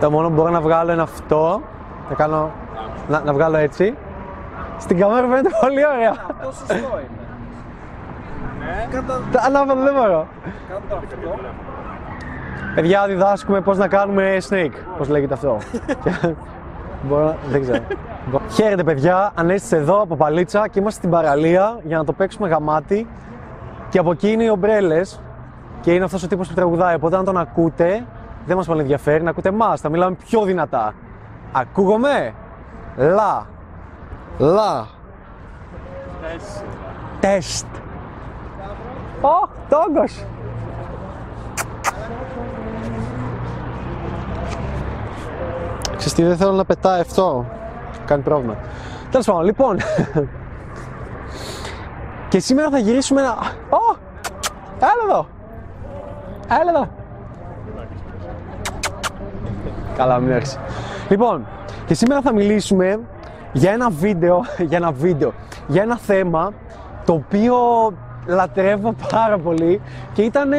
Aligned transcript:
Το 0.00 0.10
μόνο 0.10 0.28
που 0.28 0.34
μπορώ 0.34 0.50
να 0.50 0.60
βγάλω 0.60 0.92
είναι 0.92 1.02
αυτό. 1.02 1.60
Να, 2.08 2.14
κάνω, 2.14 2.50
να, 3.08 3.20
να 3.20 3.32
βγάλω 3.32 3.56
έτσι. 3.56 3.94
Στην 4.78 4.98
κάμερα 4.98 5.26
φαίνεται 5.28 5.48
πολύ 5.60 5.86
ωραία. 5.86 6.10
Αυτό 6.30 6.52
σωστό 6.52 6.74
είναι. 6.74 7.18
Τα 9.32 9.40
ανάποδα 9.46 9.82
δεν 9.82 9.94
μπορώ. 9.94 10.26
Κάτω 10.68 10.94
αυτό. 10.96 11.38
Παιδιά, 12.74 13.06
διδάσκουμε 13.06 13.60
πώς 13.60 13.78
να 13.78 13.88
κάνουμε 13.88 14.36
snake. 14.48 14.72
Πώς 14.98 15.08
λέγεται 15.08 15.34
αυτό. 15.34 15.58
Και- 16.04 16.10
Μπορώ 17.08 17.24
να... 17.24 17.36
Δεν 17.50 17.60
ξέρω. 17.60 17.78
Χαίρετε 18.50 18.84
παιδιά, 18.84 19.30
Ανέστης 19.34 19.72
εδώ 19.72 20.02
από 20.02 20.16
Παλίτσα 20.16 20.68
και 20.68 20.78
είμαστε 20.78 20.98
στην 20.98 21.10
παραλία 21.10 21.78
για 21.84 21.96
να 21.96 22.04
το 22.04 22.12
παίξουμε 22.12 22.48
γαμάτι 22.48 23.06
και 23.88 23.98
από 23.98 24.10
εκεί 24.10 24.30
είναι 24.30 24.42
οι 24.44 24.48
ομπρέλες 24.48 25.20
και 25.80 25.94
είναι 25.94 26.04
αυτός 26.04 26.22
ο 26.22 26.26
τύπος 26.26 26.48
που 26.48 26.54
τραγουδάει, 26.54 26.94
οπότε 26.94 27.16
αν 27.16 27.24
τον 27.24 27.36
ακούτε 27.38 28.04
δεν 28.48 28.56
μας 28.56 28.66
πολύ 28.66 28.80
ενδιαφέρει 28.80 29.22
να 29.22 29.30
ακούτε 29.30 29.48
εμάς, 29.48 29.80
θα 29.80 29.88
μιλάμε 29.88 30.16
πιο 30.26 30.42
δυνατά. 30.42 30.94
Ακούγομαι; 31.52 32.34
Λα. 32.96 33.46
Λα. 34.38 34.86
Τεστ. 37.20 37.66
Ω, 39.20 39.48
τόγκος. 39.68 40.24
Ξέρεις 45.96 46.14
τι, 46.14 46.22
δεν 46.22 46.36
θέλω 46.36 46.52
να 46.52 46.64
πετάει 46.64 47.00
αυτό. 47.00 47.46
Κάνει 48.04 48.22
πρόβλημα. 48.22 48.56
Τέλος 49.10 49.26
πάντων, 49.26 49.44
λοιπόν. 49.44 49.76
και 52.28 52.38
σήμερα 52.38 52.70
θα 52.70 52.78
γυρίσουμε 52.78 53.20
ένα... 53.20 53.32
Ω! 53.70 53.96
Έλα 54.78 55.02
εδώ! 55.08 55.26
Έλα 56.60 56.70
εδώ! 56.70 56.97
Καλά, 59.98 60.18
μην 60.18 60.30
έρθει. 60.30 60.56
Λοιπόν, 61.08 61.46
και 61.86 61.94
σήμερα 61.94 62.20
θα 62.20 62.32
μιλήσουμε 62.32 63.00
για 63.52 63.72
ένα 63.72 63.90
βίντεο, 63.90 64.44
για 64.68 64.76
ένα 64.76 64.92
βίντεο, 64.92 65.32
για 65.66 65.82
ένα 65.82 65.98
θέμα 65.98 66.52
το 67.04 67.12
οποίο 67.12 67.56
λατρεύω 68.26 68.94
πάρα 69.12 69.38
πολύ 69.38 69.80
και 70.12 70.22
ήταν 70.22 70.50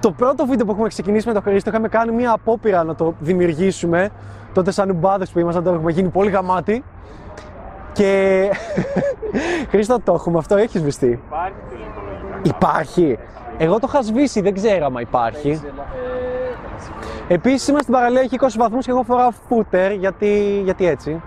το 0.00 0.10
πρώτο 0.10 0.46
βίντεο 0.46 0.66
που 0.66 0.72
έχουμε 0.72 0.88
ξεκινήσει 0.88 1.26
με 1.26 1.32
τον 1.32 1.42
Χρήστο. 1.42 1.70
Είχαμε 1.70 1.88
κάνει 1.88 2.12
μια 2.12 2.32
απόπειρα 2.32 2.84
να 2.84 2.94
το 2.94 3.14
δημιουργήσουμε. 3.18 4.10
Τότε, 4.54 4.70
σαν 4.70 4.90
ουμπάδε 4.90 5.26
που 5.32 5.38
ήμασταν, 5.38 5.64
τώρα 5.64 5.76
έχουμε 5.76 5.92
γίνει 5.92 6.08
πολύ 6.08 6.30
γαμάτι. 6.30 6.84
Και. 7.92 8.50
Χρήστο, 9.70 10.00
το 10.00 10.12
έχουμε 10.12 10.38
αυτό, 10.38 10.56
έχεις 10.56 10.80
σβηστεί. 10.80 11.20
Υπάρχει 11.26 11.54
τελειολογικά. 11.70 12.40
Υπάρχει. 12.42 13.18
Εγώ 13.58 13.78
το 13.78 13.86
είχα 13.88 14.02
σβήσει, 14.02 14.40
δεν 14.40 14.54
ξέρω 14.54 14.84
άμα 14.84 15.00
υπάρχει. 15.00 15.60
Επίσης, 17.28 17.68
είμαστε 17.68 17.82
στην 17.82 17.94
παραλία, 17.94 18.20
έχει 18.20 18.36
20 18.40 18.46
βαθμούς 18.56 18.84
και 18.84 18.90
εγώ 18.90 19.02
φοράω 19.02 19.30
φούτερ 19.48 19.92
γιατί, 19.92 20.60
γιατί 20.64 20.86
έτσι. 20.86 21.22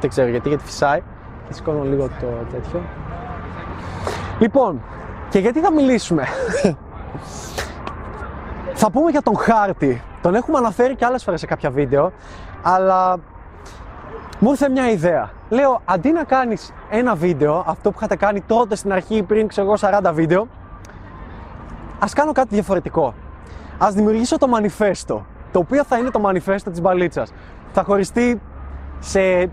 Δεν 0.00 0.10
ξέρω 0.10 0.28
γιατί, 0.28 0.48
γιατί 0.48 0.64
φυσάει. 0.64 1.02
Και 1.46 1.52
σηκώνω 1.52 1.82
λίγο 1.82 2.08
το 2.20 2.26
τέτοιο. 2.52 2.80
Λοιπόν, 4.38 4.82
και 5.28 5.38
γιατί 5.38 5.60
θα 5.60 5.72
μιλήσουμε; 5.72 6.26
θα 8.80 8.90
πούμε 8.90 9.10
για 9.10 9.22
τον 9.22 9.36
χάρτη. 9.36 10.02
Τον 10.22 10.34
έχουμε 10.34 10.58
αναφέρει 10.58 10.96
και 10.96 11.04
άλλες 11.04 11.24
φορές 11.24 11.40
σε 11.40 11.46
κάποια 11.46 11.70
βίντεο, 11.70 12.12
αλλά 12.62 13.16
μου 14.38 14.50
ήρθε 14.50 14.68
μια 14.68 14.90
ιδέα. 14.90 15.30
Λέω, 15.48 15.80
αντί 15.84 16.12
να 16.12 16.24
κάνεις 16.24 16.72
ένα 16.90 17.14
βίντεο, 17.14 17.64
αυτό 17.66 17.90
που 17.90 17.96
είχατε 17.98 18.16
κάνει 18.16 18.40
τότε 18.40 18.76
στην 18.76 18.92
αρχή 18.92 19.22
πριν, 19.22 19.48
ξέρω 19.48 19.66
εγώ, 19.66 19.98
40 20.08 20.12
βίντεο, 20.12 20.48
ας 21.98 22.12
κάνω 22.12 22.32
κάτι 22.32 22.54
διαφορετικό. 22.54 23.14
Ας 23.84 23.94
δημιουργήσω 23.94 24.38
το 24.38 24.48
μανιφέστο, 24.48 25.26
το 25.52 25.58
οποίο 25.58 25.84
θα 25.84 25.98
είναι 25.98 26.10
το 26.10 26.18
μανιφέστο 26.18 26.70
της 26.70 26.80
μπαλίτσας. 26.80 27.32
Θα 27.72 27.82
χωριστεί 27.82 28.40
σε 28.98 29.50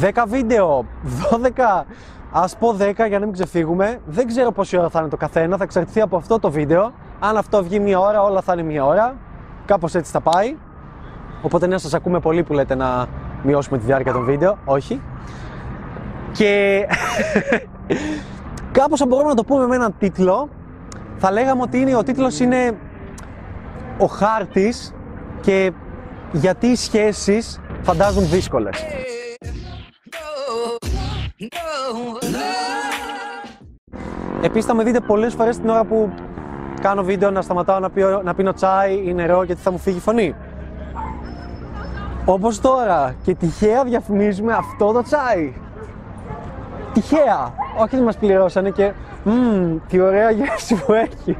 10 0.00 0.24
βίντεο, 0.26 0.86
12, 1.30 1.84
ας 2.32 2.56
πω 2.56 2.76
10 2.78 3.06
για 3.08 3.18
να 3.18 3.24
μην 3.24 3.32
ξεφύγουμε. 3.32 4.00
Δεν 4.06 4.26
ξέρω 4.26 4.52
πόση 4.52 4.78
ώρα 4.78 4.88
θα 4.88 5.00
είναι 5.00 5.08
το 5.08 5.16
καθένα, 5.16 5.56
θα 5.56 5.64
εξαρτηθεί 5.64 6.00
από 6.00 6.16
αυτό 6.16 6.38
το 6.38 6.50
βίντεο. 6.50 6.92
Αν 7.20 7.36
αυτό 7.36 7.62
βγει 7.62 7.78
μία 7.80 8.00
ώρα, 8.00 8.22
όλα 8.22 8.40
θα 8.40 8.52
είναι 8.52 8.62
μία 8.62 8.84
ώρα. 8.84 9.16
Κάπως 9.64 9.94
έτσι 9.94 10.12
θα 10.12 10.20
πάει. 10.20 10.56
Οπότε 11.42 11.66
ναι, 11.66 11.78
σας 11.78 11.94
ακούμε 11.94 12.20
πολύ 12.20 12.42
που 12.42 12.52
λέτε 12.52 12.74
να 12.74 13.06
μειώσουμε 13.42 13.78
τη 13.78 13.84
διάρκεια 13.84 14.12
των 14.12 14.24
βίντεο. 14.24 14.58
Όχι. 14.64 15.02
Και 16.32 16.82
κάπως 18.78 19.00
αν 19.00 19.08
μπορούμε 19.08 19.28
να 19.28 19.34
το 19.34 19.44
πούμε 19.44 19.66
με 19.66 19.74
έναν 19.74 19.94
τίτλο, 19.98 20.48
θα 21.16 21.30
λέγαμε 21.30 21.62
ότι 21.62 21.78
είναι, 21.78 21.96
ο 21.96 22.02
τίτλος 22.02 22.40
είναι 22.40 22.76
ο 23.98 24.06
χάρτης 24.06 24.94
και 25.40 25.72
γιατί 26.32 26.66
οι 26.66 26.76
σχέσεις 26.76 27.60
φαντάζουν 27.82 28.28
δύσκολες. 28.28 28.84
Επίσης 34.42 34.64
θα 34.64 34.74
με 34.74 34.82
δείτε 34.82 35.00
πολλές 35.00 35.34
φορές 35.34 35.58
την 35.58 35.68
ώρα 35.68 35.84
που 35.84 36.10
κάνω 36.80 37.02
βίντεο 37.02 37.30
να 37.30 37.42
σταματάω 37.42 37.78
να, 37.78 37.90
πιω, 37.90 38.22
να 38.22 38.34
πίνω 38.34 38.52
τσάι 38.52 39.02
ή 39.04 39.14
νερό 39.14 39.42
γιατί 39.42 39.60
θα 39.60 39.70
μου 39.70 39.78
φύγει 39.78 39.96
η 39.96 40.00
φωνή. 40.00 40.34
Όπως 42.24 42.60
τώρα 42.60 43.14
και 43.22 43.34
τυχαία 43.34 43.84
διαφημίζουμε 43.84 44.52
αυτό 44.52 44.92
το 44.92 45.02
τσάι. 45.02 45.52
Τυχαία. 46.92 47.54
Όχι 47.78 47.96
δεν 47.96 48.04
μας 48.04 48.16
πληρώσανε 48.16 48.70
και 48.70 48.92
μμμ, 49.24 49.76
τι 49.88 50.00
ωραία 50.00 50.30
γεύση 50.30 50.74
που 50.74 50.92
έχει. 50.92 51.36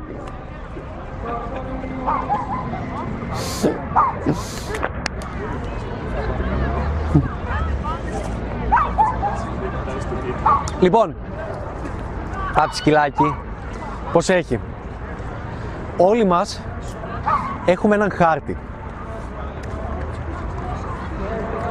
Λοιπόν, 10.81 11.15
Πάψει 12.55 12.77
σκυλάκι. 12.77 13.35
Πώς 14.13 14.29
έχει; 14.29 14.61
Όλοι 15.97 16.25
μας 16.25 16.61
έχουμε 17.65 17.95
έναν 17.95 18.11
χάρτη. 18.11 18.57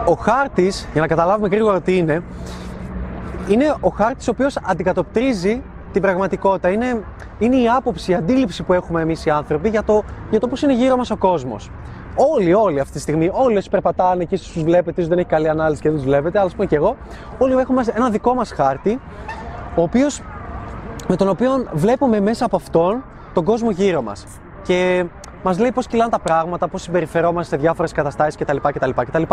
Ο 0.05 0.13
χάρτης, 0.13 0.87
για 0.91 1.01
να 1.01 1.07
καταλάβουμε 1.07 1.47
γρήγορα 1.47 1.81
τι 1.81 1.97
είναι, 1.97 2.23
είναι 3.47 3.75
ο 3.79 3.89
χάρτης 3.89 4.27
ο 4.27 4.31
οποίος 4.31 4.57
αντικατοπτρίζει 4.63 5.61
την 5.93 6.01
πραγματικότητα. 6.01 6.69
Είναι, 6.69 7.03
είναι 7.41 7.55
η 7.55 7.69
άποψη, 7.69 8.11
η 8.11 8.15
αντίληψη 8.15 8.63
που 8.63 8.73
έχουμε 8.73 9.01
εμείς 9.01 9.25
οι 9.25 9.29
άνθρωποι 9.29 9.69
για 9.69 9.83
το, 9.83 10.03
για 10.29 10.39
το 10.39 10.47
πώς 10.47 10.61
είναι 10.61 10.73
γύρω 10.73 10.95
μας 10.95 11.11
ο 11.11 11.17
κόσμος. 11.17 11.71
Όλοι, 12.15 12.53
όλοι 12.53 12.79
αυτή 12.79 12.93
τη 12.93 12.99
στιγμή, 12.99 13.29
όλοι 13.33 13.57
όσοι 13.57 13.69
περπατάνε 13.69 14.23
και 14.23 14.35
όσοι 14.35 14.53
τους 14.53 14.63
βλέπετε, 14.63 14.91
ίσως 14.95 15.07
δεν 15.07 15.17
έχει 15.17 15.27
καλή 15.27 15.49
ανάλυση 15.49 15.81
και 15.81 15.89
δεν 15.89 15.97
τους 15.97 16.07
βλέπετε, 16.07 16.37
αλλά 16.37 16.47
ας 16.47 16.53
πούμε 16.53 16.65
και 16.65 16.75
εγώ, 16.75 16.95
όλοι 17.37 17.53
έχουμε 17.53 17.83
ένα 17.95 18.09
δικό 18.09 18.33
μας 18.33 18.51
χάρτη, 18.51 18.99
ο 19.75 19.81
οποίος 19.81 20.21
με 21.07 21.15
τον 21.15 21.29
οποίο 21.29 21.67
βλέπουμε 21.73 22.19
μέσα 22.19 22.45
από 22.45 22.55
αυτόν 22.55 23.03
τον 23.33 23.43
κόσμο 23.43 23.71
γύρω 23.71 24.01
μας. 24.01 24.25
Και 24.63 25.05
μας 25.43 25.59
λέει 25.59 25.71
πώς 25.71 25.87
κυλάνε 25.87 26.09
τα 26.09 26.19
πράγματα, 26.19 26.67
πώς 26.67 26.81
συμπεριφερόμαστε 26.81 27.55
σε 27.55 27.61
διάφορες 27.61 27.91
καταστάσεις 27.91 28.35
κτλ. 28.35 28.57
κτλ, 28.57 28.89
κτλ. 28.89 29.23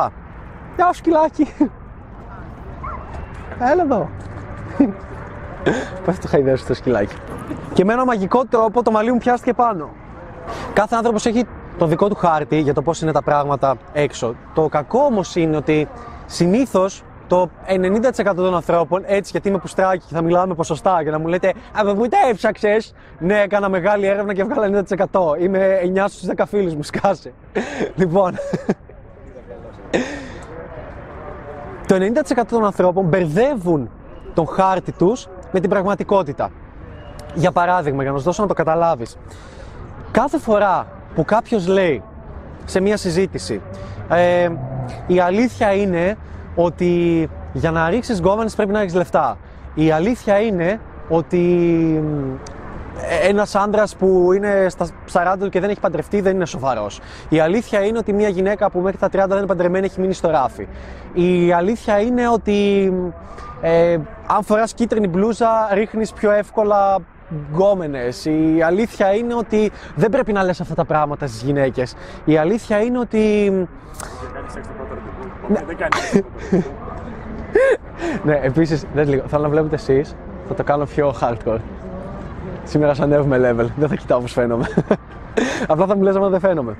Γεια 0.76 0.86
σου 0.86 0.94
σκυλάκι! 0.94 1.46
Έλα 3.72 3.82
εδώ! 3.82 4.08
Πώς 6.04 6.18
το 6.18 6.28
χαϊδεύεις 6.28 6.66
το 6.66 6.74
σκυλάκι. 6.74 7.14
Και 7.78 7.84
με 7.84 7.92
ένα 7.92 8.04
μαγικό 8.04 8.44
τρόπο 8.44 8.82
το 8.82 8.90
μαλλί 8.90 9.12
μου 9.12 9.18
πιάστηκε 9.18 9.52
πάνω. 9.52 9.90
Κάθε 10.72 10.96
άνθρωπος 10.96 11.26
έχει 11.26 11.44
το 11.78 11.86
δικό 11.86 12.08
του 12.08 12.14
χάρτη 12.14 12.60
για 12.60 12.74
το 12.74 12.82
πώς 12.82 13.02
είναι 13.02 13.12
τα 13.12 13.22
πράγματα 13.22 13.76
έξω. 13.92 14.34
Το 14.54 14.68
κακό 14.68 14.98
όμως 14.98 15.36
είναι 15.36 15.56
ότι 15.56 15.88
συνήθως 16.26 17.02
το 17.26 17.48
90% 17.66 18.34
των 18.34 18.54
ανθρώπων, 18.54 19.02
έτσι 19.06 19.30
γιατί 19.30 19.48
είμαι 19.48 19.58
πουστράκι 19.58 20.06
και 20.06 20.14
θα 20.14 20.22
μιλάω 20.22 20.46
με 20.46 20.54
ποσοστά 20.54 21.04
και 21.04 21.10
να 21.10 21.18
μου 21.18 21.26
λέτε 21.26 21.52
Από 21.74 21.94
πού 21.94 22.08
τα 22.08 22.18
έψαξε. 22.30 22.76
Ναι, 23.18 23.40
έκανα 23.40 23.68
μεγάλη 23.68 24.06
έρευνα 24.06 24.34
και 24.34 24.40
έβγαλα 24.40 24.84
90%. 25.10 25.40
Είμαι 25.40 25.80
9 25.94 26.04
στους 26.08 26.28
10 26.36 26.44
φίλους 26.46 26.74
μου, 26.74 26.82
σκάσε. 26.82 27.32
λοιπόν. 28.00 28.34
το 31.86 31.96
90% 32.38 32.42
των 32.48 32.64
ανθρώπων 32.64 33.04
μπερδεύουν 33.04 33.90
τον 34.34 34.46
χάρτη 34.46 34.92
τους 34.92 35.28
με 35.52 35.60
την 35.60 35.70
πραγματικότητα. 35.70 36.50
Για 37.34 37.52
παράδειγμα, 37.52 38.02
για 38.02 38.12
να 38.12 38.18
σου 38.18 38.24
δώσω 38.24 38.42
να 38.42 38.48
το 38.48 38.54
καταλάβεις. 38.54 39.16
Κάθε 40.10 40.38
φορά 40.38 40.86
που 41.14 41.24
κάποιος 41.24 41.66
λέει 41.66 42.02
σε 42.64 42.80
μία 42.80 42.96
συζήτηση 42.96 43.60
ε, 44.08 44.48
η 45.06 45.20
αλήθεια 45.20 45.72
είναι 45.72 46.16
ότι 46.54 47.28
για 47.52 47.70
να 47.70 47.88
ρίξεις 47.88 48.18
γκόμενες 48.18 48.54
πρέπει 48.54 48.72
να 48.72 48.80
έχεις 48.80 48.94
λεφτά. 48.94 49.38
Η 49.74 49.90
αλήθεια 49.90 50.40
είναι 50.40 50.80
ότι 51.08 51.44
ε, 53.22 53.28
ένας 53.28 53.54
άντρας 53.54 53.96
που 53.96 54.32
είναι 54.32 54.66
στα 54.68 54.86
40 55.12 55.34
του 55.40 55.48
και 55.48 55.60
δεν 55.60 55.70
έχει 55.70 55.80
παντρευτεί 55.80 56.20
δεν 56.20 56.34
είναι 56.34 56.46
σοβαρός. 56.46 57.00
Η 57.28 57.40
αλήθεια 57.40 57.84
είναι 57.84 57.98
ότι 57.98 58.12
μια 58.12 58.28
γυναίκα 58.28 58.70
που 58.70 58.80
μέχρι 58.80 58.98
τα 58.98 59.06
30 59.06 59.10
δεν 59.10 59.36
είναι 59.38 59.46
παντρεμένη 59.46 59.86
έχει 59.86 60.00
μείνει 60.00 60.12
στο 60.12 60.30
ράφι. 60.30 60.68
Η 61.12 61.52
αλήθεια 61.52 62.00
είναι 62.00 62.28
ότι 62.28 62.92
ε, 63.60 63.98
αν 64.26 64.42
φοράς 64.42 64.74
κίτρινη 64.74 65.08
μπλούζα 65.08 65.68
ρίχνεις 65.72 66.12
πιο 66.12 66.30
εύκολα 66.30 66.98
γκόμενες. 67.52 68.24
Η 68.24 68.62
αλήθεια 68.64 69.14
είναι 69.14 69.34
ότι 69.34 69.70
δεν 69.94 70.10
πρέπει 70.10 70.32
να 70.32 70.42
λες 70.42 70.60
αυτά 70.60 70.74
τα 70.74 70.84
πράγματα 70.84 71.26
στις 71.26 71.42
γυναίκες. 71.42 71.94
Η 72.24 72.36
αλήθεια 72.36 72.80
είναι 72.80 72.98
ότι 72.98 73.52
σεξ 74.46 74.66
το 74.68 74.72
πρώτο 74.76 74.94
ραντεβού. 74.94 75.66
Δεν 75.66 75.76
κάνει 75.76 75.94
σεξ 75.94 76.26
το 76.26 76.32
πρώτο 76.84 76.92
ραντεβού. 76.94 77.18
Ναι, 78.24 78.40
επίσης, 78.42 78.84
δεν 78.94 79.08
λίγο. 79.08 79.22
Θέλω 79.26 79.42
να 79.42 79.48
βλέπετε 79.48 79.74
εσείς. 79.74 80.14
Θα 80.48 80.54
το 80.54 80.64
κάνω 80.64 80.84
πιο 80.84 81.14
hardcore. 81.20 81.60
Σήμερα 82.64 82.94
σου 82.94 83.02
ανέβουμε 83.02 83.36
level. 83.36 83.66
Δεν 83.76 83.88
θα 83.88 83.94
κοιτάω 83.94 84.20
πώς 84.20 84.32
φαίνομαι. 84.32 84.66
Απλά 85.68 85.86
θα 85.86 85.96
μου 85.96 86.02
λες 86.02 86.16
άμα 86.16 86.28
δεν 86.28 86.40
φαίνομαι. 86.40 86.76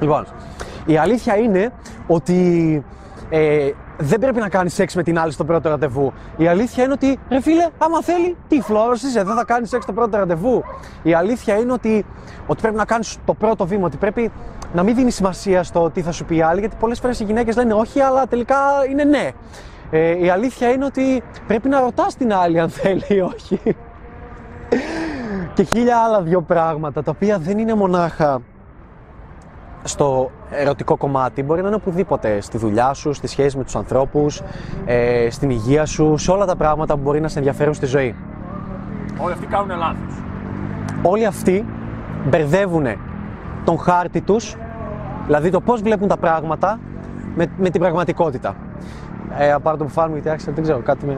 Λοιπόν, 0.00 0.26
η 0.86 0.96
αλήθεια 0.96 1.36
είναι 1.36 1.72
ότι 2.06 2.84
ε, 3.30 3.70
δεν 3.98 4.18
πρέπει 4.18 4.40
να 4.40 4.48
κάνεις 4.48 4.74
σεξ 4.74 4.94
με 4.94 5.02
την 5.02 5.18
άλλη 5.18 5.32
στο 5.32 5.44
πρώτο 5.44 5.68
ραντεβού. 5.68 6.12
Η 6.36 6.46
αλήθεια 6.46 6.84
είναι 6.84 6.92
ότι, 6.92 7.18
ρε 7.28 7.40
φίλε, 7.40 7.66
άμα 7.78 8.02
θέλει, 8.02 8.36
τι 8.48 8.60
φλόρος 8.60 9.02
είσαι, 9.02 9.22
δεν 9.22 9.36
θα 9.36 9.44
κάνεις 9.44 9.68
σεξ 9.68 9.82
στο 9.82 9.92
πρώτο 9.92 10.16
ραντεβού. 10.16 10.64
Η 11.02 11.14
αλήθεια 11.14 11.58
είναι 11.58 11.72
ότι, 11.72 12.04
ότι 12.46 12.60
πρέπει 12.60 12.76
να 12.76 12.84
κάνεις 12.84 13.16
το 13.24 13.34
πρώτο 13.34 13.66
βήμα, 13.66 13.86
ότι 13.86 13.96
πρέπει 13.96 14.32
να 14.74 14.82
μην 14.82 14.94
δίνεις 14.94 15.14
σημασία 15.14 15.62
στο 15.62 15.90
τι 15.90 16.02
θα 16.02 16.12
σου 16.12 16.24
πει 16.24 16.36
η 16.36 16.42
άλλη, 16.42 16.60
γιατί 16.60 16.76
πολλές 16.80 17.00
φορές 17.00 17.20
οι 17.20 17.24
γυναίκες 17.24 17.56
λένε 17.56 17.74
όχι, 17.74 18.00
αλλά 18.00 18.26
τελικά 18.26 18.56
είναι 18.90 19.04
ναι. 19.04 19.30
Ε, 19.90 20.24
η 20.24 20.30
αλήθεια 20.30 20.70
είναι 20.70 20.84
ότι 20.84 21.22
πρέπει 21.46 21.68
να 21.68 21.80
ρωτάς 21.80 22.16
την 22.16 22.32
άλλη 22.32 22.60
αν 22.60 22.68
θέλει 22.68 23.04
ή 23.08 23.20
όχι. 23.20 23.60
και 25.54 25.62
χίλια 25.62 25.98
άλλα 25.98 26.22
δυο 26.22 26.40
πράγματα, 26.40 27.02
τα 27.02 27.10
οποία 27.10 27.38
δεν 27.38 27.58
είναι 27.58 27.74
μονάχα 27.74 28.40
στο 29.84 30.30
ερωτικό 30.50 30.96
κομμάτι, 30.96 31.42
μπορεί 31.42 31.60
να 31.60 31.66
είναι 31.66 31.76
οπουδήποτε, 31.76 32.40
στη 32.40 32.58
δουλειά 32.58 32.92
σου, 32.92 33.12
στη 33.12 33.26
σχέση 33.26 33.56
με 33.56 33.64
τους 33.64 33.76
ανθρώπους, 33.76 34.42
ε, 34.84 35.30
στην 35.30 35.50
υγεία 35.50 35.86
σου, 35.86 36.16
σε 36.16 36.30
όλα 36.30 36.46
τα 36.46 36.56
πράγματα 36.56 36.94
που 36.94 37.00
μπορεί 37.00 37.20
να 37.20 37.28
σε 37.28 37.38
ενδιαφέρουν 37.38 37.74
στη 37.74 37.86
ζωή. 37.86 38.14
Όλοι 39.18 39.32
αυτοί 39.32 39.46
κάνουν 39.46 39.78
λάθος. 39.78 40.22
Όλοι 41.02 41.26
αυτοί 41.26 41.64
μπερδεύουν 42.28 42.86
τον 43.64 43.78
χάρτη 43.78 44.20
τους, 44.20 44.56
δηλαδή 45.24 45.50
το 45.50 45.60
πώς 45.60 45.82
βλέπουν 45.82 46.08
τα 46.08 46.16
πράγματα, 46.16 46.78
με, 47.34 47.46
με 47.58 47.70
την 47.70 47.80
πραγματικότητα. 47.80 48.56
Ε, 49.38 49.52
απάρω 49.52 49.76
το 49.76 49.84
μπουφάν 49.84 50.06
μου 50.08 50.14
γιατί 50.14 50.28
άρχισα, 50.28 50.52
δεν 50.52 50.62
ξέρω, 50.62 50.78
κάτι 50.78 51.06
με... 51.06 51.16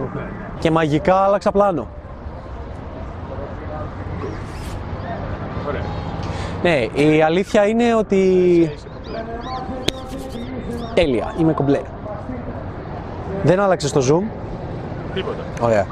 Και 0.59 0.71
μαγικά 0.71 1.17
άλλαξα 1.17 1.51
πλάνο. 1.51 1.87
Ωραία. 5.69 5.96
Ναι, 6.63 6.87
η 6.95 7.23
αλήθεια 7.23 7.67
είναι 7.67 7.95
ότι... 7.95 8.17
Είσαι 8.17 8.87
κομπλέ. 8.95 9.25
Τέλεια, 10.95 11.35
είμαι 11.39 11.53
κομπλέ. 11.53 11.81
Δεν 13.43 13.61
άλλαξες 13.61 13.93
το 13.93 14.01
zoom; 14.01 14.31
Τίποτα. 15.15 15.45
Ωραία. 15.61 15.87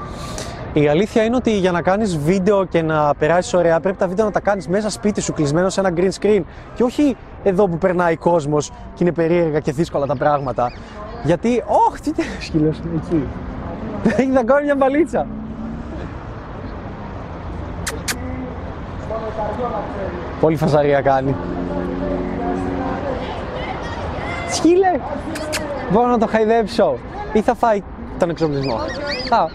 Η 0.72 0.88
αλήθεια 0.88 1.24
είναι 1.24 1.36
ότι 1.36 1.58
για 1.58 1.72
να 1.72 1.82
κάνεις 1.82 2.18
βίντεο 2.18 2.64
και 2.64 2.82
να 2.82 3.14
περάσεις 3.14 3.54
ωραία 3.54 3.80
πρέπει 3.80 3.96
τα 3.96 4.08
βίντεο 4.08 4.24
να 4.24 4.30
τα 4.30 4.40
κάνεις 4.40 4.68
μέσα 4.68 4.90
σπίτι 4.90 5.20
σου 5.20 5.32
κλεισμένο 5.32 5.68
σε 5.68 5.80
ένα 5.80 5.92
green 5.96 6.10
screen 6.20 6.42
και 6.74 6.82
όχι 6.82 7.16
εδώ 7.42 7.68
που 7.68 7.78
περνάει 7.78 8.16
κόσμος 8.16 8.68
και 8.68 9.04
είναι 9.04 9.12
περίεργα 9.12 9.60
και 9.60 9.72
δύσκολα 9.72 10.06
τα 10.06 10.16
πράγματα. 10.16 10.72
Γιατί, 11.24 11.62
όχ, 11.88 12.00
τι 12.00 12.12
τέλος 12.12 12.44
σκύλος 12.44 12.78
είναι 12.78 13.00
εκεί. 13.06 13.28
Έχει 14.20 14.28
να 14.30 14.44
κάνει 14.44 14.64
μια 14.64 14.76
μπαλίτσα. 14.76 15.26
Πολύ 20.40 20.56
φασαρία 20.56 21.00
κάνει. 21.00 21.34
Σκύλε! 24.50 25.00
Μπορώ 25.90 26.06
να 26.06 26.18
το 26.18 26.26
χαϊδέψω. 26.26 26.96
Ή 27.32 27.40
θα 27.40 27.54
φάει 27.54 27.82
τον 28.18 28.30
εξοπλισμό. 28.30 28.74
Α, 28.74 29.46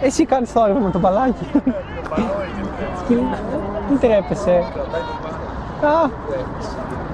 εσύ 0.00 0.24
κάνεις 0.24 0.52
το 0.52 0.64
έργο 0.68 0.78
με 0.78 0.90
το 0.90 0.98
μπαλάκι. 0.98 1.46
Σκύλε, 3.04 3.20
μην 3.88 3.98
τρέπεσαι. 4.00 4.64
Α, 5.82 6.08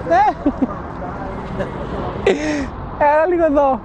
ε. 0.08 0.50
Έλα 2.98 3.26
λίγο 3.28 3.44
εδώ. 3.44 3.80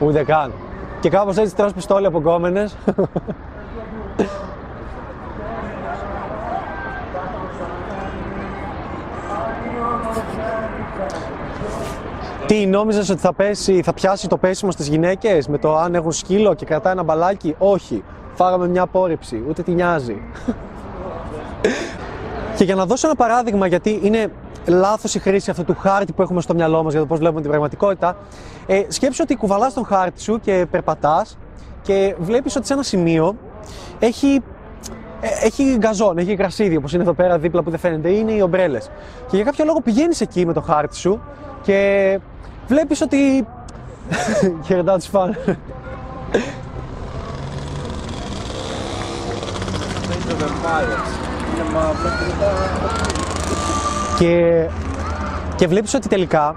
Ούτε 0.00 0.24
καν. 0.24 0.52
Και 1.00 1.10
κάπως 1.10 1.36
έτσι 1.36 1.54
τρως 1.54 1.72
πιστόλι 1.72 2.06
από 2.06 2.20
κόμενες. 2.20 2.76
Τι 12.50 12.66
νόμιζες 12.66 13.08
ότι 13.08 13.20
θα, 13.20 13.32
πέσει, 13.32 13.82
θα 13.82 13.92
πιάσει 13.92 14.28
το 14.28 14.36
πέσιμο 14.36 14.70
στις 14.70 14.88
γυναίκες 14.88 15.48
με 15.48 15.58
το 15.58 15.76
αν 15.76 15.94
έχουν 15.94 16.12
σκύλο 16.12 16.54
και 16.54 16.64
κρατάει 16.64 16.92
ένα 16.92 17.02
μπαλάκι. 17.02 17.54
Όχι. 17.58 18.04
Φάγαμε 18.34 18.68
μια 18.68 18.82
απόρριψη. 18.82 19.44
Ούτε 19.48 19.62
τι 19.62 19.72
νοιάζει. 19.72 20.22
και 22.56 22.64
για 22.64 22.74
να 22.74 22.86
δώσω 22.86 23.06
ένα 23.06 23.16
παράδειγμα 23.16 23.66
γιατί 23.66 24.00
είναι 24.02 24.32
λάθος 24.66 25.14
η 25.14 25.18
χρήση 25.18 25.50
αυτού 25.50 25.64
του 25.64 25.76
χάρτη 25.78 26.12
που 26.12 26.22
έχουμε 26.22 26.40
στο 26.40 26.54
μυαλό 26.54 26.82
μας 26.82 26.92
για 26.92 27.00
το 27.00 27.06
πώς 27.06 27.18
βλέπουμε 27.18 27.40
την 27.40 27.50
πραγματικότητα. 27.50 28.16
Ε, 28.66 28.82
σκέψου 28.88 29.20
ότι 29.22 29.36
κουβαλάς 29.36 29.74
τον 29.74 29.84
χάρτη 29.84 30.22
σου 30.22 30.40
και 30.40 30.66
περπατάς 30.70 31.38
και 31.82 32.14
βλέπεις 32.18 32.56
ότι 32.56 32.66
σε 32.66 32.72
ένα 32.72 32.82
σημείο 32.82 33.36
έχει 33.98 34.42
ε, 35.20 35.46
έχει 35.46 35.76
γκαζόν, 35.78 36.18
έχει 36.18 36.34
γρασίδι 36.34 36.76
όπως 36.76 36.92
είναι 36.92 37.02
εδώ 37.02 37.12
πέρα 37.12 37.38
δίπλα 37.38 37.62
που 37.62 37.70
δεν 37.70 37.78
φαίνεται, 37.78 38.10
είναι 38.10 38.32
οι 38.32 38.40
ομπρέλες. 38.40 38.90
Και 39.30 39.36
για 39.36 39.44
κάποιο 39.44 39.64
λόγο 39.64 39.80
πηγαίνεις 39.80 40.20
εκεί 40.20 40.46
με 40.46 40.52
το 40.52 40.60
χάρτη 40.60 40.96
σου 40.96 41.20
και 41.62 42.20
βλέπεις 42.68 43.00
ότι. 43.00 43.46
Χαιρετάω 44.66 44.96
του 44.96 45.02
φαν. 45.10 45.36
Είναι 50.14 50.34
vampires. 50.40 51.06
Είναι 51.54 51.70
μαύρα 51.72 52.10
και 52.18 52.24
μετά. 52.26 52.52
και, 54.18 54.66
και 55.56 55.66
βλέπεις 55.66 55.94
ότι 55.94 56.08
τελικά 56.08 56.56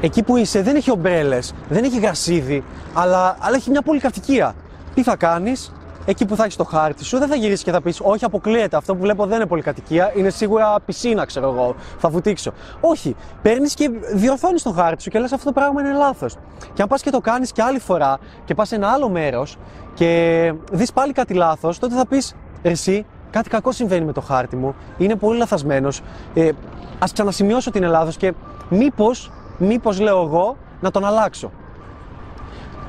εκεί 0.00 0.22
που 0.22 0.36
είσαι 0.36 0.62
δεν 0.62 0.76
έχει 0.76 0.90
ομπρέλες, 0.90 1.54
δεν 1.68 1.84
έχει 1.84 2.00
γρασίδι, 2.00 2.64
αλλά, 2.94 3.36
αλλά 3.40 3.56
έχει 3.56 3.70
μια 3.70 3.82
πολυκατοικία. 3.82 4.54
Τι 4.94 5.02
θα 5.02 5.16
κάνεις, 5.16 5.72
εκεί 6.04 6.26
που 6.26 6.36
θα 6.36 6.42
έχεις 6.44 6.56
το 6.56 6.64
χάρτη 6.64 7.04
σου, 7.04 7.18
δεν 7.18 7.28
θα 7.28 7.34
γυρίσεις 7.34 7.64
και 7.64 7.70
θα 7.70 7.80
πεις: 7.80 8.00
Όχι, 8.02 8.24
αποκλείεται. 8.24 8.76
Αυτό 8.76 8.94
που 8.94 9.00
βλέπω 9.00 9.26
δεν 9.26 9.36
είναι 9.36 9.46
πολυκατοικία, 9.46 10.12
είναι 10.16 10.30
σίγουρα 10.30 10.76
πισίνα, 10.84 11.24
ξέρω 11.24 11.48
εγώ. 11.48 11.74
Θα 11.98 12.08
βουτήξω. 12.08 12.52
Όχι. 12.80 13.16
Παίρνεις 13.42 13.74
και 13.74 13.90
διορθώνεις 14.12 14.62
τον 14.62 14.74
χάρτη 14.74 15.02
σου 15.02 15.10
και 15.10 15.18
λες: 15.18 15.32
Αυτό 15.32 15.44
το 15.44 15.52
πράγμα 15.52 15.80
είναι 15.80 15.92
λάθος. 15.92 16.36
Και 16.72 16.82
αν 16.82 16.88
πας 16.88 17.02
και 17.02 17.10
το 17.10 17.20
κάνεις 17.20 17.52
και 17.52 17.62
άλλη 17.62 17.78
φορά 17.78 18.18
και 18.44 18.54
πας 18.54 18.68
σε 18.68 18.74
ένα 18.74 18.88
άλλο 18.88 19.08
μέρος 19.08 19.56
και 19.94 20.52
δεις 20.72 20.92
πάλι 20.92 21.12
κάτι 21.12 21.34
λάθος, 21.34 21.78
τότε 21.78 21.94
θα 21.94 22.06
πεις: 22.06 22.34
Εσύ, 22.62 23.06
κάτι 23.30 23.48
κακό 23.48 23.72
συμβαίνει 23.72 24.04
με 24.04 24.12
το 24.12 24.20
χάρτη 24.20 24.56
μου. 24.56 24.74
Είναι 24.98 25.14
πολύ 25.14 25.38
λαθασμένος. 25.38 26.00
Ε, 26.34 26.50
Α 26.98 27.06
ξανασημειώσω 27.12 27.68
ότι 27.68 27.78
είναι 27.78 27.86
λάθο 27.86 28.10
και 28.18 28.32
μήπως, 28.68 29.32
μήπως 29.58 30.00
λέω 30.00 30.22
εγώ, 30.22 30.56
να 30.80 30.90
τον 30.90 31.04
αλλάξω. 31.04 31.50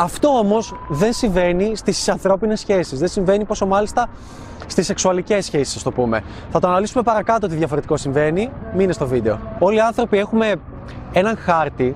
Αυτό 0.01 0.27
όμως 0.27 0.73
δεν 0.89 1.13
συμβαίνει 1.13 1.75
στις 1.75 2.09
ανθρώπινες 2.09 2.59
σχέσεις. 2.59 2.99
Δεν 2.99 3.07
συμβαίνει 3.07 3.45
πόσο 3.45 3.65
μάλιστα 3.65 4.07
στις 4.67 4.85
σεξουαλικές 4.85 5.45
σχέσεις, 5.45 5.75
ας 5.75 5.83
το 5.83 5.91
πούμε. 5.91 6.21
Θα 6.49 6.59
το 6.59 6.67
αναλύσουμε 6.67 7.03
παρακάτω 7.03 7.47
τι 7.47 7.55
διαφορετικό 7.55 7.97
συμβαίνει. 7.97 8.51
Μείνε 8.75 8.93
στο 8.93 9.07
βίντεο. 9.07 9.39
Όλοι 9.59 9.75
οι 9.75 9.79
άνθρωποι 9.79 10.17
έχουμε 10.17 10.55
έναν 11.13 11.37
χάρτη 11.37 11.95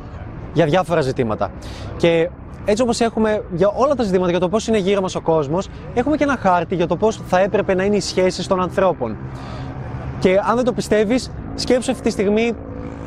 για 0.53 0.65
διάφορα 0.65 1.01
ζητήματα. 1.01 1.51
Και 1.97 2.29
έτσι 2.65 2.83
όπως 2.83 2.99
έχουμε 2.99 3.43
για 3.53 3.71
όλα 3.75 3.95
τα 3.95 4.03
ζητήματα 4.03 4.29
για 4.29 4.39
το 4.39 4.49
πώς 4.49 4.67
είναι 4.67 4.77
γύρω 4.77 5.01
μας 5.01 5.15
ο 5.15 5.21
κόσμος, 5.21 5.67
έχουμε 5.93 6.17
και 6.17 6.23
ένα 6.23 6.37
χάρτη 6.37 6.75
για 6.75 6.87
το 6.87 6.95
πώς 6.95 7.21
θα 7.27 7.39
έπρεπε 7.39 7.73
να 7.73 7.83
είναι 7.83 7.95
οι 7.95 8.01
σχέσεις 8.01 8.47
των 8.47 8.61
ανθρώπων. 8.61 9.17
Και 10.19 10.39
αν 10.49 10.55
δεν 10.55 10.65
το 10.65 10.73
πιστεύεις, 10.73 11.31
σκέψου 11.55 11.91
αυτή 11.91 12.03
τη 12.03 12.09
στιγμή 12.09 12.53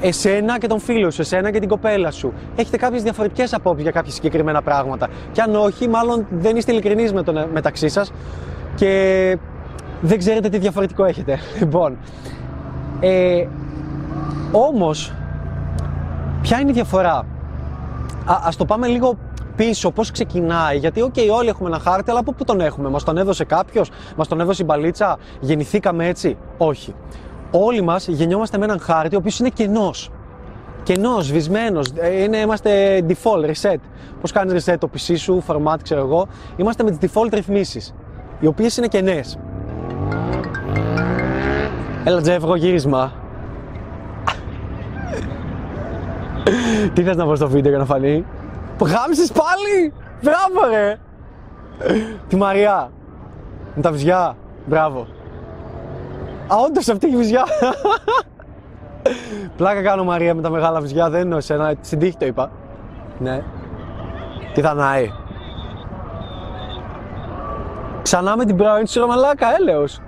εσένα 0.00 0.58
και 0.58 0.66
τον 0.66 0.80
φίλο 0.80 1.10
σου, 1.10 1.20
εσένα 1.20 1.50
και 1.50 1.58
την 1.58 1.68
κοπέλα 1.68 2.10
σου. 2.10 2.32
Έχετε 2.56 2.76
κάποιες 2.76 3.02
διαφορετικές 3.02 3.54
απόψεις 3.54 3.82
για 3.82 3.92
κάποια 3.92 4.12
συγκεκριμένα 4.12 4.62
πράγματα. 4.62 5.08
Και 5.32 5.40
αν 5.40 5.54
όχι, 5.54 5.88
μάλλον 5.88 6.26
δεν 6.30 6.56
είστε 6.56 6.72
ειλικρινείς 6.72 7.12
με 7.12 7.22
τον, 7.22 7.48
μεταξύ 7.52 7.88
σας 7.88 8.12
και 8.74 9.38
δεν 10.00 10.18
ξέρετε 10.18 10.48
τι 10.48 10.58
διαφορετικό 10.58 11.04
έχετε. 11.04 11.38
Λοιπόν, 11.60 11.98
ε, 13.00 13.46
όμως, 14.52 15.12
ποια 16.42 16.60
είναι 16.60 16.70
η 16.70 16.72
διαφορά; 16.72 17.16
Α, 18.24 18.38
ας 18.44 18.56
το 18.56 18.64
πάμε 18.64 18.86
λίγο 18.86 19.18
πίσω, 19.56 19.90
πώς 19.90 20.10
ξεκινάει, 20.10 20.76
γιατί 20.76 21.02
οκ, 21.02 21.14
όλοι 21.38 21.48
έχουμε 21.48 21.68
ένα 21.68 21.78
χάρτη, 21.78 22.10
αλλά 22.10 22.20
από 22.20 22.32
πού 22.32 22.44
τον 22.44 22.60
έχουμε, 22.60 22.88
μας 22.88 23.04
τον 23.04 23.16
έδωσε 23.16 23.44
κάποιος, 23.44 23.90
μας 24.16 24.28
τον 24.28 24.40
έδωσε 24.40 24.62
η 24.62 24.64
μπαλίτσα, 24.68 25.18
γεννηθήκαμε 25.40 26.06
έτσι; 26.06 26.36
Όχι 26.56 26.94
όλοι 27.50 27.80
μας 27.80 28.08
γεννιόμαστε 28.08 28.58
με 28.58 28.64
έναν 28.64 28.80
χάρτη 28.80 29.14
ο 29.14 29.18
οποίος 29.18 29.38
είναι 29.38 29.48
κενός. 29.48 30.10
Κενός, 30.82 31.24
σβησμένος, 31.24 31.92
ε, 31.96 32.22
είναι, 32.22 32.36
είμαστε 32.36 33.04
default, 33.08 33.44
reset. 33.44 33.78
Πώς 34.20 34.32
κάνεις 34.32 34.64
reset 34.64 34.76
το 34.78 34.90
PC 34.94 35.14
σου, 35.16 35.42
format 35.46 35.76
ξέρω 35.82 36.00
εγώ. 36.00 36.28
Είμαστε 36.56 36.82
με 36.82 36.90
τις 36.90 37.10
default 37.10 37.32
ρυθμίσεις, 37.32 37.94
οι 38.40 38.46
οποίες 38.46 38.76
είναι 38.76 38.86
κενές. 38.86 39.38
Έλα 42.04 42.20
Τζεφ, 42.20 42.42
γύρισμα. 42.56 43.12
Τι 46.94 47.02
θες 47.02 47.16
να 47.16 47.24
πω 47.24 47.34
στο 47.34 47.48
βίντεο 47.48 47.70
για 47.70 47.78
να 47.78 47.84
φανεί; 47.84 48.24
Γάμισες 48.80 49.32
πάλι! 49.32 49.92
Μπράβο 50.22 50.68
ρε! 50.70 50.98
Τη 52.28 52.36
Μαριά. 52.36 52.90
Με 53.74 53.82
τα 53.82 53.90
βυζιά. 53.90 54.36
Μπράβο. 54.66 55.06
Α, 56.52 56.56
όντως 56.66 56.88
αυτή 56.88 57.06
η 57.06 57.16
βυζιά. 57.16 57.44
Πλάκα 59.56 59.82
κάνω 59.82 60.04
Μαρία 60.04 60.34
με 60.34 60.42
τα 60.42 60.50
μεγάλα 60.50 60.80
βυζιά, 60.80 61.10
δεν 61.10 61.20
εννοώ 61.20 61.38
εσένα, 61.38 61.74
στην 61.80 61.98
τύχη 61.98 62.16
το 62.16 62.26
είπα. 62.26 62.50
Ναι. 63.18 63.42
Τι 64.54 64.60
θα 64.60 64.74
νάει. 64.74 65.10
Ξανά 68.02 68.36
με 68.36 68.44
την 68.44 68.56
πρώην 68.56 68.86
σου, 68.86 69.00
ρε 69.00 69.06
μαλάκα, 69.06 69.46
έλεος. 69.60 69.94
Το 69.94 70.02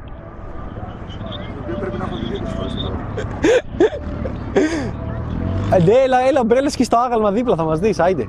οποίο 1.63 1.77
πρέπει 1.81 1.99
να 1.99 2.05
έχω 2.05 2.17
δει 2.17 2.27
δύο 2.27 2.47
φορές 2.57 2.75
τώρα. 2.75 2.97
Ε, 5.73 5.83
ναι, 5.83 5.93
έλα, 5.93 6.19
έλα, 6.29 6.45
μπρέλες 6.45 6.77
και 6.77 6.85
στο 6.85 6.97
άγαλμα 6.97 7.31
δίπλα 7.31 7.57
θα 7.57 7.65
μας 7.65 7.79
δεις, 7.79 7.99
άιντε. 8.01 8.29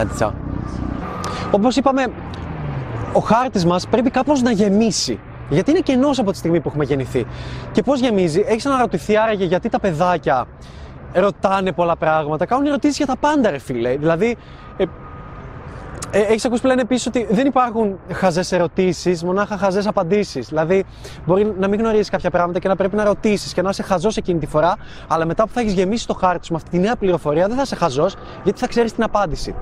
Άντε, 0.00 0.12
τσάω. 0.14 0.30
Όπως 1.50 1.76
είπαμε, 1.76 2.06
ο 3.12 3.20
χάρτης 3.20 3.64
μας 3.64 3.86
πρέπει 3.88 4.10
κάπως 4.10 4.42
να 4.42 4.50
γεμίσει. 4.50 5.20
Γιατί 5.48 5.70
είναι 5.70 5.80
κενός 5.80 6.18
από 6.18 6.30
τη 6.30 6.36
στιγμή 6.36 6.60
που 6.60 6.68
έχουμε 6.68 6.84
γεννηθεί. 6.84 7.26
Και 7.72 7.82
πώς 7.82 8.00
γεμίζει, 8.00 8.44
έχεις 8.46 8.66
αναρωτηθεί 8.66 9.16
άραγε 9.16 9.44
γιατί 9.44 9.68
τα 9.68 9.80
παιδάκια 9.80 10.46
ρωτάνε 11.12 11.72
πολλά 11.72 11.96
πράγματα, 11.96 12.46
κάνουν 12.46 12.66
ερωτήσεις 12.66 12.96
για 12.96 13.06
τα 13.06 13.16
πάντα 13.16 13.50
ρε 13.50 13.58
φίλε. 13.58 13.96
Δηλαδή, 13.96 14.36
ε, 14.76 14.84
ε, 16.10 16.20
Έχεις 16.20 16.44
ακούσει 16.44 16.60
που 16.60 16.66
λένε 16.66 16.80
επίσης 16.80 17.06
ότι 17.06 17.26
δεν 17.30 17.46
υπάρχουν 17.46 17.98
χαζές 18.12 18.52
ερωτήσεις, 18.52 19.24
μονάχα 19.24 19.56
χαζές 19.56 19.86
απαντήσεις. 19.86 20.48
Δηλαδή, 20.48 20.84
μπορεί 21.26 21.54
να 21.58 21.68
μην 21.68 21.80
γνωρίζεις 21.80 22.10
κάποια 22.10 22.30
πράγματα 22.30 22.58
και 22.58 22.68
να 22.68 22.76
πρέπει 22.76 22.96
να 22.96 23.04
ρωτήσεις 23.04 23.52
και 23.52 23.62
να 23.62 23.68
είσαι 23.68 23.82
χαζός 23.82 24.16
εκείνη 24.16 24.38
τη 24.38 24.46
φορά, 24.46 24.76
αλλά 25.08 25.26
μετά 25.26 25.44
που 25.44 25.52
θα 25.52 25.60
έχεις 25.60 25.72
γεμίσει 25.72 26.06
το 26.06 26.14
χάρτη 26.14 26.46
σου 26.46 26.52
με 26.52 26.58
αυτή 26.58 26.70
τη 26.70 26.78
νέα 26.78 26.96
πληροφορία, 26.96 27.46
δεν 27.46 27.56
θα 27.56 27.62
είσαι 27.62 27.76
χαζός, 27.76 28.16
γιατί 28.44 28.60
θα 28.60 28.66
ξέρεις 28.66 28.92
την 28.92 29.02
απάντηση. 29.02 29.54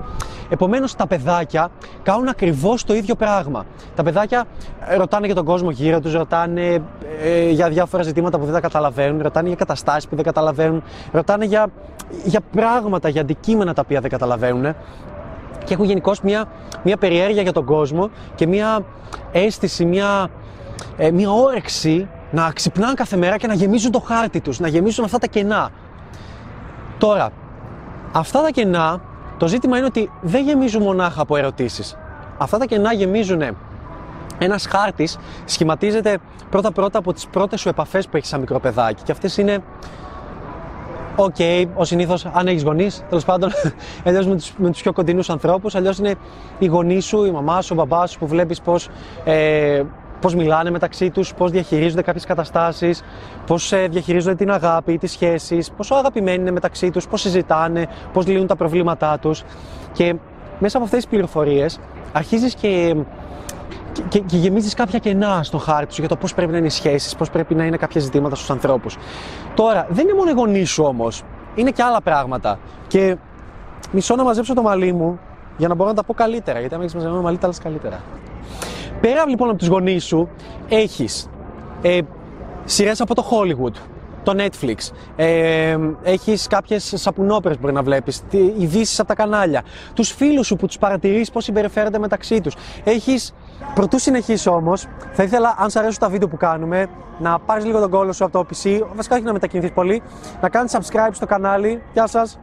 Επομένως, 0.49 0.95
τα 0.95 1.07
παιδάκια 1.07 1.69
κάνουν 2.03 2.27
ακριβώς 2.27 2.83
το 2.83 2.93
ίδιο 2.93 3.15
πράγμα. 3.15 3.65
Τα 3.95 4.03
παιδάκια 4.03 4.45
ε, 4.87 4.95
ρωτάνε 4.95 5.25
για 5.25 5.35
τον 5.35 5.45
κόσμο 5.45 5.71
γύρω 5.71 5.99
τους, 5.99 6.13
ρωτάνε 6.13 6.81
ε, 7.23 7.49
για 7.49 7.69
διάφορα 7.69 8.03
ζητήματα 8.03 8.37
που 8.39 8.45
δεν 8.45 8.53
τα 8.53 8.59
καταλαβαίνουν, 8.59 9.21
ρωτάνε 9.21 9.47
για 9.47 9.57
καταστάσεις 9.57 10.07
που 10.07 10.15
δεν 10.15 10.25
καταλαβαίνουν, 10.25 10.83
ρωτάνε 11.11 11.45
για, 11.45 11.67
για 12.23 12.39
πράγματα, 12.51 13.09
για 13.09 13.21
αντικείμενα 13.21 13.73
τα 13.73 13.81
οποία 13.85 14.01
δεν 14.01 14.09
καταλαβαίνουν 14.09 14.75
και 15.63 15.73
έχουν 15.73 15.85
γενικώ 15.85 16.13
μια, 16.23 16.45
μια 16.83 16.97
περιέργεια 16.97 17.41
για 17.41 17.53
τον 17.53 17.65
κόσμο 17.65 18.09
και 18.35 18.47
μια 18.47 18.85
αίσθηση, 19.31 19.85
μια, 19.85 20.29
ε, 20.97 21.11
μια 21.11 21.31
όρεξη 21.31 22.07
να 22.31 22.51
ξυπνάνε 22.51 22.93
κάθε 22.93 23.17
μέρα 23.17 23.37
και 23.37 23.47
να 23.47 23.53
γεμίζουν 23.53 23.91
το 23.91 23.99
χάρτη 23.99 24.41
τους, 24.41 24.59
να 24.59 24.67
γεμίζουν 24.67 25.05
αυτά 25.05 25.17
τα 25.17 25.27
κενά. 25.27 25.69
Τώρα, 26.97 27.29
αυτά 28.11 28.41
τα 28.41 28.49
κενά, 28.49 29.01
το 29.37 29.47
ζήτημα 29.47 29.77
είναι 29.77 29.85
ότι 29.85 30.11
δεν 30.21 30.43
γεμίζουν 30.43 30.81
μονάχα 30.81 31.21
από 31.21 31.35
ερωτήσεις. 31.35 31.97
Αυτά 32.37 32.57
τα 32.57 32.65
κενά 32.65 32.93
γεμίζουν 32.93 33.41
ένας 34.37 34.65
χάρτης 34.65 35.17
σχηματίζεται 35.45 36.17
πρώτα-πρώτα 36.49 36.99
από 36.99 37.13
τις 37.13 37.27
πρώτες 37.27 37.59
σου 37.59 37.69
επαφές 37.69 38.07
που 38.07 38.17
έχεις 38.17 38.29
σαν 38.29 38.39
μικρό 38.39 38.59
παιδάκι 38.59 39.03
και 39.03 39.11
αυτές 39.11 39.37
είναι 39.37 39.63
οκ, 41.19 41.35
okay, 41.37 41.65
ο 41.75 41.83
συνήθως, 41.85 42.25
αν 42.25 42.47
έχεις 42.47 42.63
γονείς, 42.63 43.03
τέλος 43.09 43.25
πάντων, 43.25 43.51
αλλιώς 44.05 44.27
με 44.27 44.35
τους 44.35 44.53
με 44.57 44.69
τους 44.71 44.81
πιο 44.81 44.93
κοντινούς 44.93 45.29
ανθρώπους, 45.29 45.75
αλλιώς 45.75 45.97
είναι 45.97 46.15
οι 46.59 46.65
γονείς 46.65 47.05
σου, 47.05 47.25
η 47.25 47.31
μαμά 47.31 47.61
σου, 47.61 47.75
ο 47.77 47.85
μπαμπάς 47.85 48.11
σου 48.11 48.19
που 48.19 48.27
βλέπεις 48.27 48.61
πώς 48.61 48.89
ε, 49.23 49.81
πώς 50.21 50.35
μιλάνε 50.35 50.69
μεταξύ 50.69 51.09
τους, 51.09 51.33
πώς 51.33 51.51
διαχειρίζονται 51.51 52.01
κάποιες 52.01 52.25
καταστάσεις, 52.25 53.03
πώς 53.45 53.71
ε, 53.71 53.87
διαχειρίζονται 53.87 54.35
την 54.35 54.51
αγάπη, 54.51 54.97
τις 54.97 55.11
σχέσεις, 55.11 55.71
πόσο 55.71 55.95
αγαπημένοι 55.95 56.41
είναι 56.41 56.51
μεταξύ 56.51 56.89
τους, 56.89 57.07
πώς 57.07 57.21
συζητάνε, 57.21 57.87
πώς 58.13 58.27
λύνουν 58.27 58.47
τα 58.47 58.55
προβλήματά 58.55 59.19
τους. 59.19 59.43
Και 59.93 60.15
μέσα 60.59 60.77
από 60.77 60.85
αυτές 60.85 60.99
τις 60.99 61.09
πληροφορίες 61.09 61.79
αρχίζεις 62.11 62.55
και 62.55 62.95
και, 64.09 64.19
και 64.19 64.37
γεμίζεις 64.37 64.73
κάποια 64.73 64.99
κενά 64.99 65.43
στο 65.43 65.57
χάρτη 65.57 65.93
σου 65.93 65.99
για 65.99 66.09
το 66.09 66.15
πώς 66.15 66.33
πρέπει 66.33 66.51
να 66.51 66.57
είναι 66.57 66.67
οι 66.67 66.69
σχέσεις, 66.69 67.15
πώς 67.15 67.29
πρέπει 67.29 67.55
να 67.55 67.65
είναι 67.65 67.77
κάποια 67.77 68.01
ζητήματα 68.01 68.35
στους 68.35 68.49
ανθρώπους. 68.49 68.97
Τώρα, 69.55 69.87
δεν 69.89 70.07
είναι 70.07 70.17
μόνο 70.17 70.29
οι 70.29 70.33
γονείς 70.33 70.69
σου 70.69 70.83
όμως, 70.83 71.23
είναι 71.55 71.71
και 71.71 71.83
άλλα 71.83 72.01
πράγματα. 72.01 72.59
Και 72.87 73.17
μισό 73.91 74.15
να 74.15 74.23
μαζέψω 74.23 74.53
το 74.53 74.61
μαλλί 74.61 74.93
μου 74.93 75.19
για 75.57 75.67
να 75.67 75.75
μπορώ 75.75 75.89
να 75.89 75.95
τα 75.95 76.03
πω 76.03 76.13
καλύτερα. 76.13 76.59
Γιατί 76.59 76.75
αν 76.75 76.81
έχεις 76.81 76.95
μαζεμένο 76.95 77.21
μαλλί, 77.21 77.37
τα 77.37 77.47
λες 77.47 77.59
καλύτερα. 77.59 78.01
Πέρα 79.01 79.27
λοιπόν 79.27 79.49
από 79.49 79.57
τους 79.57 79.67
γονείς 79.67 80.05
σου, 80.05 80.29
έχεις 80.69 81.29
ε, 81.81 81.99
σειρές 82.65 83.01
από 83.01 83.15
το 83.15 83.23
Hollywood, 83.29 83.73
το 84.27 84.43
Netflix. 84.43 84.91
Ε, 85.15 85.77
Έχεις 86.03 86.47
κάποιες 86.47 86.93
σαπουνόπερε 86.95 87.53
που 87.53 87.59
μπορεί 87.61 87.73
να 87.73 87.83
βλέπεις, 87.83 88.23
ειδήσεις 88.57 88.99
από 88.99 89.07
τα 89.07 89.15
κανάλια. 89.15 89.63
Τους 89.93 90.11
φίλους 90.11 90.47
σου 90.47 90.55
που 90.55 90.65
τους 90.65 90.77
παρατηρείς 90.77 91.31
πώς 91.31 91.43
συμπεριφέρονται 91.43 91.99
μεταξύ 91.99 92.41
τους. 92.41 92.55
Έχεις. 92.83 93.33
Πρωτού 93.73 93.99
συνεχίσω 93.99 94.51
όμως, 94.51 94.87
θα 95.11 95.23
ήθελα, 95.23 95.55
αν 95.59 95.69
σου 95.69 95.79
αρέσουν 95.79 95.99
τα 95.99 96.09
βίντεο 96.09 96.27
που 96.27 96.37
κάνουμε, 96.37 96.87
να 97.19 97.39
πάρεις 97.39 97.65
λίγο 97.65 97.79
τον 97.79 97.89
κόλλο 97.89 98.13
σου 98.13 98.23
από 98.23 98.33
το 98.33 98.45
PC, 98.49 98.81
βασικά 98.95 99.15
όχι 99.15 99.23
να 99.23 99.33
μετακινηθείς 99.33 99.71
πολύ, 99.71 100.01
να 100.41 100.49
κάνεις 100.49 100.77
subscribe 100.77 101.11
στο 101.11 101.25
κανάλι. 101.25 101.81
Γεια 101.93 102.07
σας. 102.07 102.39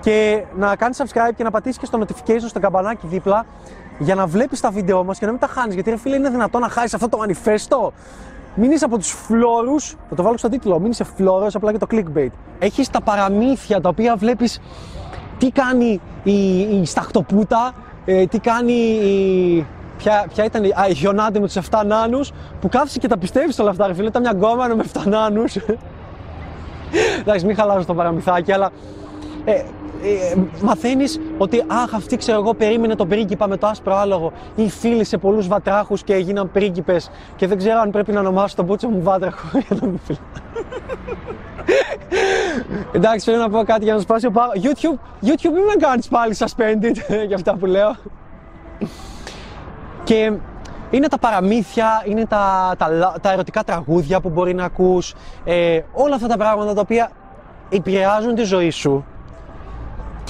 Και 0.00 0.44
να 0.56 0.76
κάνεις 0.76 1.02
subscribe 1.02 1.34
και 1.36 1.42
να 1.42 1.50
πατήσεις 1.50 1.78
και 1.78 1.86
στο 1.86 1.98
notification 1.98 2.46
στο 2.46 2.60
καμπανάκι 2.60 3.06
δίπλα 3.06 3.46
για 3.98 4.14
να 4.14 4.26
βλέπεις 4.26 4.60
τα 4.60 4.70
βίντεο 4.70 5.04
μας 5.04 5.18
και 5.18 5.24
να 5.24 5.30
μην 5.30 5.40
τα 5.40 5.46
χάνεις. 5.46 5.74
Γιατί 5.74 5.90
ρε 5.90 5.96
φίλε, 5.96 6.16
είναι 6.16 6.30
δυνατόν 6.30 6.60
να 6.60 6.68
χάσεις 6.68 6.94
αυτό 6.94 7.08
το 7.08 7.16
μανιφέστο. 7.16 7.92
Μην 8.54 8.70
είσαι 8.70 8.84
από 8.84 8.98
τους 8.98 9.10
φλόρους, 9.10 9.96
θα 10.08 10.14
το 10.14 10.22
βάλω 10.22 10.36
στο 10.36 10.48
τίτλο, 10.48 10.78
μην 10.78 10.90
είσαι 10.90 11.04
φλόρο 11.04 11.46
απλά 11.52 11.70
για 11.70 11.78
το 11.78 11.86
clickbait. 11.90 12.30
Έχεις 12.58 12.90
τα 12.90 13.00
παραμύθια 13.00 13.80
τα 13.80 13.88
οποία 13.88 14.16
βλέπεις 14.16 14.60
τι 15.38 15.50
κάνει 15.50 16.00
η, 16.22 16.60
η 16.60 16.84
σταχτοπούτα, 16.84 17.72
ε, 18.04 18.26
τι 18.26 18.38
κάνει 18.38 18.72
η. 18.72 19.66
Ποια, 19.96 20.26
ποια 20.34 20.44
ήταν 20.44 20.64
η, 20.64 20.68
α, 20.68 20.88
η 20.88 20.94
Χιονάντη 20.94 21.40
με 21.40 21.46
τους 21.46 21.56
7 21.70 21.82
νάνους 21.86 22.32
που 22.60 22.68
κάθεσαι 22.68 22.98
και 22.98 23.08
τα 23.08 23.18
πιστεύεις 23.18 23.58
όλα 23.58 23.70
αυτά. 23.70 23.86
Ρε 23.86 23.94
φίλε, 23.94 24.08
ήταν 24.08 24.22
μια 24.22 24.32
γκόμενα 24.32 24.76
με 24.76 24.84
7 24.92 25.06
νάνους. 25.06 25.56
Εντάξει, 27.20 27.46
μην 27.46 27.56
χαλάζω 27.56 27.86
το 27.86 27.94
παραμυθάκι, 27.94 28.52
αλλά 28.52 28.70
ε, 29.44 29.62
ε, 30.02 30.34
μαθαίνεις 30.62 31.20
ότι 31.38 31.64
αχ, 31.66 31.94
αυτή 31.94 32.16
ξέρω 32.16 32.38
εγώ 32.38 32.54
περίμενε 32.54 32.94
τον 32.94 33.08
πρίγκιπα 33.08 33.48
με 33.48 33.56
το 33.56 33.66
άσπρο 33.66 33.96
άλογο 33.96 34.32
ή 34.56 34.68
φίλοι 34.68 35.04
σε 35.04 35.18
πολλούς 35.18 35.48
βατράχους 35.48 36.02
και 36.02 36.14
έγιναν 36.14 36.50
πρίγκιπες 36.50 37.10
και 37.36 37.46
δεν 37.46 37.58
ξέρω 37.58 37.80
αν 37.80 37.90
πρέπει 37.90 38.12
να 38.12 38.20
ονομάσω 38.20 38.56
τον 38.56 38.64
μπούτσο 38.64 38.88
μου 38.88 39.02
βάτραχο 39.02 39.58
για 39.66 39.76
τον 39.76 40.00
φίλο. 40.04 40.18
Εντάξει, 42.92 43.30
θέλω 43.30 43.42
να 43.42 43.50
πω 43.50 43.62
κάτι 43.64 43.84
για 43.84 43.94
να 43.94 44.00
σπάσει 44.00 44.26
ο 44.26 44.30
πάγο. 44.30 44.52
YouTube, 44.54 45.26
YouTube 45.26 45.52
μην 45.52 45.64
με 45.64 45.74
κάνεις 45.78 46.08
πάλι 46.08 46.36
suspended 46.38 46.96
για 47.28 47.36
αυτά 47.36 47.54
που 47.56 47.66
λέω. 47.66 47.96
Και 50.04 50.32
είναι 50.90 51.08
τα 51.08 51.18
παραμύθια, 51.18 52.02
είναι 52.06 52.26
τα, 52.26 52.74
τα, 52.78 53.16
τα 53.20 53.32
ερωτικά 53.32 53.62
τραγούδια 53.62 54.20
που 54.20 54.28
μπορεί 54.28 54.54
να 54.54 54.64
ακούς, 54.64 55.14
ε, 55.44 55.80
όλα 55.92 56.14
αυτά 56.14 56.26
τα 56.26 56.36
πράγματα 56.36 56.74
τα 56.74 56.80
οποία 56.80 57.10
επηρεάζουν 57.68 58.34
τη 58.34 58.42
ζωή 58.42 58.70
σου 58.70 59.04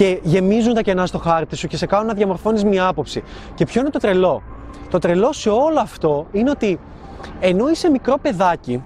και 0.00 0.19
γεμίζουν 0.23 0.75
τα 0.75 0.83
κενά 0.83 1.07
στο 1.07 1.19
χάρτη 1.19 1.57
σου 1.57 1.66
και 1.66 1.76
σε 1.76 1.87
κάνουν 1.87 2.07
να 2.07 2.14
διαμορφώνεις 2.14 2.64
μια 2.64 2.87
άποψη. 2.87 3.23
Και 3.54 3.64
ποιο 3.64 3.80
είναι 3.80 3.90
το 3.90 3.99
τρελό; 3.99 4.42
Το 4.90 4.99
τρελό 4.99 5.33
σε 5.33 5.49
όλο 5.49 5.78
αυτό 5.80 6.26
είναι 6.33 6.50
ότι 6.50 6.80
ενώ 7.40 7.69
είσαι 7.69 7.90
μικρό 7.90 8.19
παιδάκι 8.23 8.83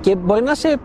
και 0.00 0.16
μπορεί 0.16 0.42
να 0.42 0.50
είσαι, 0.50 0.76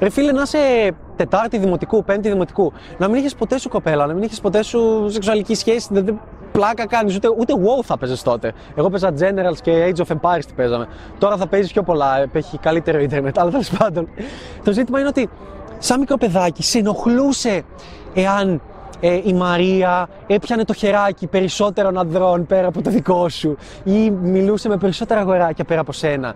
ρε 0.00 0.10
φίλε, 0.10 0.32
να 0.32 0.42
είσαι 0.42 0.90
τετάρτη 1.16 1.58
δημοτικού, 1.58 2.04
πέμπτη 2.04 2.28
δημοτικού, 2.28 2.72
να 2.98 3.08
μην 3.08 3.16
είχες 3.16 3.34
ποτέ 3.34 3.58
σου 3.58 3.68
κοπέλα, 3.68 4.06
να 4.06 4.14
μην 4.14 4.22
είχες 4.22 4.40
ποτέ 4.40 4.62
σου 4.62 5.06
σεξουαλική 5.10 5.54
σχέση, 5.54 5.88
δεν 5.90 6.20
πλάκα 6.52 6.86
κάνεις, 6.86 7.16
ούτε, 7.16 7.28
ούτε 7.38 7.52
WoW 7.56 7.84
θα 7.84 7.98
παίζει 7.98 8.22
τότε. 8.22 8.52
Εγώ 8.74 8.90
παίζα 8.90 9.12
Generals 9.18 9.58
και 9.62 9.92
Age 9.94 10.04
of 10.04 10.16
Empires 10.16 10.44
τι 10.46 10.54
παίζαμε. 10.54 10.86
Τώρα 11.18 11.36
θα 11.36 11.46
παίζει 11.46 11.72
πιο 11.72 11.82
πολλά, 11.82 12.28
έχει 12.32 12.58
καλύτερο 12.58 13.00
Ιντερνετ, 13.00 13.38
αλλά 13.38 13.50
τέλος 13.50 13.70
πάντων. 13.78 14.08
Το 14.64 14.72
ζήτημα 14.72 14.98
είναι 14.98 15.08
ότι 15.08 15.28
σαν 15.78 15.98
μικρό 15.98 16.16
παιδάκι 16.16 16.62
σε 16.62 16.78
ενοχλούσε 16.78 17.62
εάν 18.14 18.60
ε, 19.00 19.20
η 19.24 19.32
Μαρία 19.32 20.08
έπιανε 20.26 20.64
το 20.64 20.72
χεράκι 20.72 21.26
περισσότερων 21.26 21.98
ανδρών 21.98 22.46
πέρα 22.46 22.66
από 22.66 22.82
το 22.82 22.90
δικό 22.90 23.28
σου 23.28 23.56
ή 23.84 24.10
μιλούσε 24.10 24.68
με 24.68 24.76
περισσότερα 24.76 25.20
αγοράκια 25.20 25.64
πέρα 25.64 25.80
από 25.80 25.92
σένα. 25.92 26.34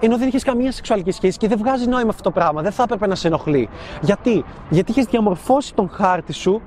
Ενώ 0.00 0.18
δεν 0.18 0.28
είχες 0.28 0.44
καμία 0.44 0.72
σεξουαλική 0.72 1.10
σχέση 1.10 1.38
και 1.38 1.48
δεν 1.48 1.58
βγάζει 1.58 1.86
νόημα 1.86 2.08
αυτό 2.08 2.22
το 2.22 2.30
πράγμα. 2.30 2.62
Δεν 2.62 2.72
θα 2.72 2.82
έπρεπε 2.82 3.06
να 3.06 3.14
σε 3.14 3.26
ενοχλεί. 3.26 3.68
Γιατί, 4.00 4.44
Γιατί 4.70 4.90
είχες 4.90 5.04
διαμορφώσει 5.04 5.74
τον 5.74 5.90
χάρτη 5.92 6.32
σου 6.32 6.62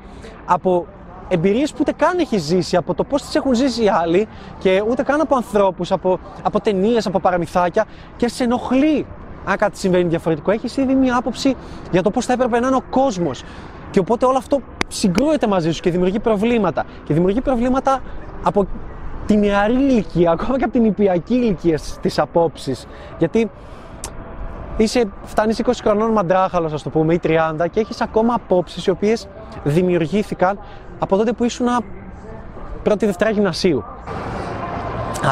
από 0.46 0.88
εμπειρίες 1.27 1.72
που 1.72 1.77
ούτε 1.79 1.91
καν 1.91 2.20
έχεις 2.20 2.41
ζήσει, 2.41 2.75
από 2.75 2.93
το 2.93 3.03
πώς 3.03 3.22
τις 3.22 3.36
έχουν 3.36 3.53
ζήσει 3.55 3.84
οι 3.84 3.89
άλλοι 3.89 4.27
και 4.60 4.84
ούτε 4.89 5.03
καν 5.03 5.22
από 5.22 5.36
ανθρώπους, 5.36 5.91
από, 5.91 6.20
από 6.43 6.62
ταινίες, 6.62 7.05
από 7.05 7.20
παραμυθάκια 7.20 7.86
και 8.17 8.27
σε 8.27 8.43
ενοχλεί 8.43 9.05
αν 9.46 9.58
κάτι 9.58 9.77
συμβαίνει 9.77 10.10
διαφορετικό. 10.10 10.51
Έχεις 10.51 10.77
ήδη 10.77 10.96
μία 10.96 11.17
άποψη 11.17 11.55
για 11.91 12.01
το 12.01 12.12
πώς 12.12 12.25
θα 12.25 12.34
έπρεπε 12.34 12.60
να 12.60 12.67
είναι 12.67 12.75
ο 12.75 12.84
κόσμος. 12.89 13.43
Και 13.93 14.00
οπότε 14.00 14.25
όλο 14.25 14.38
αυτό 14.38 14.59
συγκρούεται 14.88 15.47
μαζί 15.47 15.71
σου 15.71 15.81
και 15.81 15.91
δημιουργεί 15.91 16.19
προβλήματα. 16.19 16.83
Και 17.03 17.13
δημιουργεί 17.13 17.41
προβλήματα 17.41 18.00
από 18.43 18.67
την 19.25 19.39
νεαρή 19.39 19.73
ηλικία, 19.73 20.31
ακόμα 20.31 20.57
και 20.57 20.63
από 20.63 20.73
την 20.73 20.85
υπηακή 20.85 21.33
ηλικία 21.33 21.77
στις 21.77 22.19
απόψεις. 22.19 22.88
Γιατί 23.17 23.50
είσαι, 24.77 25.03
φτάνεις 25.23 25.62
20 25.65 25.71
χρονών 25.83 26.12
μαντράχαλος, 26.12 26.73
ας 26.73 26.83
το 26.83 26.89
πούμε, 26.89 27.13
ή 27.13 27.19
30 27.23 27.67
και 27.71 27.79
έχεις 27.79 28.01
ακόμα 28.01 28.33
απόψεις 28.33 28.85
οι 28.85 28.89
οποίες 28.89 29.27
δημιουργήθηκαν 29.63 30.59
από 31.00 31.17
τότε 31.17 31.31
που 31.31 31.43
ήσουν 31.43 31.67
πρώτη 32.83 33.05
Δευτέρα 33.05 33.29
γυμνασίου. 33.29 33.83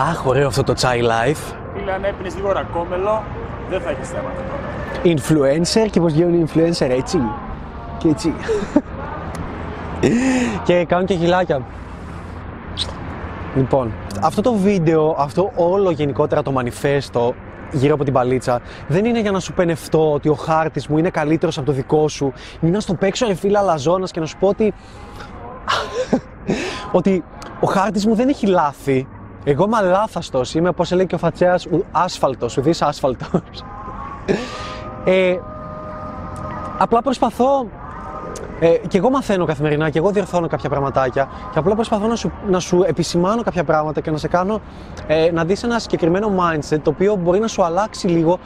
Αχ, 0.10 0.26
ωραίο 0.26 0.48
αυτό 0.48 0.64
το 0.64 0.74
chai 0.82 1.00
life. 1.00 1.54
Φίλε, 1.76 1.92
αν 1.92 2.04
έπινες 2.04 2.36
λίγο 2.36 2.52
ρακόμελο, 2.52 3.24
δεν 3.70 3.82
θα 3.82 3.90
έχεις 3.90 4.10
θέματα 4.10 4.36
τώρα. 4.50 5.16
influencer 5.16 5.90
και 5.92 6.00
πώς 6.00 6.14
γίνουν 6.14 6.48
influencer 6.48 6.90
έτσι; 6.90 7.20
Και 8.02 8.08
έτσι. 8.08 8.34
και 10.64 10.86
κάνουν 10.86 11.06
και 11.06 11.16
χιλάκια. 11.16 11.62
Λοιπόν, 13.56 13.92
αυτό 14.22 14.42
το 14.42 14.54
βίντεο, 14.54 15.16
αυτό 15.18 15.52
όλο 15.56 15.92
γενικότερα 15.92 16.42
το 16.42 16.52
μανιφέστο 16.52 17.34
γύρω 17.72 17.94
από 17.94 18.04
την 18.04 18.14
παλίτσα, 18.14 18.62
δεν 18.88 19.06
είναι 19.06 19.20
για 19.20 19.32
να 19.32 19.40
σου 19.40 19.54
πενευτώ 19.54 20.14
ότι 20.14 20.30
ο 20.30 20.34
χάρτης 20.34 20.88
μου 20.88 20.98
είναι 20.98 21.10
καλύτερος 21.10 21.58
από 21.58 21.66
το 21.66 21.72
δικό 21.72 22.08
σου, 22.08 22.34
είναι 22.62 22.72
να 22.72 22.80
στο 22.80 22.94
παίξω 22.94 23.28
ρε 23.28 23.34
φίλε 23.34 23.58
αλαζόνας 23.58 24.12
και 24.12 24.20
να 24.20 24.26
σου 24.26 24.38
πω 24.38 24.48
ότι 24.48 24.74
ότι 27.00 27.24
ο 27.60 27.68
χάρτης 27.68 28.06
μου 28.06 28.16
δεν 28.16 28.30
έχει 28.30 28.48
λάθη. 28.48 29.08
Εγώ 29.44 29.64
είμαι 29.64 29.78
αλάθαστος, 29.78 30.54
είμαι 30.54 30.70
όπως 30.70 30.92
λέει 30.92 31.06
και 31.06 31.16
ο 31.16 31.18
Φατσέας, 31.18 31.68
άσφαλτος, 31.92 32.58
ουδής 32.58 32.82
άσφαλτος. 32.82 33.64
ε, 35.06 35.38
απλά 36.78 37.02
προσπαθώ 37.02 37.68
ε, 38.64 38.78
και 38.88 38.98
εγώ 38.98 39.10
μαθαίνω 39.10 39.46
καθημερινά 39.46 39.90
και 39.90 39.98
εγώ 39.98 40.12
διορθώνω 40.12 40.48
κάποια 40.48 40.70
πραγματάκια 40.70 41.30
και 41.52 41.60
απλά 41.60 41.76
προσπαθώ 41.76 42.08
να 42.08 42.16
σου, 42.16 42.32
να 42.48 42.60
σου 42.60 42.84
επισημάνω 42.88 43.44
κάποια 43.44 43.64
πράγματα 43.64 44.02
και 44.02 44.12
να 44.12 44.18
σε 44.18 44.28
κάνω 44.28 44.62
ε, 45.08 45.32
να 45.32 45.46
δεις 45.46 45.64
ένα 45.64 45.80
συγκεκριμένο 45.80 46.32
mindset 46.40 46.80
το 46.84 46.90
οποίο 46.90 47.16
μπορεί 47.16 47.40
να 47.40 47.48
σου 47.48 47.64
αλλάξει 47.64 48.08
λίγο 48.08 48.40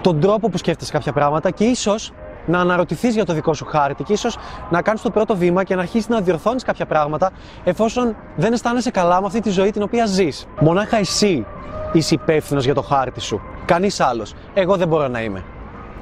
τον 0.00 0.20
τρόπο 0.20 0.48
που 0.48 0.58
σκέφτεσαι 0.58 0.92
κάποια 0.92 1.12
πράγματα 1.12 1.50
και 1.50 1.64
ίσως 1.64 2.12
να 2.46 2.60
αναρωτηθείς 2.60 3.14
για 3.14 3.24
το 3.24 3.32
δικό 3.32 3.54
σου 3.54 3.64
χάρτη 3.64 4.02
και 4.02 4.12
ίσως 4.12 4.36
να 4.70 4.82
κάνεις 4.82 5.02
το 5.02 5.10
πρώτο 5.10 5.36
βήμα 5.36 5.64
και 5.64 5.74
να 5.74 5.80
αρχίσεις 5.80 6.08
να 6.08 6.20
διορθώνεις 6.20 6.62
κάποια 6.62 6.86
πράγματα 6.86 7.30
εφόσον 7.64 8.16
δεν 8.36 8.52
αισθάνεσαι 8.52 8.90
καλά 8.90 9.20
με 9.20 9.26
αυτή 9.26 9.40
τη 9.40 9.50
ζωή 9.50 9.70
την 9.70 9.82
οποία 9.82 10.06
ζεις. 10.06 10.46
Μονάχα 10.60 10.96
εσύ 10.96 11.46
είσαι 11.92 12.14
υπεύθυνος 12.14 12.64
για 12.64 12.74
το 12.74 12.82
χάρτη 12.82 13.20
σου. 13.20 13.40
Κανείς 13.64 14.00
άλλος. 14.00 14.34
Εγώ 14.54 14.76
δεν 14.76 14.88
μπορώ 14.88 15.08
να 15.08 15.22
είμαι. 15.22 15.44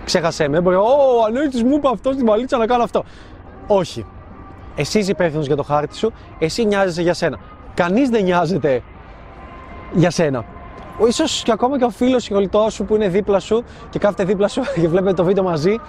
Ξέχασέ 0.05 0.49
με. 0.49 0.61
Μπορεί, 0.61 0.77
Ω, 0.77 0.81
ο 0.83 1.67
μου 1.67 1.77
είπε 1.77 1.89
αυτό 1.93 2.13
στην 2.13 2.27
παλίτσα 2.27 2.57
να 2.57 2.67
κάνω 2.67 2.83
αυτό. 2.83 3.05
Όχι. 3.67 4.07
Εσύ 4.75 4.99
είσαι 4.99 5.11
υπεύθυνος 5.11 5.47
για 5.47 5.57
το 5.57 5.63
χάρτη 5.63 5.97
σου, 5.97 6.13
εσύ 6.39 6.65
νοιάζεσαι 6.65 7.03
για 7.03 7.15
σένα. 7.15 7.39
Κανείς 7.75 8.09
δεν 8.09 8.25
νοιάζεται 8.25 8.83
για 9.93 10.11
σένα 10.11 10.45
ίσω 11.05 11.25
και 11.43 11.53
ακόμα 11.53 11.79
και 11.79 11.85
ο 11.85 11.91
φίλος 11.91 12.23
συγχωρητό 12.23 12.67
σου 12.71 12.85
που 12.85 12.95
είναι 12.95 13.09
δίπλα 13.09 13.39
σου 13.39 13.65
και 13.91 13.99
κάθεται 13.99 14.25
δίπλα 14.25 14.49
σου 14.49 14.63
και 14.81 14.89
βλέπετε 14.89 15.15
το 15.15 15.25
βίντεο 15.25 15.45
μαζί, 15.45 15.81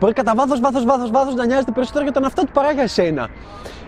μπορεί 0.00 0.12
κατά 0.12 0.32
βάθος, 0.34 0.60
βάθος, 0.60 0.84
βάθος, 0.84 1.10
βάθος 1.10 1.34
να 1.34 1.46
νοιάζεται 1.46 1.70
περισσότερο 1.70 2.04
για 2.04 2.12
τον 2.12 2.24
αυτό 2.24 2.42
του 2.42 2.52
παρά 2.52 2.72
για 2.72 2.82
εσένα. 2.82 3.28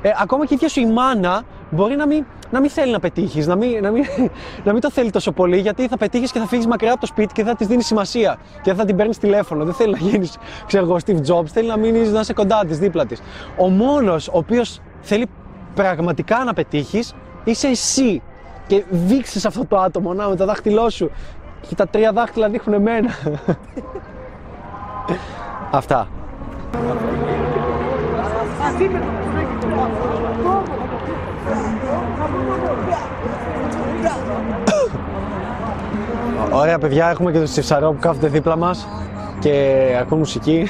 Ε, 0.03 0.11
ακόμα 0.23 0.47
και 0.47 0.53
η 0.55 0.57
ίδια 0.57 0.69
σου 0.69 0.81
η 0.81 0.87
μάνα 0.87 1.43
μπορεί 1.71 1.97
να 1.97 2.07
μην, 2.07 2.25
να 2.51 2.61
μην 2.61 2.71
θέλει 2.71 2.93
να 2.93 3.01
πετύχεις, 3.01 3.47
να 3.47 3.57
μην, 3.57 3.83
να, 3.83 3.91
μην, 3.91 4.05
να 4.65 4.73
μην 4.73 4.81
το 4.81 4.91
θέλει 4.91 5.11
τόσο 5.11 5.33
πολύ, 5.33 5.59
γιατί 5.59 5.89
θα 5.89 5.97
πετύχεις 5.97 6.33
και 6.33 6.39
θα 6.39 6.47
φύγεις 6.47 6.67
μακριά 6.67 6.91
από 6.91 7.01
το 7.01 7.07
σπίτι 7.07 7.33
και 7.33 7.45
θα 7.45 7.55
της 7.55 7.67
δίνεις 7.67 7.87
σημασία 7.87 8.39
και 8.63 8.75
θα 8.75 8.85
την 8.85 8.97
παίρνεις 8.97 9.19
τηλέφωνο. 9.19 9.65
Δεν 9.65 9.75
θέλει 9.75 9.93
να 9.93 9.99
γίνεις, 9.99 10.37
ξέρω 10.67 10.85
εγώ, 10.85 10.97
Steve 11.07 11.21
Jobs, 11.27 11.47
θέλει 11.47 11.69
να 11.69 11.77
μείνεις 11.77 12.13
να 12.13 12.21
είσαι 12.21 12.33
κοντά 12.33 12.65
της, 12.67 12.79
δίπλα 12.79 13.07
της. 13.07 13.21
Ο 13.57 13.69
μόνος 13.69 14.29
ο 14.29 14.39
οποίος 14.39 14.81
θέλει 15.01 15.27
πραγματικά 15.75 16.45
να 16.45 16.53
πετύχεις 16.53 17.15
είσαι 17.45 17.67
εσύ 17.69 18.23
και 18.67 18.85
δείξεις 18.91 19.47
αυτό 19.47 19.65
το 19.67 19.77
άτομο 19.79 20.15
να 20.15 20.29
με 20.29 20.37
το 20.37 20.45
δάχτυλό 20.45 20.91
σου 20.91 21.11
και 21.69 21.75
τα 21.75 21.87
τρία 21.87 22.13
δάχτυλα 22.13 22.49
δείχνουν 22.49 22.77
εμένα. 22.77 23.11
Αυτά. 25.71 26.09
Ωραία 36.53 36.79
παιδιά, 36.79 37.09
έχουμε 37.09 37.33
και 37.33 37.41
τους 37.41 37.51
Τσιφσαρό 37.51 37.93
που 37.93 37.99
κάθονται 38.01 38.29
δίπλα 38.29 38.57
μας 38.57 38.89
και 39.39 39.77
ακούν 40.01 40.19
μουσική 40.19 40.67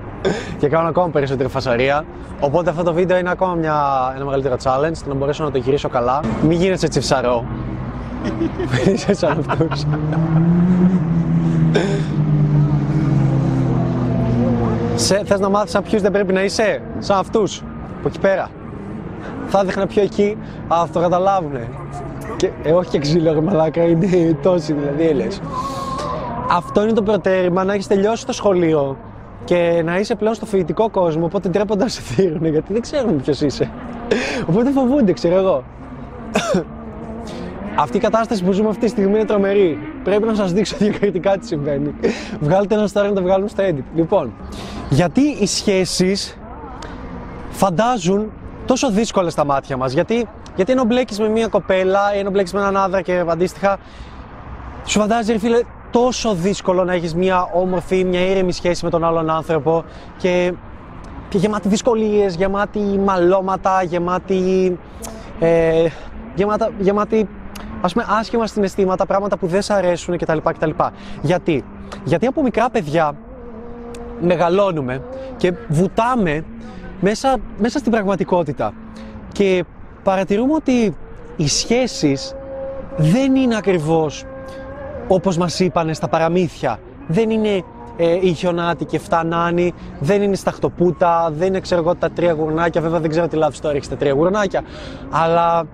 και 0.58 0.68
κάνουν 0.68 0.88
ακόμα 0.88 1.08
περισσότερη 1.08 1.48
φασαρία. 1.48 2.04
Οπότε 2.40 2.70
αυτό 2.70 2.82
το 2.82 2.92
βίντεο 2.92 3.18
είναι 3.18 3.30
ακόμα 3.30 3.54
μια, 3.54 3.76
ένα 4.16 4.24
μεγαλύτερο 4.24 4.56
challenge, 4.62 5.06
να 5.08 5.14
μπορέσω 5.14 5.44
να 5.44 5.50
το 5.50 5.58
γυρίσω 5.58 5.88
καλά. 5.88 6.20
Μην 6.42 6.58
γίνεσαι 6.58 6.88
τσιφσαρό. 6.88 7.44
Μην 8.84 8.94
είσαι 8.94 9.14
σαν 9.14 9.44
αυτούς. 9.48 9.84
Σε, 14.94 15.22
θες 15.24 15.40
να 15.40 15.48
μάθεις 15.48 15.70
σαν 15.70 15.82
ποιους 15.82 16.02
δεν 16.02 16.12
πρέπει 16.12 16.32
να 16.32 16.44
είσαι, 16.44 16.82
σαν 16.98 17.18
αυτούς, 17.18 17.62
από 17.98 18.08
εκεί 18.08 18.18
πέρα. 18.18 18.48
Θα 19.46 19.64
δείχνα 19.64 19.86
πιο 19.86 20.02
εκεί, 20.02 20.36
αλλά 20.68 20.86
θα 20.86 20.92
το 20.92 21.00
καταλάβουνε. 21.00 21.68
Και, 22.38 22.50
ε, 22.62 22.72
όχι 22.72 22.90
και 22.90 22.98
ξύλο 22.98 23.32
ρε 23.32 23.40
μαλάκα, 23.40 23.82
είναι 23.82 24.36
τόσοι 24.42 24.72
δηλαδή, 24.72 25.06
έλες. 25.06 25.40
Αυτό 26.50 26.82
είναι 26.82 26.92
το 26.92 27.02
προτέρημα, 27.02 27.64
να 27.64 27.72
έχεις 27.72 27.86
τελειώσει 27.86 28.26
το 28.26 28.32
σχολείο, 28.32 28.96
και 29.44 29.82
να 29.84 29.98
είσαι 29.98 30.14
πλέον 30.14 30.34
στο 30.34 30.46
φοιτητικό 30.46 30.90
κόσμο, 30.90 31.24
οπότε 31.24 31.48
ντρέπονται 31.48 31.82
να 31.82 31.88
σε 31.88 32.00
θύρουν 32.00 32.44
γιατί 32.44 32.72
δεν 32.72 32.82
ξέρουν 32.82 33.20
ποιος 33.20 33.40
είσαι. 33.40 33.70
Οπότε 34.48 34.70
φοβούνται, 34.70 35.12
ξέρω 35.12 35.36
εγώ. 35.36 35.64
Αυτή 37.76 37.96
η 37.96 38.00
κατάσταση 38.00 38.44
που 38.44 38.52
ζούμε 38.52 38.68
αυτή 38.68 38.84
τη 38.84 38.88
στιγμή 38.88 39.14
είναι 39.14 39.24
τρομερή. 39.24 39.78
Πρέπει 40.04 40.24
να 40.24 40.34
σας 40.34 40.52
δείξω 40.52 40.76
διακριτικά 40.78 41.38
τι 41.38 41.46
συμβαίνει. 41.46 41.94
Βγάλετε 42.40 42.74
ένα 42.74 42.86
story 42.86 43.08
να 43.08 43.12
το 43.12 43.22
βγάλουμε 43.22 43.48
στο 43.48 43.64
edit. 43.66 43.82
Λοιπόν, 43.94 44.32
γιατί 44.88 45.20
οι 45.20 45.46
σχέσεις 45.46 46.38
φαντάζουν 47.50 48.30
τόσο 48.66 48.90
δύσκολες 48.90 49.32
στα 49.32 49.44
μάτια 49.44 49.76
μας. 49.76 49.92
Γιατί, 49.92 50.26
γιατί 50.58 50.72
ενώ 50.72 50.84
μπλέκεις 50.84 51.18
με 51.18 51.28
μια 51.28 51.46
κοπέλα 51.46 52.14
ή 52.14 52.18
ενώ 52.18 52.30
μπλέκεις 52.30 52.52
με 52.52 52.60
έναν 52.60 52.76
άντρα 52.76 53.02
και 53.02 53.24
αντίστοιχα, 53.28 53.78
σου 54.84 54.98
φαντάζει, 54.98 55.32
ρε 55.32 55.38
φίλε, 55.38 55.60
τόσο 55.90 56.34
δύσκολο 56.34 56.84
να 56.84 56.92
έχεις 56.92 57.14
μια 57.14 57.48
όμορφη, 57.52 58.04
μια 58.04 58.20
ήρεμη 58.20 58.52
σχέση 58.52 58.84
με 58.84 58.90
τον 58.90 59.04
άλλον 59.04 59.30
άνθρωπο 59.30 59.84
και, 60.16 60.52
και 61.28 61.38
γεμάτη 61.38 61.68
δυσκολίες, 61.68 62.34
γεμάτη 62.34 62.78
μαλώματα, 62.78 63.82
γεμάτη, 63.82 64.78
ε, 65.38 65.86
γεμάτα, 66.34 66.70
γεμάτη 66.78 67.28
ας 67.80 67.92
πούμε 67.92 68.04
άσχημα 68.08 68.46
συναισθήματα, 68.46 69.06
πράγματα 69.06 69.36
που 69.36 69.46
δεν 69.46 69.62
σ' 69.62 69.70
αρέσουν 69.70 70.18
κτλ. 70.18 70.38
κτλ. 70.44 70.70
Γιατί; 71.22 71.64
Γιατί 72.04 72.26
από 72.26 72.42
μικρά 72.42 72.70
παιδιά 72.70 73.12
μεγαλώνουμε 74.20 75.02
και 75.36 75.52
βουτάμε 75.68 76.44
μέσα, 77.00 77.36
μέσα 77.58 77.78
στην 77.78 77.92
πραγματικότητα 77.92 78.72
και 79.32 79.64
παρατηρούμε 80.08 80.54
ότι 80.54 80.96
οι 81.36 81.48
σχέσεις 81.48 82.34
δεν 82.96 83.34
είναι 83.34 83.56
ακριβώς 83.56 84.24
όπως 85.08 85.36
μας 85.36 85.60
είπανε 85.60 85.92
στα 85.92 86.08
παραμύθια. 86.08 86.78
Δεν 87.06 87.30
είναι 87.30 87.62
ε, 87.96 88.18
η 88.20 88.32
χιονάτη 88.32 88.84
και 88.84 88.98
φτάνάνη, 88.98 89.74
δεν 89.98 90.22
είναι 90.22 90.36
σταχτοπούτα, 90.36 91.30
δεν 91.32 91.48
είναι 91.48 91.60
ξέρω 91.60 91.80
εγώ 91.80 91.94
τα 91.94 92.10
τρία 92.10 92.32
γουρνάκια. 92.32 92.80
Βέβαια 92.80 93.00
δεν 93.00 93.10
ξέρω 93.10 93.28
τι 93.28 93.38
love 93.40 93.66
story 93.66 93.74
έχεις 93.74 93.88
τα 93.88 93.96
τρία 93.96 94.12
γουρνάκια. 94.12 94.62
Αλλά 95.10 95.64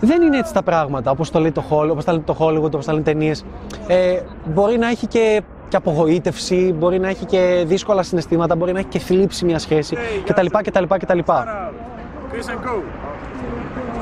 δεν 0.00 0.22
είναι 0.22 0.38
έτσι 0.38 0.52
τα 0.52 0.62
πράγματα 0.62 1.10
όπως 1.10 1.30
το 1.30 1.40
λέει 1.40 1.52
το 1.52 1.64
Hollywood, 1.70 1.90
όπως 1.90 2.04
τα 2.04 2.12
λέει 2.12 2.22
το 2.26 2.36
Hollywood, 2.38 2.72
όπως 2.72 2.84
τα 2.84 2.92
λένε 2.92 3.04
ταινίες. 3.04 3.44
Ε, 3.86 4.20
μπορεί 4.44 4.78
να 4.78 4.88
έχει 4.88 5.06
και, 5.06 5.42
και 5.68 5.76
απογοήτευση, 5.76 6.74
μπορεί 6.78 6.98
να 6.98 7.08
έχει 7.08 7.24
και 7.24 7.64
δύσκολα 7.66 8.02
συναισθήματα, 8.02 8.56
μπορεί 8.56 8.72
να 8.72 8.78
έχει 8.78 8.88
και 8.88 8.98
θλίψη 8.98 9.44
μια 9.44 9.58
σχέση 9.58 9.96
κτλ. 10.24 10.46
κτλ, 10.46 10.84
κτλ. 10.88 11.18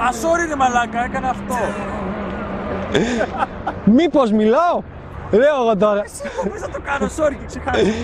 Ασόρι 0.07 0.47
ρε 0.47 0.57
μαλάκα, 0.57 1.05
έκανα 1.05 1.29
αυτό. 1.29 1.55
Μήπως 3.85 4.31
μιλάω, 4.33 4.83
λέω 5.31 5.63
εγώ 5.63 5.77
τώρα. 5.77 6.03
Πώς 6.51 6.61
θα 6.61 6.69
το 6.69 6.81
κάνω, 6.85 7.07
sorry 7.07 7.37
και 7.39 7.47
ξεχάσεις. 7.47 7.95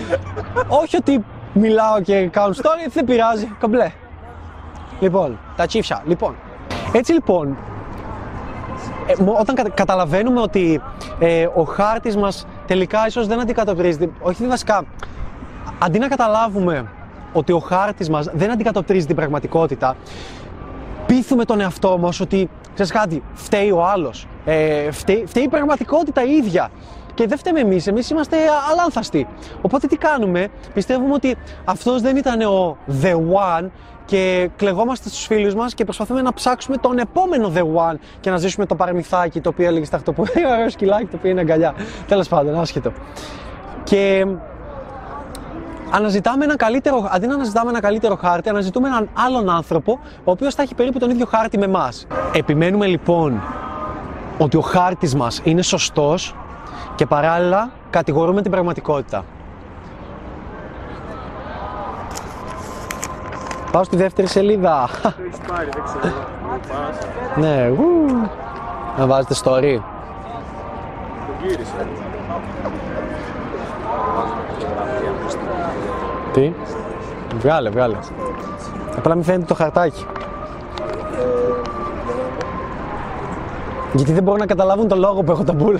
Όχι 0.67 0.95
ότι 0.95 1.23
μιλάω 1.53 2.01
και 2.01 2.27
κάνω 2.27 2.53
story, 2.53 2.89
δεν 2.89 3.05
πειράζει, 3.05 3.55
κομπλέ. 3.59 3.91
Λοιπόν, 4.99 5.39
τα 5.55 5.65
τσίφια. 5.65 6.03
Λοιπόν, 6.05 6.35
έτσι 6.91 7.13
λοιπόν, 7.13 7.57
ε, 9.07 9.13
όταν 9.39 9.73
καταλαβαίνουμε 9.73 10.41
ότι 10.41 10.81
ε, 11.19 11.47
ο 11.55 11.63
χάρτης 11.63 12.17
μας 12.17 12.47
τελικά 12.67 13.07
ίσως 13.07 13.27
δεν 13.27 13.39
αντικατοπτρίζει, 13.39 14.11
όχι 14.21 14.47
βασικά, 14.47 14.83
αντί 15.79 15.99
να 15.99 16.07
καταλάβουμε 16.07 16.85
ότι 17.33 17.51
ο 17.51 17.59
χάρτης 17.59 18.09
μας 18.09 18.29
δεν 18.33 18.51
αντικατοπτρίζει 18.51 19.05
την 19.05 19.15
πραγματικότητα, 19.15 19.95
πείθουμε 21.05 21.45
τον 21.45 21.61
εαυτό 21.61 21.97
μας 21.97 22.19
ότι, 22.19 22.49
ξέρεις 22.73 22.91
κάτι, 22.91 23.23
φταίει 23.33 23.71
ο 23.71 23.85
άλλος, 23.85 24.27
ε, 24.45 24.91
φταίει, 24.91 25.23
φταίει 25.27 25.43
η 25.43 25.49
πραγματικότητα 25.49 26.23
η 26.23 26.31
ίδια. 26.31 26.69
Και 27.13 27.27
δεν 27.27 27.37
φταίμε 27.37 27.59
εμείς, 27.59 27.87
εμείς 27.87 28.09
είμαστε 28.09 28.37
αλάνθαστοι. 28.71 29.27
Οπότε 29.61 29.87
τι 29.87 29.97
κάνουμε, 29.97 30.47
πιστεύουμε 30.73 31.13
ότι 31.13 31.35
αυτός 31.65 32.01
δεν 32.01 32.15
ήταν 32.15 32.41
ο 32.41 32.77
The 33.01 33.13
One 33.13 33.69
και 34.05 34.49
κλεγόμαστε 34.55 35.09
στους 35.09 35.25
φίλους 35.25 35.55
μας 35.55 35.73
και 35.73 35.83
προσπαθούμε 35.83 36.21
να 36.21 36.33
ψάξουμε 36.33 36.77
τον 36.77 36.97
επόμενο 36.97 37.51
The 37.55 37.61
One 37.61 37.95
και 38.19 38.29
να 38.29 38.37
ζήσουμε 38.37 38.65
το 38.65 38.75
παραμυθάκι 38.75 39.41
το 39.41 39.49
οποίο 39.49 39.67
έλεγε 39.67 39.85
στα 39.85 39.95
αυτό 39.95 40.13
που 40.13 40.23
ωραίο 40.53 40.69
σκυλάκι 40.69 41.05
το 41.05 41.15
οποίο 41.15 41.29
είναι 41.29 41.39
αγκαλιά. 41.39 41.73
Τέλος 42.07 42.27
πάντων, 42.27 42.59
άσχετο. 42.59 42.91
Και 43.83 44.25
αναζητάμε 45.91 46.43
ένα 46.43 46.55
καλύτερο, 46.55 47.09
αντί 47.11 47.27
να 47.27 47.33
αναζητάμε 47.33 47.69
ένα 47.69 47.79
καλύτερο 47.79 48.15
χάρτη, 48.15 48.49
αναζητούμε 48.49 48.87
έναν 48.87 49.09
άλλον 49.13 49.49
άνθρωπο, 49.49 49.99
ο 50.23 50.31
οποίος 50.31 50.55
θα 50.55 50.61
έχει 50.61 50.75
περίπου 50.75 50.99
τον 50.99 51.09
ίδιο 51.09 51.25
χάρτη 51.25 51.57
με 51.57 51.65
εμάς. 51.65 52.07
Επιμένουμε 52.33 52.85
λοιπόν 52.85 53.41
ότι 54.37 54.57
ο 54.57 54.61
χάρτης 54.61 55.15
μας 55.15 55.41
είναι 55.43 55.61
σωστός 55.61 56.35
και 56.95 57.05
παράλληλα 57.05 57.69
κατηγορούμε 57.89 58.41
την 58.41 58.51
πραγματικότητα. 58.51 59.23
Πάω 63.71 63.83
στη 63.83 63.95
δεύτερη 63.95 64.27
σελίδα. 64.27 64.89
Ναι, 67.35 67.69
ου. 67.69 68.05
Να 68.97 69.05
βάζετε 69.05 69.35
story. 69.43 69.79
Το 71.27 71.47
γύρισα. 71.47 71.73
Τι. 76.35 76.53
Βγάλε, 77.37 77.69
βγάλε. 77.69 77.95
Απλά 78.97 79.15
μην 79.15 79.23
φαίνεται 79.23 79.45
το 79.45 79.53
χαρτάκι. 79.53 80.05
Γιατί 83.93 84.13
δεν 84.13 84.23
μπορούν 84.23 84.39
να 84.39 84.45
καταλάβουν 84.45 84.87
το 84.87 84.95
λόγο 84.95 85.23
που 85.23 85.31
έχω 85.31 85.43
τα 85.43 85.53
μπουλ. 85.53 85.75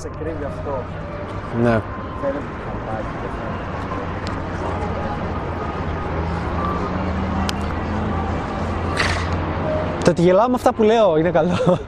Σε 0.00 0.10
κρύβει 0.18 0.44
αυτό. 0.44 0.82
ναι. 1.62 1.80
Φαίνεται 2.20 2.44
το 2.54 2.70
χαρτάκι. 2.86 3.14
δεν 3.22 3.30
φαίνεται. 3.36 3.64
Το 10.04 10.10
ότι 10.10 10.22
γελάω 10.22 10.48
με 10.48 10.54
αυτά 10.54 10.72
που 10.72 10.82
λέω 10.82 11.16
είναι 11.16 11.30
καλό. 11.30 11.78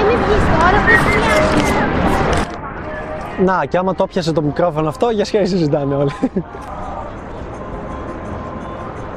Είναι 0.00 0.14
βγεις 0.22 0.44
τώρα, 0.48 0.78
πώς 0.86 1.02
μοιάζει. 1.16 1.60
Να, 3.50 3.64
και 3.64 3.76
άμα 3.76 3.94
το 3.94 4.06
πιάσε 4.06 4.32
το 4.32 4.42
μικρόφωνο 4.42 4.88
αυτό, 4.88 5.10
για 5.10 5.24
σχέση 5.24 5.46
συζητάνε 5.46 5.94
όλοι. 5.94 6.10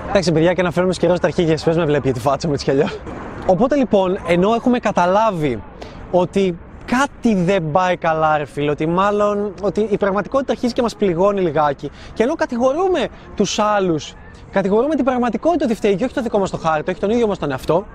Εντάξει, 0.10 0.32
παιδιά, 0.32 0.54
και 0.54 0.62
να 0.62 0.72
φέρουμε 0.72 0.94
καιρό 0.94 1.16
στα 1.16 1.28
αρχίδια, 1.28 1.58
πες 1.66 1.78
με 1.78 1.86
βλέπει 1.86 2.02
για 2.04 2.14
τη 2.14 2.20
φάτσα 2.20 2.48
μου 2.48 2.54
έτσι 2.54 2.66
κι 2.66 2.72
αλλιώς. 2.72 3.00
Οπότε 3.46 3.76
λοιπόν, 3.76 4.20
ενώ 4.28 4.54
έχουμε 4.54 4.80
καταλάβει 4.80 5.64
ότι 6.12 6.58
κάτι 6.86 7.36
δεν 7.36 7.72
πάει 7.72 7.98
καλά, 7.98 8.38
ρε 8.38 8.46
φίλε, 8.46 8.72
ότι 8.72 8.88
μάλλον 8.88 9.54
ότι 9.62 9.88
η 9.90 9.98
πραγματικότητα 9.98 10.52
αρχίζει 10.52 10.74
και 10.74 10.82
μας 10.82 10.96
πληγώνει 10.96 11.42
λιγάκι, 11.42 11.92
και 12.14 12.24
ενώ 12.24 12.36
κατηγορούμε 12.36 13.08
τους 13.36 13.60
άλλους, 13.60 14.14
κατηγορούμε 14.52 14.96
την 14.96 15.06
πραγματικότητα 15.06 15.66
ότι 15.66 15.76
φταίει 15.76 15.96
και 15.96 16.04
όχι 16.04 16.14
το 16.14 16.22
δικό 16.22 16.40
μας 16.40 16.50
το 16.50 16.58
χάρτη, 16.58 16.92
όχι 16.92 17.00
τον 17.00 17.10
ίδιο 17.10 17.28
μας 17.28 17.38
τον 17.38 17.52
εαυτό, 17.52 17.86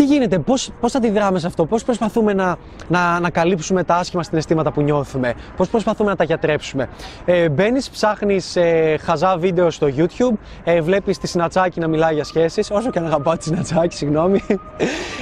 τι 0.00 0.06
γίνεται, 0.06 0.38
πώς, 0.38 0.70
πώς 0.80 0.94
αντιδράμε 0.94 1.38
σε 1.38 1.46
αυτό, 1.46 1.66
πώς 1.66 1.84
προσπαθούμε 1.84 2.32
να, 2.32 2.56
να, 2.88 3.20
να 3.20 3.30
καλύψουμε 3.30 3.84
τα 3.84 3.94
άσχημα 3.94 4.22
συναισθήματα 4.22 4.72
που 4.72 4.82
νιώθουμε, 4.82 5.34
πώς 5.56 5.68
προσπαθούμε 5.68 6.10
να 6.10 6.16
τα 6.16 6.24
γιατρέψουμε. 6.24 6.88
Ε, 7.24 7.48
μπαίνεις, 7.48 7.90
ψάχνεις 7.90 8.56
ε, 8.56 8.96
χαζά 9.00 9.36
βίντεο 9.36 9.70
στο 9.70 9.86
YouTube, 9.96 10.36
ε, 10.64 10.80
βλέπεις 10.80 11.18
τη 11.18 11.26
Συνατσάκη 11.26 11.80
να 11.80 11.88
μιλάει 11.88 12.14
για 12.14 12.24
σχέσεις, 12.24 12.70
όσο 12.70 12.90
και 12.90 12.98
αν 12.98 13.06
αγαπάω 13.06 13.36
τη 13.36 13.44
Συνατσάκη, 13.44 13.96
συγγνώμη. 13.96 14.42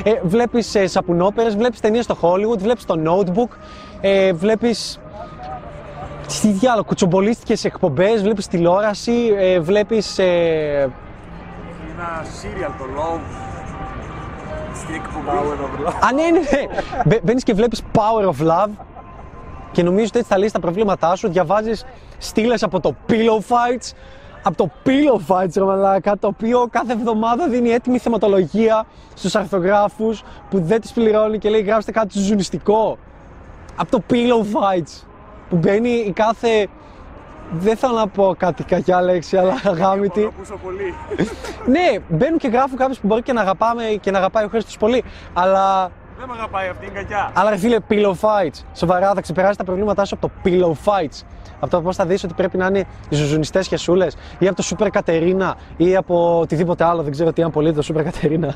Ε, 0.03 0.13
βλέπεις 0.23 0.75
ε, 0.75 0.87
σαπουνόπερες, 0.87 1.57
βλέπεις 1.57 1.81
ταινίες 1.81 2.05
στο 2.05 2.17
Hollywood, 2.21 2.59
βλέπεις 2.59 2.85
το 2.85 2.95
Notebook, 3.07 3.57
ε, 4.01 4.33
βλέπεις 4.33 5.01
τι 6.43 6.49
διάλογο, 6.49 6.85
κουτσομπολίστικες 6.85 7.65
εκπομπές, 7.65 8.23
βλέπεις 8.23 8.47
τηλεόραση, 8.47 9.35
ε, 9.39 9.61
βλέπεις... 9.61 10.19
Ε, 10.19 10.91
Ένα 11.95 12.25
serial 12.25 12.73
το 12.79 12.85
Love. 12.97 13.48
Στην 14.79 14.95
εκπομπή. 14.95 15.27
Power 15.27 15.87
of 15.87 15.89
Love. 15.89 15.93
Α, 16.09 16.13
ναι, 16.13 16.23
ναι, 16.23 16.41
ναι. 17.05 17.21
Μπαίνεις 17.23 17.43
και 17.43 17.55
βλέπεις 17.55 17.83
Power 17.95 18.29
of 18.29 18.47
Love 18.49 18.71
και 19.73 19.83
νομίζεις 19.83 20.09
ότι 20.09 20.19
έτσι 20.19 20.31
θα 20.31 20.37
λύσεις 20.37 20.53
τα 20.53 20.61
προβλήματά 20.61 21.17
σου. 21.17 21.29
Διαβάζεις 21.29 21.85
στήλες 22.19 22.63
από 22.63 22.81
το 22.81 22.95
Pillow 23.09 23.39
Fights. 23.39 23.93
Από 24.43 24.57
το 24.57 24.71
Pillow 24.85 25.35
Fights, 25.35 25.53
ρε 25.55 25.65
μαλάκα, 25.65 26.19
το 26.19 26.27
οποίο 26.27 26.69
κάθε 26.71 26.93
εβδομάδα 26.93 27.49
δίνει 27.49 27.69
έτοιμη 27.69 27.99
θεματολογία 27.99 28.87
στους 29.15 29.35
αρθογράφους 29.35 30.23
που 30.51 30.61
δεν 30.61 30.81
τις 30.81 30.93
πληρώνει 30.93 31.39
και 31.39 31.51
λέει 31.51 31.61
γράψτε 31.61 31.93
κάτι 31.93 32.19
ζουνιστικό. 32.19 32.99
Από 33.77 33.91
το 33.91 34.03
Pillow 34.11 34.41
Fights 34.41 35.07
που 35.49 35.57
μπαίνει 35.57 35.91
η 35.91 36.13
κάθε... 36.13 36.67
Δεν 37.53 37.77
θέλω 37.77 37.95
να 37.95 38.07
πω 38.07 38.35
κάτι 38.39 38.63
κακιά 38.65 39.03
λέξη, 39.03 39.37
αλλά 39.37 39.61
αγάμητη. 39.65 40.21
Το 40.23 40.33
ακούσω 40.37 40.59
πολύ. 40.63 40.95
ναι, 41.75 41.99
μπαίνουν 42.09 42.39
και 42.39 42.49
γράφουν 42.49 42.77
κάποιους 42.79 42.99
που 42.99 43.07
μπορεί 43.07 43.23
και 43.23 43.33
να 43.33 43.41
αγαπάμε 43.41 43.83
και 44.01 44.11
να 44.11 44.19
αγαπάει 44.19 44.45
ο 44.45 44.49
Χρήστος 44.49 44.77
πολύ, 44.77 45.05
αλλά 45.33 45.91
Δεν 46.19 46.29
με 46.29 46.35
αγαπάει 46.39 46.69
αυτή, 46.69 46.87
είναι 46.87 46.95
κακιά. 46.95 47.31
αλλά 47.35 47.51
ρε 47.51 47.57
φίλε, 47.57 47.77
pillow 47.89 48.13
fights. 48.21 48.65
Σοβαρά, 48.75 49.13
θα 49.15 49.21
ξεπεράσει 49.21 49.59
τα 49.59 49.65
προβλήματά 49.65 50.05
σου 50.05 50.19
από 50.21 50.27
το 50.29 50.33
pillow 50.45 50.73
fights. 50.91 51.23
Από 51.61 51.71
το 51.71 51.83
πώς 51.83 51.97
θα 51.97 52.05
δεις 52.07 52.25
ότι 52.25 52.35
πρέπει 52.35 52.57
να 52.57 52.67
είναι 52.67 52.85
οι 53.09 53.15
ζουζουνιστές 53.15 53.67
χεσούλε 53.69 54.07
ή 54.39 54.49
από 54.49 54.57
το 54.57 54.69
Super 54.71 54.89
Κατερίνα 54.93 55.57
ή 55.77 55.97
από 55.97 56.39
οτιδήποτε 56.41 56.85
άλλο. 56.85 57.03
Δεν 57.03 57.13
ξέρω 57.13 57.33
τι 57.33 57.41
είναι 57.41 57.51
πολύ 57.51 57.73
το 57.73 57.83
Super 57.89 58.03
Κατερίνα. 58.05 58.55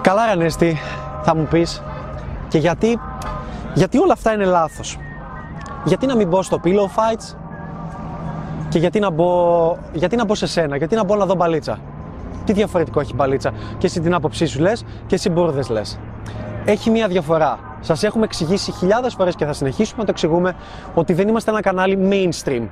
Καλά, 0.00 0.24
ρε 0.26 0.30
Ανέστη, 0.30 0.78
θα 1.22 1.34
μου 1.36 1.46
πεις. 1.50 1.82
Και 2.48 2.58
γιατί, 2.58 3.00
γιατί 3.74 3.98
όλα 3.98 4.12
αυτά 4.12 4.32
είναι 4.32 4.44
λάθος. 4.44 4.98
Γιατί 5.84 6.06
να 6.06 6.16
μην 6.16 6.28
μπω 6.28 6.42
στο 6.42 6.60
pillow 6.64 6.84
fights 6.84 7.36
και 8.68 8.78
γιατί 8.78 9.00
να 9.00 9.10
μπω, 9.10 9.76
γιατί 9.92 10.16
να 10.16 10.24
μπω 10.24 10.34
σε 10.34 10.46
σένα, 10.46 10.76
γιατί 10.76 10.94
να 10.94 11.04
μπω 11.04 11.16
να 11.16 11.26
δω 11.26 11.34
μπαλίτσα. 11.34 11.78
Τι 12.44 12.52
διαφορετικό 12.52 13.00
έχει 13.00 13.10
η 13.10 13.14
μπαλίτσα. 13.16 13.52
Και 13.78 13.86
εσύ 13.86 14.00
την 14.00 14.14
άποψή 14.14 14.46
σου 14.46 14.60
λες 14.60 14.84
και 15.06 15.14
εσύ 15.14 15.30
μπουρδες 15.30 15.68
λες. 15.68 15.98
Έχει 16.64 16.90
μία 16.90 17.08
διαφορά. 17.08 17.58
Σας 17.80 18.02
έχουμε 18.02 18.24
εξηγήσει 18.24 18.72
χιλιάδες 18.72 19.14
φορές 19.14 19.34
και 19.34 19.44
θα 19.44 19.52
συνεχίσουμε 19.52 19.98
να 19.98 20.04
το 20.04 20.10
εξηγούμε 20.10 20.54
ότι 20.94 21.12
δεν 21.12 21.28
είμαστε 21.28 21.50
ένα 21.50 21.60
κανάλι 21.60 21.98
mainstream. 22.10 22.68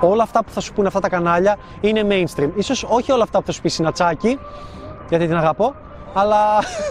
Όλα 0.00 0.22
αυτά 0.22 0.44
που 0.44 0.50
θα 0.50 0.60
σου 0.60 0.72
πούνε 0.72 0.86
αυτά 0.86 1.00
τα 1.00 1.08
κανάλια 1.08 1.56
είναι 1.80 2.06
mainstream. 2.08 2.48
Ίσως 2.54 2.86
όχι 2.88 3.12
όλα 3.12 3.22
αυτά 3.22 3.38
που 3.38 3.46
θα 3.46 3.52
σου 3.52 3.60
πει 3.60 3.68
Συνατσάκη, 3.68 4.38
γιατί 5.08 5.26
την 5.26 5.36
αγαπώ, 5.36 5.74
αλλά 6.14 6.38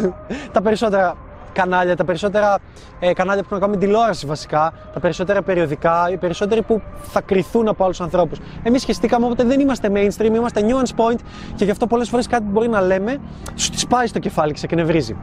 τα 0.54 0.62
περισσότερα 0.62 1.16
κανάλια, 1.58 1.96
τα 1.96 2.06
περισσότερα 2.06 2.58
ε, 3.00 3.14
κανάλια 3.14 3.42
που 3.42 3.48
έχουν 3.52 3.58
να 3.60 3.66
κάνουν 3.66 3.80
με 3.80 3.86
τηλεόραση 3.86 4.26
βασικά, 4.26 4.74
τα 4.94 5.00
περισσότερα 5.00 5.42
περιοδικά, 5.42 6.10
οι 6.12 6.18
περισσότεροι 6.18 6.62
που 6.62 6.82
θα 7.02 7.22
κρυθούν 7.22 7.68
από 7.68 7.84
άλλους 7.84 8.02
ανθρώπους. 8.02 8.40
Εμείς 8.64 8.82
σχεστήκαμε, 8.82 9.26
οπότε 9.26 9.44
δεν 9.44 9.60
είμαστε 9.60 9.92
mainstream, 9.94 10.34
είμαστε 10.36 10.62
nuance 10.62 11.02
point 11.02 11.20
και 11.56 11.66
γι' 11.66 11.72
αυτό 11.72 11.88
πολλές 11.88 12.10
φορές 12.10 12.28
κάτι 12.28 12.44
που 12.44 12.52
μπορεί 12.52 12.68
να 12.68 12.82
λέμε 12.82 13.18
σου 13.56 13.70
τη 13.70 13.80
σπάει 13.80 14.08
στο 14.08 14.20
κεφάλι 14.20 14.52
και 14.52 14.60
σε 14.60 14.66
εκνευρίζει. 14.66 15.16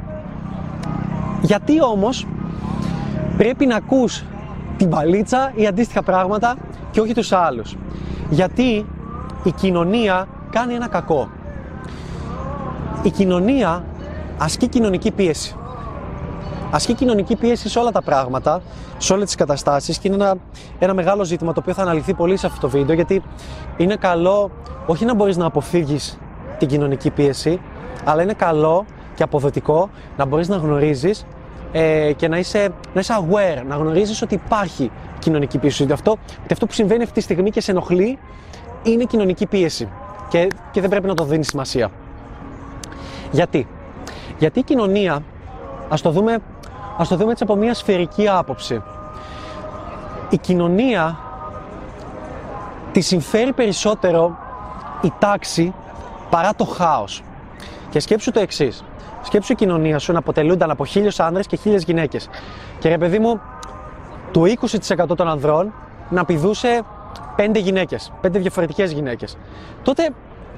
Γιατί 1.41 1.83
όμως 1.83 2.27
πρέπει 3.37 3.67
να 3.67 3.77
ακούς 3.77 4.25
την 4.77 4.89
παλίτσα 4.89 5.53
ή 5.55 5.67
αντίστοιχα 5.67 6.03
πράγματα 6.03 6.57
και 6.91 7.01
όχι 7.01 7.15
τους 7.15 7.33
άλλους. 7.33 7.77
Γιατί 8.31 8.87
η 9.45 9.51
κοινωνία 9.51 10.29
κάνει 10.51 10.75
ένα 10.75 10.89
κακό. 10.89 11.29
Η 13.03 13.11
κοινωνία 13.11 13.85
ασκεί 14.39 14.69
κοινωνική 14.69 15.11
πίεση. 15.11 15.57
Ασκεί 16.71 16.95
κοινωνική 16.95 17.37
πίεση 17.37 17.69
σε 17.69 17.79
όλα 17.79 17.91
τα 17.91 18.03
πράγματα, 18.03 18.63
σε 18.97 19.13
όλες 19.13 19.25
τις 19.25 19.35
καταστάσεις 19.35 19.99
και 19.99 20.09
είναι 20.09 20.17
ένα, 20.17 20.37
ένα 20.79 20.95
μεγάλο 20.95 21.25
ζήτημα 21.25 21.53
το 21.53 21.61
οποίο 21.61 21.75
θα 21.75 21.83
αναλυθεί 21.83 22.15
πολύ 22.15 22.37
σε 22.37 22.47
αυτό 22.47 22.61
το 22.61 22.69
βίντεο 22.69 22.95
γιατί 22.95 23.23
είναι 23.77 23.97
καλό 23.97 24.51
όχι 24.87 25.05
να 25.05 25.15
μπορείς 25.15 25.37
να 25.37 25.47
αποφύγεις 25.47 26.19
την 26.59 26.69
κοινωνική 26.69 27.11
πίεση, 27.11 27.61
αλλά 28.05 28.23
είναι 28.23 28.33
καλό 28.33 28.85
και 29.15 29.23
αποδοτικό 29.23 29.91
να 30.17 30.25
μπορείς 30.25 30.49
να 30.49 30.57
γνωρίζεις 30.57 31.27
ε, 31.73 32.13
και 32.17 32.29
να 32.29 32.39
είσαι, 32.39 32.69
να 32.95 33.01
είσαι 33.01 33.15
aware, 33.21 33.63
να 33.67 33.77
γνωρίζεις 33.77 34.23
ότι 34.23 34.35
υπάρχει 34.35 34.91
κοινωνική 35.19 35.59
πίεση. 35.59 35.83
Ότι 35.83 35.93
αυτό, 35.93 36.11
ότι 36.45 36.53
αυτό 36.53 36.67
που 36.67 36.73
συμβαίνει 36.73 37.03
αυτή 37.03 37.15
τη 37.15 37.21
στιγμή 37.21 37.51
και 37.51 37.61
σε 37.61 37.71
ενοχλεί 37.71 38.19
είναι 38.83 39.05
κοινωνική 39.05 39.47
πίεση 39.47 39.89
και, 40.29 40.49
και 40.71 40.81
δεν 40.81 40.91
πρέπει 40.91 41.07
να 41.07 41.15
το 41.15 41.25
δίνεις 41.25 41.49
σημασία. 41.49 41.91
Γιατί; 43.31 43.67
Γιατί 44.39 44.59
η 44.59 44.63
κοινωνία, 44.63 45.23
ας 45.89 46.01
το 46.01 46.11
δούμε, 46.11 46.39
ας 46.99 47.09
το 47.09 47.17
δούμε 47.17 47.31
έτσι 47.31 47.43
από 47.43 47.57
μια 47.57 47.75
σφαιρική 47.75 48.29
άποψη. 48.29 48.83
Η 50.31 50.39
κοινωνία 50.39 51.19
τη 52.93 53.01
συμφέρει 53.01 53.53
περισσότερο 53.53 54.37
η 55.03 55.13
τάξη 55.19 55.75
παρά 56.31 56.55
το 56.55 56.65
χάος. 56.65 57.23
Και 57.91 58.01
σκέψου 58.01 58.31
το 58.31 58.41
εξής. 58.41 58.85
Σκέψου 59.23 59.53
η 59.53 59.55
κοινωνία 59.55 59.99
σου 59.99 60.13
να 60.13 60.19
αποτελούνταν 60.19 60.71
από 60.71 60.85
χίλιους 60.85 61.21
άνδρες 61.21 61.47
και 61.47 61.57
χίλιες 61.57 61.85
γυναίκες. 61.85 62.29
Και 62.79 62.89
ρε 62.89 62.99
παιδί 62.99 63.19
μου, 63.19 63.41
το 64.31 64.43
20% 64.45 65.17
των 65.17 65.29
ανδρών 65.29 65.73
να 66.09 66.25
πηδούσε 66.25 66.83
πέντε 67.37 67.59
γυναίκες, 67.59 68.13
πέντε 68.21 68.39
διαφορετικές 68.39 68.93
γυναίκες. 68.93 69.37
Τότε 69.83 70.11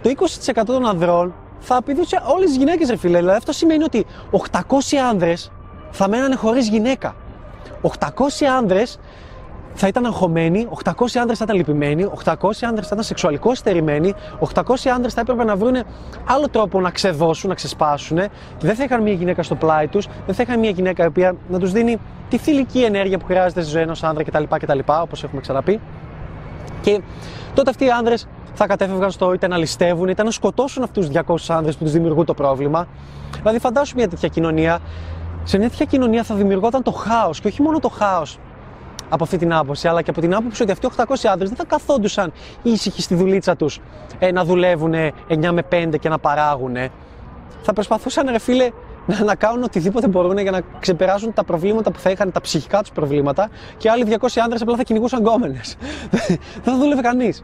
το 0.02 0.08
20% 0.08 0.62
των 0.64 0.86
ανδρών 0.86 1.34
θα 1.60 1.82
πηδούσε 1.82 2.22
όλες 2.34 2.46
τις 2.46 2.56
γυναίκες, 2.56 2.88
ρε 2.88 2.96
φίλε. 2.96 3.18
Δηλαδή 3.18 3.36
αυτό 3.36 3.52
σημαίνει 3.52 3.84
ότι 3.84 4.06
800 4.30 4.96
άνδρες 5.10 5.50
θα 5.90 6.08
μένανε 6.08 6.34
χωρίς 6.34 6.68
γυναίκα. 6.68 7.14
800 7.82 8.44
άνδρες 8.58 8.98
θα 9.78 9.86
ήταν 9.86 10.06
αγχωμένοι, 10.06 10.68
800 10.84 11.18
άντρες 11.20 11.38
θα 11.38 11.44
ήταν 11.44 11.56
λυπημένοι, 11.56 12.04
800 12.04 12.34
άντρες 12.62 12.86
θα 12.86 12.90
ήταν 12.92 13.02
σεξουαλικώς 13.02 13.58
στερημένοι, 13.58 14.14
800 14.54 14.90
άντρες 14.94 15.14
θα 15.14 15.20
έπρεπε 15.20 15.44
να 15.44 15.56
βρουν 15.56 15.76
άλλο 16.24 16.48
τρόπο 16.48 16.80
να 16.80 16.90
ξεδώσουν, 16.90 17.48
να 17.48 17.54
ξεσπάσουν. 17.54 18.18
Δεν 18.60 18.74
θα 18.74 18.84
είχαν 18.84 19.02
μια 19.02 19.12
γυναίκα 19.12 19.42
στο 19.42 19.54
πλάι 19.54 19.86
τους, 19.86 20.08
δεν 20.26 20.34
θα 20.34 20.42
είχαν 20.42 20.58
μια 20.58 20.70
γυναίκα 20.70 21.04
η 21.04 21.06
οποία 21.06 21.36
να 21.48 21.58
τους 21.58 21.72
δίνει 21.72 21.98
τη 22.28 22.38
θηλυκή 22.38 22.82
ενέργεια 22.82 23.18
που 23.18 23.24
χρειάζεται 23.24 23.60
στη 23.62 23.70
ζωή 23.70 23.82
ενός 23.82 24.02
άντρα 24.02 24.24
κτλ. 24.24 24.42
κτλ 24.58 24.78
όπως 24.86 25.24
έχουμε 25.24 25.40
ξαναπεί. 25.40 25.80
Και 26.80 27.00
τότε 27.54 27.70
αυτοί 27.70 27.84
οι 27.84 27.90
άνδρες 27.90 28.28
θα 28.56 28.66
κατέφευγαν 28.66 29.10
στο 29.10 29.32
είτε 29.32 29.46
να 29.46 29.56
ληστεύουν 29.56 30.08
είτε 30.08 30.22
να 30.22 30.30
σκοτώσουν 30.30 30.82
αυτούς 30.82 31.06
τους 31.06 31.16
200 31.26 31.34
άνδρες 31.48 31.76
που 31.76 31.84
τους 31.84 31.92
δημιουργούν 31.92 32.24
το 32.24 32.34
πρόβλημα. 32.34 32.86
Δηλαδή, 33.38 33.58
φαντάσου 33.58 33.96
μια 33.96 34.08
τέτοια 34.08 34.28
κοινωνία. 34.28 34.78
Σε 35.44 35.58
μια 35.58 35.68
τέτοια 35.68 35.84
κοινωνία 35.84 36.22
θα 36.22 36.34
δημιουργόταν 36.34 36.82
το 36.82 36.90
χάος 36.90 37.40
και 37.40 37.48
όχι 37.48 37.62
μόνο 37.62 37.78
το 37.78 37.88
χάος 37.88 38.38
από 39.08 39.24
αυτή 39.24 39.36
την 39.36 39.52
άποψη, 39.52 39.88
αλλά 39.88 40.02
και 40.02 40.10
από 40.10 40.20
την 40.20 40.34
άποψη 40.34 40.62
ότι 40.62 40.72
αυτοί 40.72 40.86
οι 40.86 40.90
800 40.96 41.02
άνδρες 41.30 41.48
δεν 41.48 41.58
θα 41.58 41.64
καθόντουσαν 41.64 42.32
ήσυχοι 42.62 43.02
στη 43.02 43.14
δουλίτσα 43.14 43.56
τους 43.56 43.80
ε, 44.18 44.32
να 44.32 44.44
δουλεύουν 44.44 44.94
9 45.28 45.50
με 45.52 45.62
5 45.72 45.98
και 46.00 46.08
να 46.08 46.18
παράγουν. 46.18 46.76
Θα 47.62 47.72
προσπαθούσαν, 47.72 48.28
ρε 48.30 48.38
φίλε, 48.38 48.70
να, 49.06 49.24
να 49.24 49.34
κάνουν 49.34 49.62
οτιδήποτε 49.62 50.08
μπορούν 50.08 50.38
για 50.38 50.50
να 50.50 50.60
ξεπεράσουν 50.80 51.32
τα 51.32 51.44
προβλήματα 51.44 51.90
που 51.90 51.98
θα 51.98 52.10
είχαν, 52.10 52.32
τα 52.32 52.40
ψυχικά 52.40 52.80
τους 52.80 52.90
προβλήματα 52.90 53.48
και 53.76 53.90
άλλοι 53.90 54.06
200 54.20 54.26
άνδρες 54.42 54.62
απλά 54.62 54.76
θα 54.76 54.82
κυνηγούσαν 54.82 55.20
γκόμενες. 55.20 55.76
δεν 56.10 56.38
θα 56.62 56.76
δούλευε 56.76 57.00
κανείς. 57.00 57.42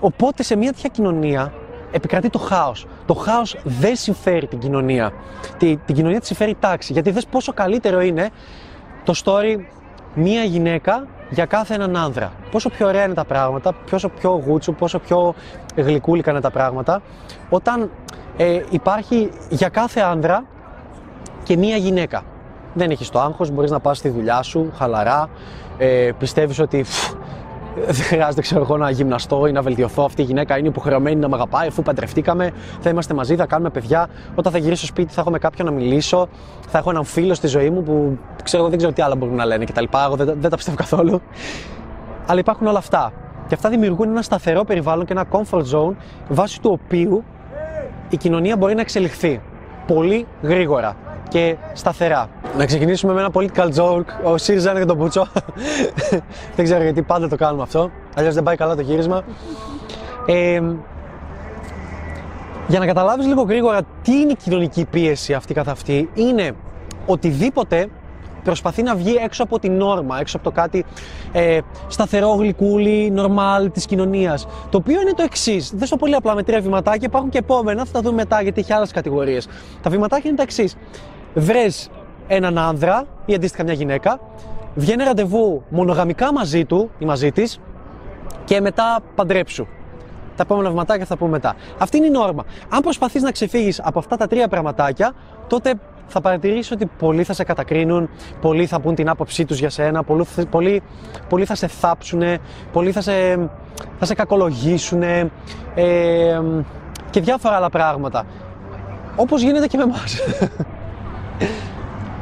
Οπότε 0.00 0.42
σε 0.42 0.56
μια 0.56 0.72
τέτοια 0.72 0.88
κοινωνία 0.88 1.52
επικρατεί 1.90 2.30
το 2.30 2.38
χάος. 2.38 2.86
Το 3.06 3.14
χάος 3.14 3.56
δεν 3.64 3.96
συμφέρει 3.96 4.46
την 4.46 4.58
κοινωνία. 4.58 5.12
Την, 5.58 5.80
την 5.86 5.94
κοινωνία 5.94 6.20
τη 6.20 6.26
συμφέρει 6.26 6.56
τάξη. 6.60 6.92
Γιατί 6.92 7.10
δες 7.10 7.26
πόσο 7.26 7.52
καλύτερο 7.52 8.00
είναι 8.00 8.30
το 9.04 9.20
story 9.24 9.56
μία 10.14 10.42
γυναίκα 10.42 11.06
για 11.30 11.44
κάθε 11.44 11.74
έναν 11.74 11.96
άνδρα. 11.96 12.32
Πόσο 12.50 12.70
πιο 12.70 12.86
ωραία 12.86 13.04
είναι 13.04 13.14
τα 13.14 13.24
πράγματα, 13.24 13.72
πόσο 13.90 14.08
πιο 14.08 14.42
γούτσου, 14.46 14.74
πόσο 14.74 14.98
πιο 14.98 15.34
γλυκούλικα 15.76 16.30
είναι 16.30 16.40
τα 16.40 16.50
πράγματα, 16.50 17.02
όταν 17.48 17.90
ε, 18.36 18.60
υπάρχει 18.70 19.30
για 19.48 19.68
κάθε 19.68 20.00
άνδρα 20.00 20.44
και 21.42 21.56
μία 21.56 21.76
γυναίκα. 21.76 22.22
Δεν 22.74 22.90
έχεις 22.90 23.10
το 23.10 23.20
άγχος, 23.20 23.50
μπορείς 23.50 23.70
να 23.70 23.80
πας 23.80 23.98
στη 23.98 24.08
δουλειά 24.08 24.42
σου, 24.42 24.72
χαλαρά, 24.76 25.28
ε, 25.78 26.10
πιστεύεις 26.18 26.58
ότι 26.58 26.84
δεν 27.86 27.94
χρειάζεται 27.94 28.40
ξέρω 28.40 28.60
εγώ 28.60 28.76
να 28.76 28.90
γυμναστώ 28.90 29.46
ή 29.46 29.52
να 29.52 29.62
βελτιωθώ. 29.62 30.04
Αυτή 30.04 30.22
η 30.22 30.24
γυναίκα 30.24 30.58
είναι 30.58 30.68
υποχρεωμένη 30.68 31.16
να 31.16 31.28
με 31.28 31.34
αγαπάει 31.34 31.68
αφού 31.68 31.82
παντρευτήκαμε. 31.82 32.50
Θα 32.80 32.90
είμαστε 32.90 33.14
μαζί, 33.14 33.36
θα 33.36 33.46
κάνουμε 33.46 33.70
παιδιά. 33.70 34.08
Όταν 34.34 34.52
θα 34.52 34.58
γυρίσω 34.58 34.76
στο 34.76 34.86
σπίτι 34.86 35.12
θα 35.12 35.20
έχω 35.20 35.30
με 35.30 35.38
κάποιον 35.38 35.66
να 35.66 35.72
μιλήσω. 35.72 36.28
Θα 36.68 36.78
έχω 36.78 36.90
έναν 36.90 37.04
φίλο 37.04 37.34
στη 37.34 37.46
ζωή 37.46 37.70
μου 37.70 37.82
που 37.82 38.18
ξέρω, 38.42 38.68
δεν 38.68 38.76
ξέρω 38.76 38.92
τι 38.92 39.02
άλλα 39.02 39.16
μπορούν 39.16 39.34
να 39.34 39.44
λένε 39.44 39.64
κτλ. 39.64 39.84
Εγώ 40.04 40.16
δεν, 40.16 40.34
δεν 40.40 40.50
τα 40.50 40.56
πιστεύω 40.56 40.76
καθόλου. 40.76 41.20
Αλλά 42.26 42.40
υπάρχουν 42.40 42.66
όλα 42.66 42.78
αυτά. 42.78 43.12
Και 43.48 43.54
αυτά 43.54 43.68
δημιουργούν 43.68 44.08
ένα 44.08 44.22
σταθερό 44.22 44.64
περιβάλλον 44.64 45.04
και 45.04 45.12
ένα 45.12 45.24
comfort 45.30 45.62
zone 45.72 45.94
βάσει 46.28 46.60
του 46.60 46.78
οποίου 46.84 47.24
η 48.08 48.16
κοινωνία 48.16 48.56
μπορεί 48.56 48.74
να 48.74 48.80
εξελιχθεί 48.80 49.40
πολύ 49.86 50.26
γρήγορα 50.42 50.96
και 51.28 51.56
σταθερά. 51.72 52.28
Να 52.56 52.66
ξεκινήσουμε 52.66 53.12
με 53.12 53.20
ένα 53.20 53.30
political 53.32 53.68
joke. 53.74 54.32
Ο 54.32 54.36
ΣΥΡΙΖΑ 54.36 54.70
είναι 54.70 54.78
για 54.78 54.88
τον 54.88 54.98
Πούτσο. 54.98 55.26
δεν 56.56 56.64
ξέρω 56.64 56.82
γιατί 56.82 57.02
πάντα 57.02 57.28
το 57.28 57.36
κάνουμε 57.36 57.62
αυτό. 57.62 57.90
Αλλιώς 58.14 58.34
δεν 58.34 58.42
πάει 58.42 58.56
καλά 58.56 58.74
το 58.74 58.82
γύρισμα. 58.82 59.22
Ε, 60.26 60.60
για 62.68 62.78
να 62.78 62.86
καταλάβεις 62.86 63.26
λίγο 63.26 63.42
γρήγορα 63.42 63.80
τι 64.02 64.12
είναι 64.12 64.32
η 64.32 64.36
κοινωνική 64.42 64.84
πίεση 64.84 65.34
αυτή 65.34 65.54
καθ' 65.54 65.68
αυτή, 65.68 66.10
είναι 66.14 66.52
οτιδήποτε 67.06 67.88
προσπαθεί 68.44 68.82
να 68.82 68.94
βγει 68.94 69.14
έξω 69.14 69.42
από 69.42 69.58
την 69.58 69.72
νόρμα, 69.72 70.20
έξω 70.20 70.36
από 70.36 70.44
το 70.50 70.52
κάτι 70.60 70.84
ε, 71.32 71.58
σταθερό, 71.88 72.30
γλυκούλι, 72.30 73.10
νορμάλ 73.10 73.70
της 73.70 73.86
κοινωνίας. 73.86 74.46
Το 74.70 74.78
οποίο 74.78 75.00
είναι 75.00 75.12
το 75.12 75.22
εξής. 75.22 75.72
Δεν 75.74 75.86
στο 75.86 75.96
πολύ 75.96 76.14
απλά 76.14 76.34
με 76.34 76.42
τρία 76.42 76.60
βηματάκια, 76.60 77.06
υπάρχουν 77.06 77.30
και 77.30 77.38
επόμενα, 77.38 77.84
θα 77.84 77.92
τα 77.92 78.00
δούμε 78.00 78.14
μετά 78.14 78.42
γιατί 78.42 78.60
έχει 78.60 78.72
άλλες 78.72 78.92
κατηγορίες. 78.92 79.48
Τα 79.82 79.90
βηματάκια 79.90 80.28
είναι 80.28 80.36
τα 80.36 80.42
εξής 80.42 80.76
βρες 81.34 81.90
έναν 82.26 82.58
άνδρα 82.58 83.04
ή 83.26 83.34
αντίστοιχα 83.34 83.64
μια 83.64 83.72
γυναίκα, 83.72 84.20
βγαίνει 84.74 85.04
ραντεβού 85.04 85.62
μονογαμικά 85.68 86.32
μαζί 86.32 86.64
του 86.64 86.90
ή 86.98 87.04
μαζί 87.04 87.32
της 87.32 87.60
και 88.44 88.60
μετά 88.60 89.00
παντρέψου. 89.14 89.66
Τα 90.36 90.42
επόμενα 90.42 90.68
βηματάκια 90.70 91.04
θα 91.04 91.16
πούμε 91.16 91.30
μετά. 91.30 91.54
Αυτή 91.78 91.96
είναι 91.96 92.06
η 92.06 92.10
νόρμα. 92.10 92.44
Αν 92.68 92.80
προσπαθείς 92.80 93.22
να 93.22 93.30
ξεφύγεις 93.30 93.80
από 93.84 93.98
αυτά 93.98 94.16
τα 94.16 94.26
τρία 94.26 94.48
πραγματάκια, 94.48 95.12
τότε 95.46 95.74
θα 96.06 96.20
παρατηρήσεις 96.20 96.70
ότι 96.70 96.86
πολλοί 96.98 97.24
θα 97.24 97.32
σε 97.32 97.44
κατακρίνουν, 97.44 98.08
πολλοί 98.40 98.66
θα 98.66 98.80
πούν 98.80 98.94
την 98.94 99.08
άποψή 99.08 99.44
τους 99.44 99.58
για 99.58 99.70
σένα, 99.70 100.02
πολλοί, 100.50 100.82
πολλοί, 101.28 101.44
θα 101.44 101.54
σε 101.54 101.66
θάψουν, 101.66 102.22
πολλοί 102.72 102.92
θα 102.92 103.00
σε, 103.00 103.12
θα 103.98 104.04
σε 104.04 104.14
κακολογήσουν 104.14 105.02
ε, 105.02 105.28
και 107.10 107.20
διάφορα 107.20 107.56
άλλα 107.56 107.70
πράγματα. 107.70 108.24
Όπως 109.16 109.42
γίνεται 109.42 109.66
και 109.66 109.76
με 109.76 109.82
εμάς. 109.82 110.20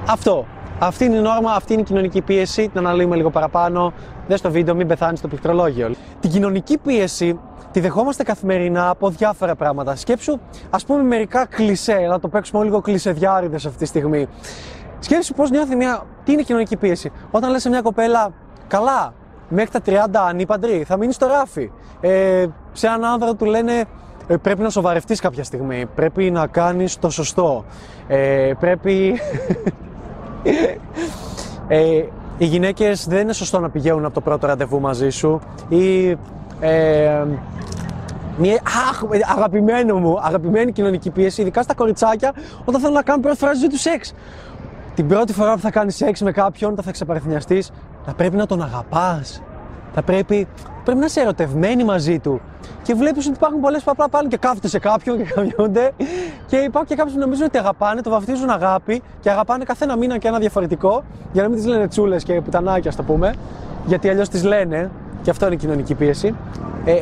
Αυτό. 0.09 0.47
Αυτή 0.79 1.05
είναι 1.05 1.17
η 1.17 1.21
νόρμα, 1.21 1.53
αυτή 1.53 1.73
είναι 1.73 1.83
η 1.83 1.85
κοινωνική 1.85 2.23
πίεση. 2.23 2.69
Την 2.69 2.79
αναλύουμε 2.79 3.17
λίγο 3.17 3.31
παραπάνω. 3.31 3.93
Δες 4.29 4.41
το 4.41 4.51
βίντεο, 4.51 4.75
μην 4.75 4.87
πεθάνεις 4.87 5.19
στο 5.19 5.29
πληκτρολόγιο. 5.29 5.95
Την 6.21 6.31
κοινωνική 6.31 6.79
πίεση 6.79 7.39
τη 7.73 7.81
δεχόμαστε 7.81 8.23
καθημερινά 8.23 8.89
από 8.89 9.09
διάφορα 9.11 9.55
πράγματα. 9.55 9.97
Σκέψου, 9.97 10.39
ας 10.71 10.85
πούμε, 10.85 11.03
μερικά 11.03 11.47
κλισέ. 11.47 12.07
Να 12.11 12.21
το 12.21 12.29
παίξουμε 12.29 12.65
λίγο 12.65 12.81
κλισεδιάριδες 12.81 13.67
αυτή 13.67 13.79
τη 13.79 13.85
στιγμή. 13.85 14.29
Σκέψου 14.99 15.35
πώς 15.35 15.51
νιώθει 15.51 15.77
μια. 15.77 16.03
Τι 16.25 16.33
είναι 16.33 16.43
κοινωνική 16.43 16.77
πίεση. 16.77 17.13
Όταν 17.31 17.51
λες 17.51 17.63
σε 17.63 17.69
μια 17.69 17.81
κοπέλα, 17.81 18.33
καλά, 18.69 19.15
μέχρι 19.49 19.71
τα 19.71 19.81
30 19.81 20.27
ανήπαντρη, 20.29 20.85
θα 20.87 20.97
μείνεις 20.97 21.15
στο 21.15 21.27
ράφι. 21.27 21.71
Ε, 22.01 22.47
σε 22.73 22.87
έναν 22.87 23.05
άνδρα 23.05 23.35
του 23.35 23.45
λένε 23.45 23.73
ε, 23.73 23.85
πρέπει 24.27 24.63
να 24.63 24.71
σοβαρευτείς 24.71 25.21
κάποια 25.21 25.45
στιγμή, 25.45 25.87
πρέπει 25.95 26.31
να 26.31 26.47
κάνεις 26.47 26.99
το 26.99 27.11
σωστό, 27.11 27.65
ε, 28.07 28.53
πρέπει... 28.61 29.21
ε, 31.69 32.05
οι 32.39 32.45
γυναίκες 32.45 33.07
δεν 33.07 33.21
είναι 33.21 33.33
σωστό 33.33 33.61
να 33.61 33.71
πηγαίνουν 33.71 34.05
από 34.05 34.15
το 34.15 34.21
πρώτο 34.21 34.47
ραντεβού 34.47 34.81
μαζί 34.81 35.11
σου 35.11 35.41
ή 35.69 36.11
ε, 36.61 37.25
μια 38.39 38.61
αχ, 38.65 39.03
αγαπημένο 39.37 39.99
μου, 39.99 40.19
αγαπημένη 40.23 40.73
κοινωνική 40.73 41.11
πίεση, 41.11 41.41
ειδικά 41.41 41.63
στα 41.63 41.75
κοριτσάκια, 41.75 42.33
όταν 42.65 42.81
θέλουν 42.81 42.95
να 42.95 43.03
κάνουν 43.03 43.23
πρώτη 43.23 43.37
φορά 43.37 43.55
ζωή 43.55 43.69
τους 43.69 43.81
σεξ. 43.81 44.15
Την 44.95 45.07
πρώτη 45.07 45.33
φορά 45.33 45.55
που 45.55 45.61
θα 45.61 45.71
κάνεις 45.71 45.97
σεξ 45.97 46.21
με 46.21 46.33
κάποιον, 46.33 46.73
όταν 46.73 46.85
θα 46.85 46.91
ξεπαρεθυνιαστεί, 46.91 47.65
θα 48.05 48.15
πρέπει 48.15 48.37
να 48.37 48.47
τον 48.47 48.63
αγαπάς. 48.63 49.43
Θα 49.95 50.03
πρέπει, 50.03 50.49
πρέπει 50.87 51.01
να 51.01 51.07
είσαι 51.07 51.21
ερωτευμένη 51.21 51.85
μαζί 51.85 52.19
του 52.19 52.41
και 52.83 52.95
βλέπεις 52.95 53.27
ότι 53.27 53.37
υπάρχουν 53.37 53.61
πολλές 53.61 53.83
που 53.83 53.91
απλά 53.91 54.09
πάνε 54.09 54.29
και 54.29 54.37
κάθονται 54.37 54.69
σε 54.69 54.79
κάποιον 54.79 55.17
και 55.17 55.33
καμιούνται. 55.35 55.93
Και 56.47 56.57
υπάρχουν 56.57 56.89
και 56.89 56.95
κάποιοι 56.95 57.13
που 57.13 57.19
νομίζουν 57.19 57.45
ότι 57.45 57.59
αγαπάνε, 57.59 58.01
το 58.01 58.11
βαφτίζουν 58.11 58.51
αγάπη 58.51 59.03
και 59.21 59.31
αγαπάνε 59.31 59.65
καθένα 59.65 59.97
μήνα 59.97 60.19
και 60.19 60.29
ένα 60.29 60.39
διαφορετικό, 60.39 61.05
για 61.33 61.43
να 61.43 61.49
μην 61.49 61.59
τις 61.59 61.67
λένε 61.67 61.89
τσούλες 61.89 62.23
και 62.23 62.41
πουτανάκια, 62.41 62.91
ας 62.91 62.97
το 62.97 63.03
πούμε. 63.03 63.35
Γιατί 63.87 64.09
αλλιώς 64.09 64.29
τις 64.29 64.45
λένε, 64.45 64.91
και 65.23 65.31
αυτό 65.31 65.47
είναι 65.47 65.55
η 65.55 65.59
κοινωνική 65.59 65.95
πίεση. 65.95 66.35
Ε, 66.85 66.95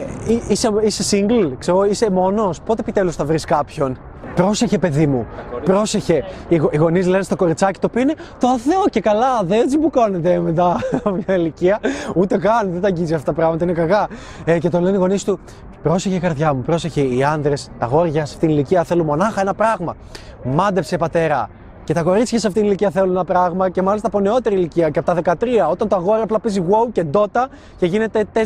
είσαι, 0.48 0.70
είσαι 0.82 1.04
single, 1.16 1.52
ξέρω, 1.58 1.84
είσαι 1.84 2.10
μόνος. 2.10 2.60
Πότε 2.60 2.80
επιτέλους 2.80 3.16
θα 3.16 3.24
βρεις 3.24 3.44
κάποιον; 3.44 3.98
Πρόσεχε, 4.34 4.78
παιδί 4.78 5.06
μου. 5.06 5.26
Πρόσεχε. 5.64 6.24
Οι, 6.48 6.60
οι 6.70 6.76
γονείς 6.76 7.06
λένε 7.06 7.22
στο 7.22 7.36
κοριτσάκι 7.36 7.80
το 7.80 7.86
οποίο 7.90 8.02
είναι 8.02 8.14
το 8.40 8.48
αθέο 8.48 8.84
και 8.90 9.00
καλά. 9.00 9.42
Δεν 9.44 9.60
έτσι 9.60 9.78
που 9.78 9.90
κάνετε 9.90 10.38
μετά 10.38 10.80
από 10.92 11.10
μια 11.26 11.36
ηλικία. 11.36 11.80
Ούτε 12.14 12.38
καν, 12.38 12.70
δεν 12.72 12.80
τα 12.80 12.86
αγγίζει 12.86 13.14
αυτά 13.14 13.26
τα 13.26 13.32
πράγματα, 13.32 13.64
είναι 13.64 13.72
κακά. 13.72 14.08
Ε, 14.44 14.58
και 14.58 14.68
το 14.68 14.80
λένε 14.80 14.96
οι 14.96 14.98
γονείς 14.98 15.24
του. 15.24 15.38
Πρόσεχε, 15.82 16.18
καρδιά 16.18 16.54
μου, 16.54 16.62
πρόσεχε. 16.62 17.00
Οι 17.00 17.24
άντρε, 17.24 17.54
τα 17.78 17.86
γόρια 17.86 18.26
σε 18.26 18.34
αυτήν 18.34 18.38
την 18.38 18.48
ηλικία 18.48 18.84
θέλουν 18.84 19.06
μονάχα 19.06 19.40
ένα 19.40 19.54
πράγμα. 19.54 19.96
Μάντεψε, 20.44 20.96
πατέρα. 20.96 21.48
Και 21.84 21.94
τα 21.94 22.02
κορίτσια 22.02 22.38
σε 22.38 22.46
αυτήν 22.46 22.62
την 22.62 22.70
ηλικία 22.70 22.90
θέλουν 22.90 23.10
ένα 23.10 23.24
πράγμα 23.24 23.68
και 23.68 23.82
μάλιστα 23.82 24.06
από 24.06 24.20
νεότερη 24.20 24.54
ηλικία 24.54 24.90
και 24.90 24.98
από 24.98 25.14
τα 25.14 25.36
13. 25.38 25.46
Όταν 25.70 25.88
το 25.88 25.96
αγόρι 25.96 26.20
απλά 26.20 26.40
παίζει 26.40 26.62
WoW 26.68 26.92
και 26.92 27.04
Dota 27.12 27.44
και 27.76 27.86
γίνεται 27.86 28.24
4.000 28.34 28.40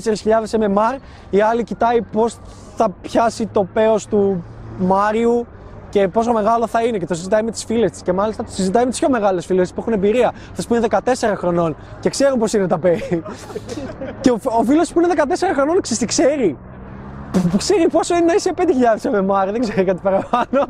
MMR, 0.50 0.98
η 1.30 1.40
άλλη 1.40 1.64
κοιτάει 1.64 2.02
πώς 2.02 2.36
θα 2.76 2.88
πιάσει 3.02 3.46
το 3.46 3.64
πέος 3.72 4.06
του 4.06 4.44
Μάριου 4.78 5.46
και 5.88 6.08
πόσο 6.08 6.32
μεγάλο 6.32 6.66
θα 6.66 6.82
είναι 6.82 6.98
και 6.98 7.06
το 7.06 7.14
συζητάει 7.14 7.42
με 7.42 7.50
τις 7.50 7.64
φίλες 7.64 7.90
της. 7.90 8.02
Και 8.02 8.12
μάλιστα 8.12 8.44
το 8.44 8.50
συζητάει 8.50 8.84
με 8.84 8.90
τις 8.90 8.98
πιο 8.98 9.10
μεγάλες 9.10 9.46
φίλες 9.46 9.72
που 9.72 9.80
έχουν 9.80 9.92
εμπειρία. 9.92 10.32
Θα 10.52 10.62
σου 10.62 10.68
πούνε 10.68 10.86
14 10.90 10.98
χρονών 11.36 11.76
και 12.00 12.10
ξέρουν 12.10 12.38
πώς 12.38 12.52
είναι 12.52 12.66
τα 12.66 12.78
πέη. 12.78 13.02
και 14.20 14.30
ο, 14.30 14.38
ο 14.42 14.62
φίλος 14.62 14.92
που 14.92 15.00
είναι 15.00 15.12
14 15.16 15.20
χρονών 15.54 15.80
ξέρει 15.80 15.98
τι 15.98 16.06
ξέρει. 16.06 16.56
Που, 17.32 17.56
ξέρει 17.56 17.88
πόσο 17.88 18.16
είναι 18.16 18.24
να 18.24 18.34
είσαι 18.34 18.52
5.000 18.56 18.62
MMR, 19.10 19.48
δεν 19.50 19.60
ξέρει 19.60 19.84
κάτι 19.84 20.00
παραπάνω. 20.02 20.66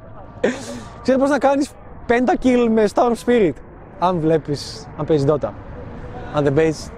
ξέρει 1.03 1.19
πώς 1.19 1.31
να 1.31 1.39
κάνεις 1.39 1.71
5 2.09 2.13
kill 2.45 2.69
με 2.71 2.89
Storm 2.95 3.13
Spirit. 3.27 3.53
Αν 3.99 4.19
βλέπεις, 4.19 4.89
αν 4.99 5.07
παίζεις 5.07 5.27
Dota. 5.31 5.49
Αν 6.35 6.45
δεν 6.45 6.53
παίζεις, 6.53 6.91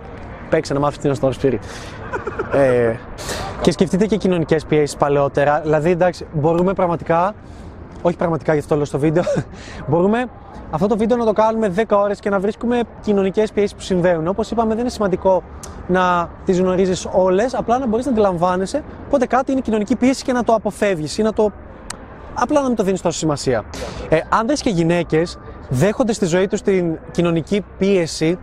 παίξε 0.50 0.74
να 0.74 0.80
μάθεις 0.80 0.98
τι 0.98 1.08
είναι 1.08 1.16
Storm 1.20 1.32
Spirit. 1.42 1.58
ε, 2.60 2.94
και 3.60 3.70
σκεφτείτε 3.70 4.06
και 4.06 4.16
κοινωνικές 4.16 4.64
πιέσεις 4.64 4.96
παλαιότερα. 4.96 5.60
Δηλαδή, 5.60 5.90
εντάξει, 5.90 6.26
μπορούμε 6.32 6.72
πραγματικά 6.72 7.34
όχι 8.02 8.16
πραγματικά 8.16 8.52
γι' 8.52 8.58
αυτό 8.58 8.76
λέω 8.76 8.84
στο 8.84 8.98
βίντεο, 8.98 9.22
μπορούμε 9.88 10.26
αυτό 10.70 10.86
το 10.86 10.96
βίντεο 10.96 11.16
να 11.16 11.24
το 11.24 11.32
κάνουμε 11.32 11.72
10 11.76 11.82
ώρες 11.90 12.20
και 12.20 12.30
να 12.30 12.38
βρίσκουμε 12.38 12.80
κοινωνικές 13.00 13.52
πιέσεις 13.52 13.74
που 13.74 13.80
συμβαίνουν. 13.80 14.26
Όπως 14.26 14.50
είπαμε 14.50 14.70
δεν 14.70 14.78
είναι 14.78 14.88
σημαντικό 14.88 15.42
να 15.86 16.28
τις 16.44 16.60
γνωρίζεις 16.60 17.08
όλες, 17.12 17.54
απλά 17.54 17.78
να 17.78 17.86
μπορείς 17.86 18.04
να 18.04 18.10
αντιλαμβάνεσαι 18.10 18.82
πότε 19.10 19.26
κάτι 19.26 19.52
είναι 19.52 19.60
κοινωνική 19.60 19.96
πίεση 19.96 20.24
και 20.24 20.32
να 20.32 20.44
το 20.44 20.54
αποφεύγεις 20.54 21.18
ή 21.18 21.22
να 21.22 21.32
το. 21.32 21.50
απλά 22.34 22.60
να 22.60 22.66
μην 22.66 22.76
το 22.76 22.82
δίνεις 22.82 23.00
τόσο 23.00 23.18
σημασία. 23.18 23.64
Ε, 24.08 24.20
άνδρες 24.28 24.60
και 24.60 24.70
γυναίκες 24.70 25.38
δέχονται 25.68 26.12
στη 26.12 26.26
ζωή 26.26 26.46
τους 26.46 26.62
την 26.62 26.98
κοινωνική 27.10 27.64
πίεση 27.78 28.38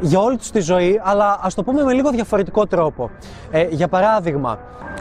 για 0.00 0.20
όλη 0.20 0.36
τους 0.36 0.50
τη 0.50 0.60
ζωή, 0.60 1.00
αλλά 1.04 1.38
ας 1.42 1.54
το 1.54 1.62
πούμε 1.62 1.82
με 1.82 1.92
λίγο 1.92 2.10
διαφορετικό 2.10 2.66
τρόπο. 2.66 3.10
Ε, 3.50 3.66
για 3.70 3.88
παράδειγμα, 3.88 4.58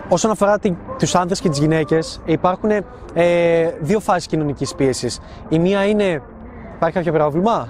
όσον 0.10 0.32
αφορά 0.32 0.60
την, 0.60 0.76
τους 0.98 1.16
άνδρες 1.16 1.40
και 1.42 1.50
τις 1.50 1.60
γυναίκες, 1.60 2.22
υπάρχουν 2.26 2.70
ε, 3.14 3.70
δύο 3.80 4.00
φάσεις 4.00 4.28
κοινωνικής 4.28 4.76
πίεσης. 4.76 5.20
Η 5.50 5.60
μία 5.60 5.86
είναι, 5.86 6.22
υπάρχει 6.76 6.96
κάποιο 6.96 7.14
πρόβλημα; 7.14 7.68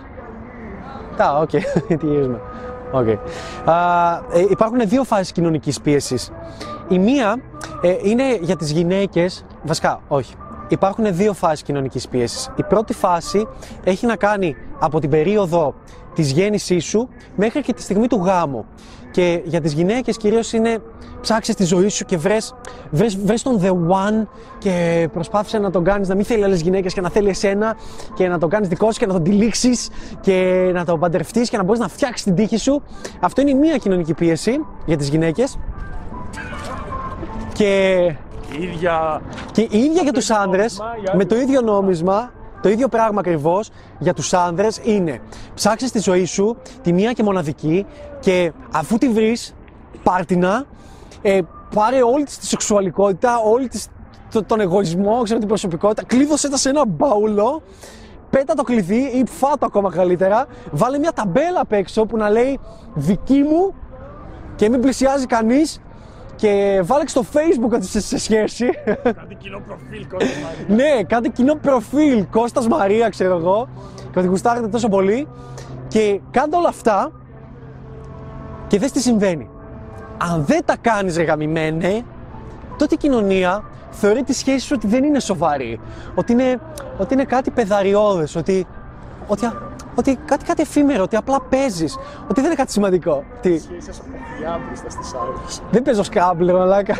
Τα, 1.18 1.38
οκ, 1.38 1.50
τι 2.00 2.06
γυρίζουμε. 2.06 2.40
Okay. 2.96 3.18
ε, 4.34 4.46
υπάρχουν 4.50 4.80
δύο 4.86 5.04
φάσεις 5.04 5.32
κοινωνικής 5.32 5.82
πίεσης. 5.82 6.32
Η 6.88 7.00
μία 7.00 7.42
ε, 7.82 7.96
είναι 8.02 8.38
για 8.42 8.56
τις 8.56 8.72
γυναίκες, 8.72 9.46
βασικά 9.64 10.00
όχι, 10.08 10.36
υπάρχουν 10.74 11.16
δύο 11.16 11.34
φάσεις 11.34 11.64
κοινωνικής 11.64 12.08
πίεσης. 12.08 12.50
Η 12.56 12.64
πρώτη 12.64 12.94
φάση 12.94 13.48
έχει 13.84 14.06
να 14.06 14.16
κάνει 14.16 14.56
από 14.80 15.00
την 15.00 15.10
περίοδο 15.10 15.74
της 16.14 16.32
γέννησής 16.32 16.86
σου 16.86 17.10
μέχρι 17.36 17.62
και 17.62 17.74
τη 17.74 17.82
στιγμή 17.82 18.08
του 18.08 18.22
γάμου. 18.26 18.66
Και 19.12 19.42
για 19.46 19.62
τις 19.62 19.74
γυναίκες 19.74 20.18
κυρίως 20.18 20.54
είναι 20.54 20.78
ψάξες 21.22 21.56
τη 21.56 21.64
ζωή 21.64 21.88
σου 21.88 22.06
και 22.06 22.18
βρες, 22.18 22.54
βρες, 22.90 23.18
βρες 23.18 23.42
τον 23.42 23.60
the 23.62 23.70
one 23.72 24.28
και 24.58 25.08
προσπάθησε 25.14 25.60
να 25.60 25.72
τον 25.72 25.84
κάνεις 25.84 26.08
να 26.08 26.16
μην 26.16 26.26
θέλει 26.26 26.44
άλλες 26.44 26.62
γυναίκες 26.62 26.94
και 26.94 27.02
να 27.02 27.10
θέλει 27.10 27.30
εσένα 27.30 27.76
και 28.14 28.28
να 28.28 28.38
τον 28.38 28.50
κάνεις 28.50 28.68
δικό 28.68 28.92
σου 28.92 29.00
και 29.00 29.06
να 29.06 29.14
τον 29.14 29.24
τυλίξεις 29.24 29.90
και 30.22 30.70
να 30.74 30.86
τον 30.86 31.00
παντρευτείς 31.00 31.50
και 31.50 31.58
να 31.58 31.64
μπορείς 31.64 31.80
να 31.82 31.88
φτιάξεις 31.88 32.24
την 32.24 32.36
τύχη 32.36 32.58
σου. 32.58 32.82
Αυτό 33.20 33.42
είναι 33.42 33.50
η 33.50 33.56
μία 33.56 33.78
κοινωνική 33.78 34.14
πίεση 34.14 34.66
για 34.86 34.98
τις 34.98 35.10
γυναίκες. 35.10 35.58
Και 37.54 38.16
Η 38.60 38.64
ίδια. 38.64 39.22
και 39.52 39.62
η 39.62 39.78
ίδια 39.80 40.02
για 40.02 40.12
τους 40.12 40.30
άνδρες, 40.30 40.82
με 41.16 41.26
το 41.26 41.36
ίδιο 41.36 41.62
νόμισμα, 41.62 42.32
το 42.62 42.70
ίδιο 42.70 42.88
πράγμα 42.88 43.20
ακριβώς 43.20 43.70
για 44.00 44.14
τους 44.14 44.34
άνδρες 44.34 44.80
είναι 44.84 45.20
ψάξε 45.54 45.92
τη 45.92 46.00
ζωή 46.00 46.26
σου, 46.26 46.58
τη 46.82 46.94
μία 46.94 47.12
και 47.12 47.24
μοναδική 47.24 47.86
και 48.20 48.52
αφού 48.74 48.98
τη 48.98 49.10
βρεις, 49.10 49.56
πάρτινα, 50.04 50.66
ε, 51.22 51.40
πάρε 51.76 52.04
όλη 52.04 52.24
της 52.24 52.38
τη 52.38 52.46
σεξουαλικότητα, 52.46 53.38
όλη 53.40 53.68
της 53.68 53.88
το- 54.32 54.44
τον 54.44 54.60
εγωισμό, 54.60 55.22
ξέρω 55.24 55.40
την 55.40 55.48
προσωπικότητα, 55.48 56.04
κλείδωσέ 56.04 56.50
τα 56.50 56.58
σε 56.58 56.70
ένα 56.70 56.86
μπαούλο, 56.88 57.62
πέτα 58.30 58.54
το 58.54 58.64
κλειδί 58.64 59.02
ή 59.02 59.26
φάτο 59.26 59.66
ακόμα 59.66 59.92
καλύτερα, 59.92 60.46
βάλε 60.72 60.98
μια 60.98 61.12
ταμπέλα 61.12 61.60
απ' 61.60 61.72
έξω 61.74 62.06
που 62.06 62.18
να 62.18 62.30
λέει 62.30 62.60
δική 62.94 63.42
μου 63.42 63.74
και 64.56 64.70
μην 64.70 64.82
πλησιάζει 64.82 65.26
κανείς 65.26 65.82
και 66.36 66.82
βάλε 66.84 67.04
και 67.04 67.10
στο 67.10 67.24
facebook 67.34 67.70
ότι 67.74 67.86
είσαι 67.86 68.02
σε 68.02 68.18
σχέση. 68.18 68.66
Κάτι 69.04 69.36
κοινό 69.38 69.62
προφίλ, 69.68 70.08
Κώστας 70.08 70.38
Μαρίας. 70.44 70.68
ναι, 70.68 71.04
κάντε 71.04 71.28
κοινό 71.30 71.56
προφίλ, 71.56 72.26
Κώστας 72.32 72.68
Μαρία 72.68 73.10
ξέρω 73.10 73.38
εγώ 73.38 73.68
και 74.12 74.20
ότι 74.20 74.28
γουστάρετε 74.28 74.68
τόσο 74.68 74.90
πολύ 74.90 75.28
και 75.88 76.20
κάντε 76.32 76.56
όλα 76.56 76.68
αυτά 76.68 77.12
και 78.68 78.80
δες 78.80 78.92
τι 78.92 79.02
συμβαίνει. 79.02 79.50
Αν 80.18 80.46
δεν 80.46 80.62
τα 80.66 80.76
κάνεις 80.82 81.18
ρε 81.18 81.24
γαμημένε, 81.24 82.04
τότε 82.78 82.94
η 82.94 82.98
κοινωνία 82.98 83.64
θεωρεί 83.92 84.24
τη 84.24 84.34
σχέση 84.34 84.66
σου 84.66 84.74
ότι 84.78 84.88
δεν 84.88 85.04
είναι 85.04 85.20
σοβαρή. 85.20 85.80
Ότι 86.16 86.32
είναι, 86.32 86.60
ότι 86.98 87.14
είναι 87.14 87.24
κάτι 87.24 87.52
πεδαριώδες, 87.52 88.36
ότι, 88.36 88.68
ότι, 89.28 89.46
α- 89.46 89.72
ότι 89.96 90.20
κάτι, 90.26 90.46
κάτι 90.46 90.62
εφήμερο, 90.62 91.04
ότι 91.04 91.16
απλά 91.16 91.42
παίζεις, 91.42 91.98
ότι 92.24 92.34
δεν 92.34 92.46
είναι 92.46 92.56
κάτι 92.56 92.72
σημαντικό. 92.72 93.24
Τι, 93.42 93.60
Σχέσεις 93.60 94.00
από 94.00 94.08
διάβριστα 94.40 94.90
στις 94.90 95.14
άλλες. 95.14 95.62
δεν 95.72 95.82
παίζω 95.82 96.04
σκάμπλ, 96.04 96.46
ρε 96.46 96.54
μαλάκα. 96.54 96.96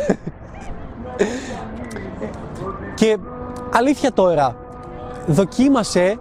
και 2.96 3.18
αλήθεια 3.74 4.14
τώρα, 4.14 4.56
δοκίμασε 5.26 6.18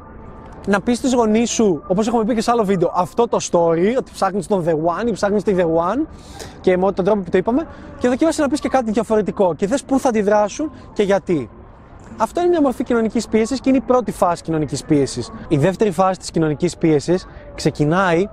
να 0.67 0.81
πεις 0.81 0.99
στους 0.99 1.13
γονείς 1.13 1.51
σου, 1.51 1.83
όπως 1.87 2.07
έχουμε 2.07 2.25
πει 2.25 2.35
και 2.35 2.41
σε 2.41 2.51
άλλο 2.51 2.65
βίντεο, 2.65 2.93
αυτό 2.95 3.29
το 3.29 3.39
story, 3.51 3.95
ότι 3.99 4.11
ψάχνεις 4.13 4.47
τον 4.47 4.65
The 4.67 4.73
One 4.73 5.07
ή 5.09 5.13
ψάχνεις 5.13 5.43
τη 5.43 5.55
The 5.59 5.65
One 5.65 6.07
και 6.61 6.77
με 6.77 6.93
τον 6.93 7.05
τρόπο 7.05 7.21
που 7.21 7.31
το 7.31 7.39
είπαμε 7.39 7.67
και 7.99 8.09
δοκίμασε 8.09 8.43
να 8.43 8.49
πεις 8.49 8.61
και 8.61 8.69
κάτι 8.69 8.91
διαφορετικό 8.91 9.55
και 9.55 9.67
δες 9.67 9.85
πού 9.85 9.99
θα 9.99 10.09
αντιδράσουν 10.09 10.71
και 10.93 11.03
γιατί. 11.03 11.51
Αυτό 12.17 12.41
είναι 12.41 12.49
μια 12.49 12.61
μορφή 12.61 12.85
κοινωνικής 12.85 13.29
πίεσης 13.29 13.61
και 13.61 13.69
είναι 13.69 13.79
η 13.79 13.83
πρώτη 13.87 14.13
φάση 14.13 14.43
κοινωνικής 14.43 14.85
πίεσης. 14.85 15.31
Η 15.49 15.57
δεύτερη 15.57 15.91
φάση 15.91 16.19
της 16.19 16.31
κοινωνικής 16.31 16.77
πίεσης 16.77 17.27
ξεκινάει 17.55 18.29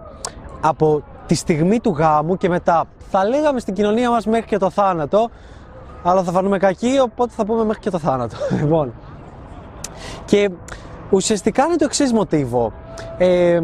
από 0.62 1.04
τη 1.26 1.36
στιγμή 1.36 1.80
του 1.80 1.96
γάμου 1.98 2.38
και 2.38 2.50
μετά. 2.50 2.86
Θα 3.10 3.26
λέγαμε 3.26 3.60
στην 3.60 3.74
κοινωνία 3.74 4.10
μας 4.10 4.26
μέχρι 4.26 4.46
και 4.46 4.58
το 4.58 4.70
θάνατο, 4.70 5.30
αλλά 6.04 6.24
θα 6.24 6.32
φανούμε 6.32 6.58
κακοί, 6.58 7.00
οπότε 7.00 7.34
θα 7.36 7.46
πούμε 7.46 7.64
μέχρι 7.64 7.82
και 7.82 7.90
το 7.90 8.00
θάνατο. 8.00 8.36
Λοιπόν. 8.62 8.94
Και 10.26 10.50
ουσιαστικά 11.10 11.66
είναι 11.66 11.76
το 11.76 11.86
εξής 11.86 12.14
μοτίβο. 12.14 12.74
Ε, 13.18 13.60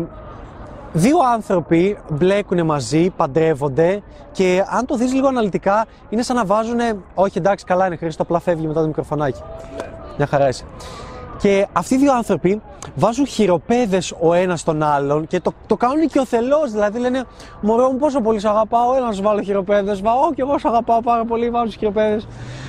δύο 0.93 1.17
άνθρωποι 1.33 1.97
μπλέκουν 2.11 2.65
μαζί, 2.65 3.09
παντρεύονται 3.09 4.01
και 4.31 4.63
αν 4.69 4.85
το 4.85 4.95
δεις 4.95 5.13
λίγο 5.13 5.27
αναλυτικά 5.27 5.85
είναι 6.09 6.21
σαν 6.21 6.35
να 6.35 6.45
βάζουν 6.45 6.79
όχι 7.13 7.37
εντάξει 7.37 7.65
καλά 7.65 7.85
είναι 7.85 7.95
Χρήστο 7.95 8.23
απλά 8.23 8.39
φεύγει 8.39 8.67
μετά 8.67 8.81
το 8.81 8.87
μικροφωνάκι 8.87 9.41
μια 10.17 10.27
χαρά 10.27 10.47
είσαι 10.47 10.63
και 11.37 11.67
αυτοί 11.73 11.93
οι 11.93 11.97
δύο 11.97 12.13
άνθρωποι 12.13 12.61
βάζουν 12.95 13.27
χειροπέδες 13.27 14.13
ο 14.21 14.33
ένας 14.33 14.63
τον 14.63 14.83
άλλον 14.83 15.27
και 15.27 15.39
το, 15.39 15.51
το 15.67 15.75
κάνουν 15.75 16.07
και 16.07 16.19
ο 16.19 16.25
θελός, 16.25 16.71
δηλαδή 16.71 16.99
λένε 16.99 17.23
μωρό 17.61 17.91
μου 17.91 17.97
πόσο 17.97 18.21
πολύ 18.21 18.39
σε 18.39 18.47
αγαπάω, 18.47 18.95
έλα 18.95 19.05
να 19.05 19.11
σου 19.11 19.21
βάλω 19.21 19.41
χειροπέδες, 19.41 20.01
βαώ 20.01 20.33
και 20.35 20.41
εγώ 20.41 20.59
σε 20.59 20.67
αγαπάω 20.67 21.01
πάρα 21.01 21.25
πολύ, 21.25 21.49
βάζω 21.49 21.65
τις 21.65 21.75
χειροπέδες 21.75 22.27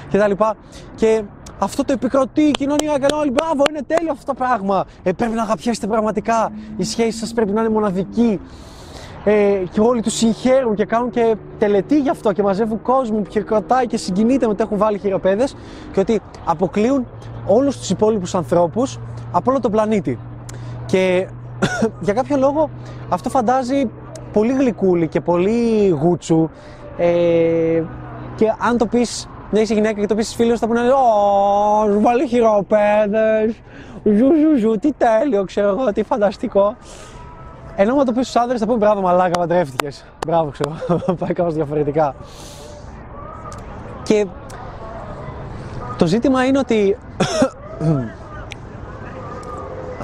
και 0.09 0.19
τα 0.19 0.29
λοιπά. 0.29 0.57
Και 0.95 1.23
αυτό 1.59 1.85
το 1.85 1.93
επικροτεί 1.93 2.43
η 2.43 2.51
κοινωνία 2.51 2.99
και 2.99 3.07
όλοι 3.15 3.31
μπράβο, 3.31 3.65
είναι 3.71 3.83
τέλειο 3.87 4.13
αυτό 4.13 4.25
το 4.25 4.35
πράγμα. 4.35 4.85
Ε, 5.03 5.13
πρέπει 5.13 5.35
να 5.35 5.43
αγαπιέστε 5.43 5.87
πραγματικά. 5.87 6.53
Η 6.77 6.85
σχέση 6.85 7.19
σας 7.19 7.33
πρέπει 7.33 7.53
να 7.53 7.61
είναι 7.61 7.71
μοναδική. 7.71 8.41
Ε, 9.25 9.63
και 9.71 9.81
όλοι 9.81 10.03
τους 10.03 10.15
συγχαίρουν 10.15 10.75
και 10.75 10.85
κάνουν 10.85 11.11
και 11.11 11.37
τελετή 11.59 12.01
γι' 12.01 12.11
αυτό 12.11 12.33
και 12.33 12.43
μαζεύουν 12.43 12.83
κόσμο 12.83 13.19
που 13.19 13.31
χειροκροτάει 13.31 13.87
και 13.87 13.97
συγκινείται 13.97 14.47
με 14.47 14.55
το 14.55 14.63
έχουν 14.63 14.79
βάλει 14.79 14.99
χειροπέδες 14.99 15.57
και 15.93 16.01
ότι 16.01 16.21
αποκλείουν 16.45 17.07
όλους 17.47 17.79
τους 17.79 17.91
υπόλοιπους 17.91 18.35
ανθρώπους 18.35 18.99
από 19.33 19.51
όλο 19.51 19.61
τον 19.61 19.71
πλανήτη. 19.71 20.19
Και 20.87 21.29
για 22.07 22.13
κάποιο 22.13 22.37
λόγο 22.37 22.71
αυτό 23.09 23.31
φαντάζει 23.31 23.91
πολύ 24.33 24.53
γλυκούλη 24.53 25.09
και 25.09 25.21
πολύ 25.21 25.89
γούτσου 25.89 26.49
ε, 26.97 27.83
και 28.37 28.53
αν 28.59 28.77
το 28.79 28.87
πεις 28.87 29.29
μια 29.51 29.63
είσαι 29.63 29.75
γυναίκα 29.75 30.01
και 30.01 30.07
το 30.07 30.15
πεις 30.15 30.25
στις 30.25 30.37
φίλες 30.37 30.59
θα 30.59 30.67
πούνε 30.67 30.81
«Ω, 30.81 31.93
σου 31.93 32.01
βάλει 32.01 32.27
χειροπέδες, 32.27 33.61
ζου 34.05 34.27
ζου 34.37 34.59
ζου, 34.59 34.79
τι 34.79 34.93
τέλειο 34.93 35.45
ξέρω 35.45 35.69
εγώ, 35.69 35.93
τι 35.93 36.03
φανταστικό». 36.03 36.77
Ενώ 37.77 37.95
με 37.95 38.05
το 38.05 38.13
πεις 38.13 38.29
στους 38.29 38.43
άντρε 38.43 38.59
θα 38.59 38.65
πούμε 38.67 38.79
μπράβο, 38.79 39.01
μαλάκα, 39.01 39.39
παντρεύτηκες. 39.39 40.05
Μπράβο, 40.27 40.51
ξέρω. 40.51 40.77
Πάει 41.21 41.33
κάπως 41.33 41.55
διαφορετικά. 41.55 42.15
Και 44.03 44.27
το 45.97 46.07
ζήτημα 46.07 46.45
είναι 46.45 46.59
ότι. 46.59 46.97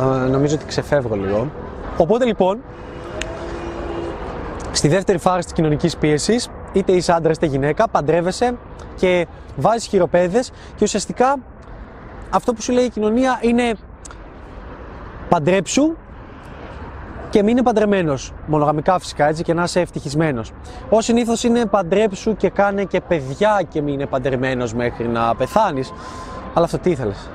Α, 0.00 0.06
νομίζω 0.06 0.54
ότι 0.54 0.64
ξεφεύγω 0.64 1.16
λίγο. 1.16 1.50
Οπότε 1.96 2.24
λοιπόν, 2.24 2.60
στη 4.72 4.88
δεύτερη 4.88 5.18
φάση 5.18 5.44
της 5.44 5.52
κοινωνικής 5.52 5.96
πίεσης, 5.96 6.48
είτε 6.72 6.92
είσαι 6.92 7.12
άντρας 7.12 7.36
είτε 7.36 7.46
γυναίκα, 7.46 7.88
παντρεύεσαι 7.88 8.58
και 8.96 9.26
βάζεις 9.56 9.86
χειροπέδες 9.86 10.50
και 10.50 10.84
ουσιαστικά 10.84 11.36
αυτό 12.30 12.52
που 12.52 12.62
σου 12.62 12.72
λέει 12.72 12.84
η 12.84 12.90
κοινωνία 12.90 13.38
είναι 13.42 13.74
παντρέψου 15.28 15.96
και 17.32 17.42
μην 17.42 17.48
είναι 17.48 17.62
παντρεμένος. 17.62 18.32
Μονογαμικά 18.46 18.98
φυσικά 18.98 19.28
έτσι 19.28 19.42
και 19.42 19.54
να 19.54 19.62
είσαι 19.62 19.80
ευτυχισμένος. 19.80 20.52
Ω 20.88 21.00
συνήθως 21.00 21.44
είναι 21.44 21.66
παντρέψου 21.66 22.36
και 22.36 22.50
κάνε 22.50 22.84
και 22.84 23.00
παιδιά 23.00 23.62
και 23.68 23.82
μην 23.82 23.94
είναι 23.94 24.06
παντρεμένος 24.06 24.74
μέχρι 24.74 25.08
να 25.08 25.34
πεθάνεις. 25.34 25.92
Αλλά 26.54 26.64
αυτό 26.64 26.78
τι 26.78 26.90
ήθελες; 26.90 27.30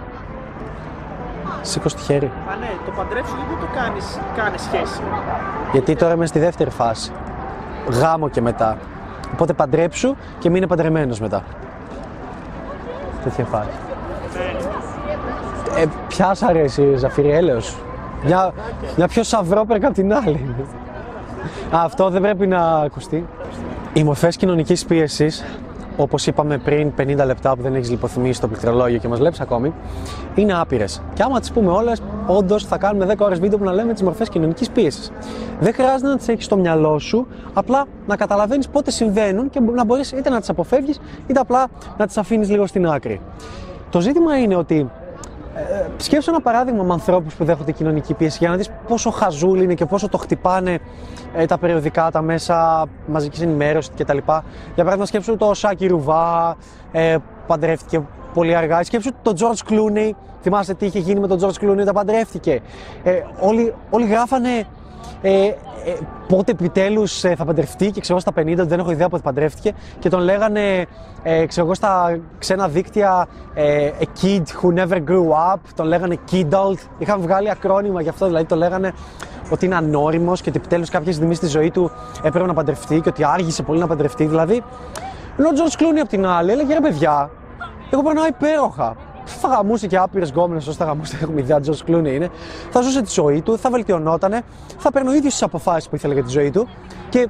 Σήκω 1.62 1.90
στη 1.90 2.02
χέρι. 2.02 2.26
Α, 2.26 2.56
ναι, 2.60 2.70
το 2.86 2.92
παντρέψου 2.96 3.36
ή 3.36 3.46
δεν 3.50 3.60
το 3.60 3.80
κάνεις, 3.80 4.20
κάνεις 4.36 4.62
σχέση. 4.62 5.02
Γιατί 5.72 5.96
τώρα 5.96 6.14
είμαι 6.14 6.26
στη 6.26 6.40
δεύτερη 6.40 6.70
φάση. 6.70 7.12
Γάμο 7.90 8.30
και 8.30 8.42
μετά. 8.42 8.78
Οπότε 9.34 9.54
παντρέψου 9.54 10.16
και 10.40 10.48
μην 10.50 10.58
είναι 10.58 10.68
παντρεμένος 10.68 11.20
μετά. 11.20 11.44
Τέτοια 13.24 13.46
φάση. 13.46 13.70
Ε, 15.78 15.86
ποια 16.08 16.34
σ' 16.34 16.44
αρέσει, 16.44 16.96
Ζαφύρι, 16.96 17.32
έλεος. 17.32 17.76
Μια, 18.24 18.54
μια 18.98 19.08
πιο 19.08 19.24
σαυρόπερκα 19.24 19.88
από 19.88 19.96
την 19.96 20.14
άλλη. 20.14 20.56
Α, 21.76 21.84
αυτό 21.84 22.10
δεν 22.10 22.22
πρέπει 22.22 22.48
να 22.48 22.60
ακουστεί. 22.60 23.28
Οι 23.94 24.04
μορφές 24.04 24.36
κοινωνικής 24.36 24.86
πίεσης 24.86 25.44
όπως 25.98 26.28
είπαμε 26.28 26.58
πριν 26.58 26.92
50 26.98 27.26
λεπτά 27.26 27.56
που 27.56 27.62
δεν 27.62 27.76
έχεις 27.76 27.90
λιποθυμίσει 27.90 28.42
το 28.42 28.48
πληκτρολόγιο 28.48 28.98
και 28.98 29.08
μας 29.08 29.20
βλέπεις 29.20 29.40
ακόμη, 29.40 29.74
είναι 30.36 30.60
άπειρες. 30.60 31.02
Και 31.14 31.24
άμα 31.24 31.40
τις 31.40 31.52
πούμε 31.52 31.72
όλες, 31.72 32.02
όντως 32.28 32.66
θα 32.66 32.78
κάνουμε 32.78 33.06
10 33.06 33.26
ώρες 33.26 33.40
βίντεο 33.40 33.58
που 33.58 33.64
να 33.64 33.74
λέμε 33.74 33.94
τις 33.94 34.04
μορφές 34.04 34.30
κοινωνικής 34.30 34.70
πίεσης. 34.70 35.12
Δεν 35.60 35.74
χρειάζεται 35.74 36.08
να 36.08 36.18
τις 36.18 36.28
έχεις 36.28 36.46
στο 36.46 36.58
μυαλό 36.58 37.00
σου, 37.00 37.28
απλά 37.54 37.86
να 38.08 38.16
καταλαβαίνεις 38.16 38.68
πότε 38.68 38.92
συμβαίνουν 38.92 39.50
και 39.50 39.60
να 39.60 39.86
μπορείς 39.86 40.12
είτε 40.12 40.30
να 40.30 40.40
τις 40.40 40.50
αποφεύγεις, 40.50 41.00
είτε 41.28 41.40
απλά 41.40 41.68
να 41.98 42.06
τις 42.06 42.18
αφήνεις 42.18 42.50
λίγο 42.50 42.68
στην 42.68 42.88
άκρη. 42.88 43.22
Το 43.90 44.02
ζήτημα 44.02 44.38
είναι 44.38 44.56
ότι 44.56 44.90
ε, 45.58 45.88
σκέψου 45.98 46.30
ένα 46.30 46.42
παράδειγμα 46.42 46.84
με 46.84 46.94
ανθρώπους 46.94 47.36
που 47.36 47.44
δέχονται 47.44 47.72
κοινωνική 47.72 48.14
πίεση 48.14 48.38
για 48.40 48.50
να 48.50 48.56
δεις 48.56 48.70
πόσο 48.88 49.10
χαζούλη 49.10 49.64
είναι 49.64 49.74
και 49.74 49.86
πόσο 49.86 50.10
το 50.10 50.18
χτυπάνε 50.18 50.80
ε, 51.36 51.46
τα 51.46 51.58
περιοδικά, 51.58 52.12
τα 52.12 52.22
μέσα 52.22 52.88
μαζικής 53.08 53.42
ενημέρωσης 53.42 53.92
κτλ. 53.98 54.18
Για 54.18 54.44
παράδειγμα, 54.76 55.06
σκέψου 55.06 55.38
το 55.38 55.54
Σάκη 55.54 55.88
Ρουβά, 55.88 56.58
ε, 56.92 57.18
παντρεύτηκε 57.48 58.02
πολύ 58.34 58.56
αργά. 58.56 58.84
Σκέψου 58.84 59.10
τον 59.22 59.36
George 59.38 59.72
Clooney. 59.72 60.12
Θυμάστε 60.42 60.74
τι 60.74 60.86
είχε 60.86 61.00
γίνει 61.00 61.20
με 61.20 61.28
τον 61.28 61.40
George 61.40 61.64
Clooney 61.64 61.80
όταν 61.80 61.94
παντρεύτηκε. 61.94 62.62
Ε, 63.04 63.22
όλοι, 63.40 63.74
όλοι 63.90 64.08
γράφανε 64.08 64.66
ε, 65.22 65.46
ε, 65.46 65.54
πότε 66.28 66.52
επιτέλους 66.52 67.24
ε, 67.24 67.36
θα 67.36 67.46
παντρευτεί 67.46 67.92
και 67.92 68.02
ξέρω 68.02 68.20
στα 68.20 68.32
50, 68.36 68.56
δεν 68.56 68.80
έχω 68.80 68.92
ιδέα 68.92 69.10
πότε 69.10 69.22
παντρεύτηκε. 69.22 69.74
Και 70.00 70.10
τον 70.10 70.20
λέγανε 70.20 70.86
ε, 71.24 71.46
ξέρω 71.46 71.66
εγώ 71.66 71.76
στα 71.76 72.20
ξένα 72.38 72.68
δίκτυα 72.68 73.28
ε, 73.54 73.92
A 74.00 74.04
kid 74.22 74.44
who 74.62 74.80
never 74.80 74.98
grew 74.98 75.54
up, 75.54 75.60
τον 75.76 75.86
λέγανε 75.86 76.18
kidult, 76.32 76.78
είχαν 76.98 77.22
βγάλει 77.22 77.50
ακρώνυμο 77.50 78.02
γι' 78.02 78.10
αυτό 78.10 78.26
δηλαδή 78.26 78.46
το 78.46 78.56
λέγανε 78.56 78.94
ότι 79.50 79.66
είναι 79.66 79.76
ανώριμος 79.76 80.42
και 80.42 80.50
ότι 80.50 80.58
επιτέλους 80.58 80.90
κάποια 80.90 81.12
στιγμή 81.14 81.36
στη 81.36 81.48
ζωή 81.48 81.72
του 81.72 81.92
έπρεπε 82.24 82.46
να 82.46 82.54
παντρευτεί 82.54 83.02
και 83.02 83.10
ότι 83.10 83.24
άργησε 83.26 83.64
πολύ 83.64 83.80
να 83.80 83.88
παντρευτεί. 83.88 84.26
Δηλαδή, 84.26 84.64
ενώ 85.38 85.50
ο 85.50 85.54
Τζορτζ 85.54 85.72
Κλούνι 85.78 86.00
απ' 86.00 86.08
την 86.08 86.26
άλλη 86.26 86.52
έλεγε 86.52 86.74
ρε 86.74 86.80
παιδιά, 86.80 87.30
εγώ 87.92 88.02
περνάω 88.04 88.28
υπέροχα 88.28 88.96
θα 89.28 89.48
γαμούσε 89.48 89.88
και 89.88 89.98
άπειρες 89.98 90.30
γκόμενες 90.30 90.68
όσο 90.68 90.78
θα 90.78 90.86
γαμούσε. 90.86 91.18
Έχουμε 91.22 91.42
ιδέα, 91.42 91.60
Τζορτζ 91.60 91.80
Κλούνι 91.86 92.16
είναι. 92.16 92.30
Θα 92.72 92.82
ζούσε 92.82 93.02
τη 93.02 93.12
ζωή 93.12 93.42
του, 93.42 93.58
θα 93.58 93.70
βελτιωνότανε, 93.70 94.42
θα 94.78 94.92
παίρνει 94.92 95.10
ο 95.10 95.14
ίδιος 95.14 95.34
τις 95.34 95.44
αποφάσεις 95.44 95.90
που 95.90 95.96
ήθελε 95.96 96.14
για 96.14 96.24
τη 96.24 96.30
ζωή 96.30 96.52
του 96.52 96.68
και 97.10 97.30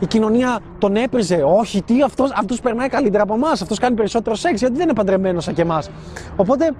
η 0.00 0.06
κοινωνία 0.06 0.60
τον 0.78 0.96
έπριζε. 0.96 1.42
Όχι, 1.44 1.82
τι, 1.82 2.02
αυτός 2.02 2.30
αυτός 2.30 2.60
περνάει 2.60 2.88
καλύτερα 2.88 3.22
από 3.22 3.34
εμάς. 3.34 3.62
Αυτός 3.62 3.78
κάνει 3.78 3.96
περισσότερο 3.96 4.36
σεξ 4.36 4.60
γιατί 4.60 4.74
δεν 4.74 4.82
είναι 4.82 4.94
παντρεμένος 4.94 5.44
σαν 5.44 5.54
και 5.54 5.62
εμάς. 5.62 5.90
Οπότε, 6.36 6.70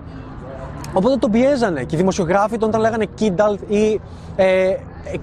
οπότε 0.92 1.16
τον 1.16 1.30
πιέζανε 1.30 1.84
και 1.84 1.94
οι 1.94 1.98
δημοσιογράφοι 1.98 2.58
τον 2.58 2.70
τα 2.70 2.78
λέγανε 2.78 3.06
kid 3.20 3.56
ή 3.68 4.00
ε, 4.36 4.76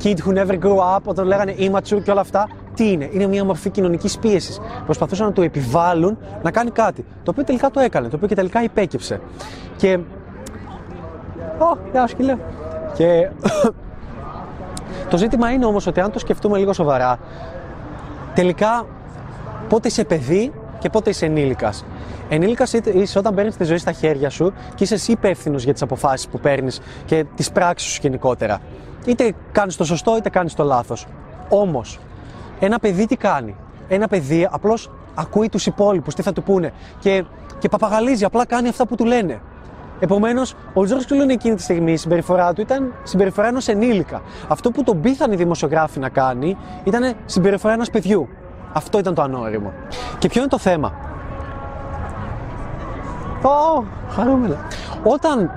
kid 0.03 0.15
who 0.15 0.33
never 0.33 0.59
grew 0.59 0.95
up, 0.95 1.01
όταν 1.03 1.25
λέγανε 1.27 1.55
immature 1.57 2.01
και 2.03 2.11
όλα 2.11 2.21
αυτά 2.21 2.47
τι 2.75 2.91
είναι, 2.91 3.09
είναι 3.11 3.27
μια 3.27 3.45
μορφή 3.45 3.69
κοινωνικής 3.69 4.17
πίεσης. 4.17 4.59
Προσπαθούσαν 4.85 5.25
να 5.25 5.31
του 5.31 5.41
επιβάλλουν 5.41 6.17
να 6.43 6.51
κάνει 6.51 6.71
κάτι. 6.71 7.05
Το 7.23 7.31
οποίο 7.31 7.43
τελικά 7.43 7.71
το 7.71 7.79
έκανε, 7.79 8.07
το 8.09 8.15
οποίο 8.15 8.27
και 8.27 8.35
τελικά 8.35 8.63
υπέκυψε. 8.63 9.21
Και. 9.77 9.99
Ω, 11.57 11.77
γεια 11.91 12.07
σου, 12.07 12.15
Και. 12.95 13.29
το 15.09 15.17
ζήτημα 15.17 15.51
είναι 15.51 15.65
όμως 15.65 15.87
ότι 15.87 15.99
αν 15.99 16.11
το 16.11 16.19
σκεφτούμε 16.19 16.57
λίγο 16.57 16.73
σοβαρά, 16.73 17.19
τελικά 18.33 18.85
πότε 19.69 19.87
είσαι 19.87 20.03
παιδί 20.03 20.51
και 20.79 20.89
πότε 20.89 21.09
είσαι 21.09 21.25
ενήλικας. 21.25 21.85
Ενήλικας 22.29 22.73
είσαι 22.73 23.19
όταν 23.19 23.33
παίρνεις 23.33 23.55
τη 23.55 23.63
ζωή 23.63 23.77
στα 23.77 23.91
χέρια 23.91 24.29
σου 24.29 24.53
και 24.75 24.83
είσαι 24.83 24.93
εσύ 24.93 25.11
υπεύθυνος 25.11 25.63
για 25.63 25.73
τις 25.73 25.81
αποφάσεις 25.81 26.27
που 26.27 26.39
παίρνεις 26.39 26.81
και 27.05 27.25
τις 27.35 27.51
πράξεις 27.51 27.91
σου 27.91 27.99
γενικότερα. 28.01 28.59
Είτε 29.05 29.33
κάνεις 29.51 29.75
το 29.75 29.83
σωστό 29.83 30.17
είτε 30.17 30.29
κάνεις 30.29 30.53
το 30.53 30.63
λάθος. 30.63 31.07
Όμως, 31.49 31.99
ένα 32.59 32.79
παιδί 32.79 33.05
τι 33.05 33.15
κάνει; 33.15 33.55
Ένα 33.87 34.07
παιδί 34.07 34.47
απλώς 34.51 34.91
ακούει 35.15 35.49
τους 35.49 35.65
υπόλοιπους, 35.65 36.13
τι 36.13 36.21
θα 36.21 36.33
του 36.33 36.43
πούνε. 36.43 36.73
Και, 36.99 37.23
και 37.59 37.69
παπαγαλίζει, 37.69 38.25
απλά 38.25 38.45
κάνει 38.45 38.67
αυτά 38.67 38.85
που 38.85 38.95
του 38.95 39.05
λένε. 39.05 39.41
Επομένως, 39.99 40.55
ο 40.73 40.83
Τζόρτζ 40.83 41.05
Κλούνι 41.05 41.33
εκείνη 41.33 41.55
τη 41.55 41.61
στιγμή 41.61 41.91
η 41.91 41.97
συμπεριφορά 41.97 42.53
του 42.53 42.61
ήταν 42.61 42.93
συμπεριφορά 43.03 43.47
ενός 43.47 43.67
ενήλικα. 43.67 44.21
Αυτό 44.47 44.71
που 44.71 44.83
τον 44.83 45.01
πείθαν 45.01 45.31
οι 45.31 45.35
δημοσιογράφοι 45.35 45.99
να 45.99 46.09
κάνει 46.09 46.57
ήταν 46.83 47.13
συμπεριφορά 47.25 47.73
ενός 47.73 47.89
παιδιού. 47.89 48.27
Αυτό 48.73 48.97
ήταν 48.99 49.13
το 49.13 49.21
ανώριμο. 49.21 49.73
Και 50.19 50.27
ποιο 50.27 50.41
είναι 50.41 50.49
το 50.49 50.57
θέμα; 50.57 50.93
Ω, 53.43 53.83
χαρούμενα. 54.09 54.57
Όταν, 55.03 55.51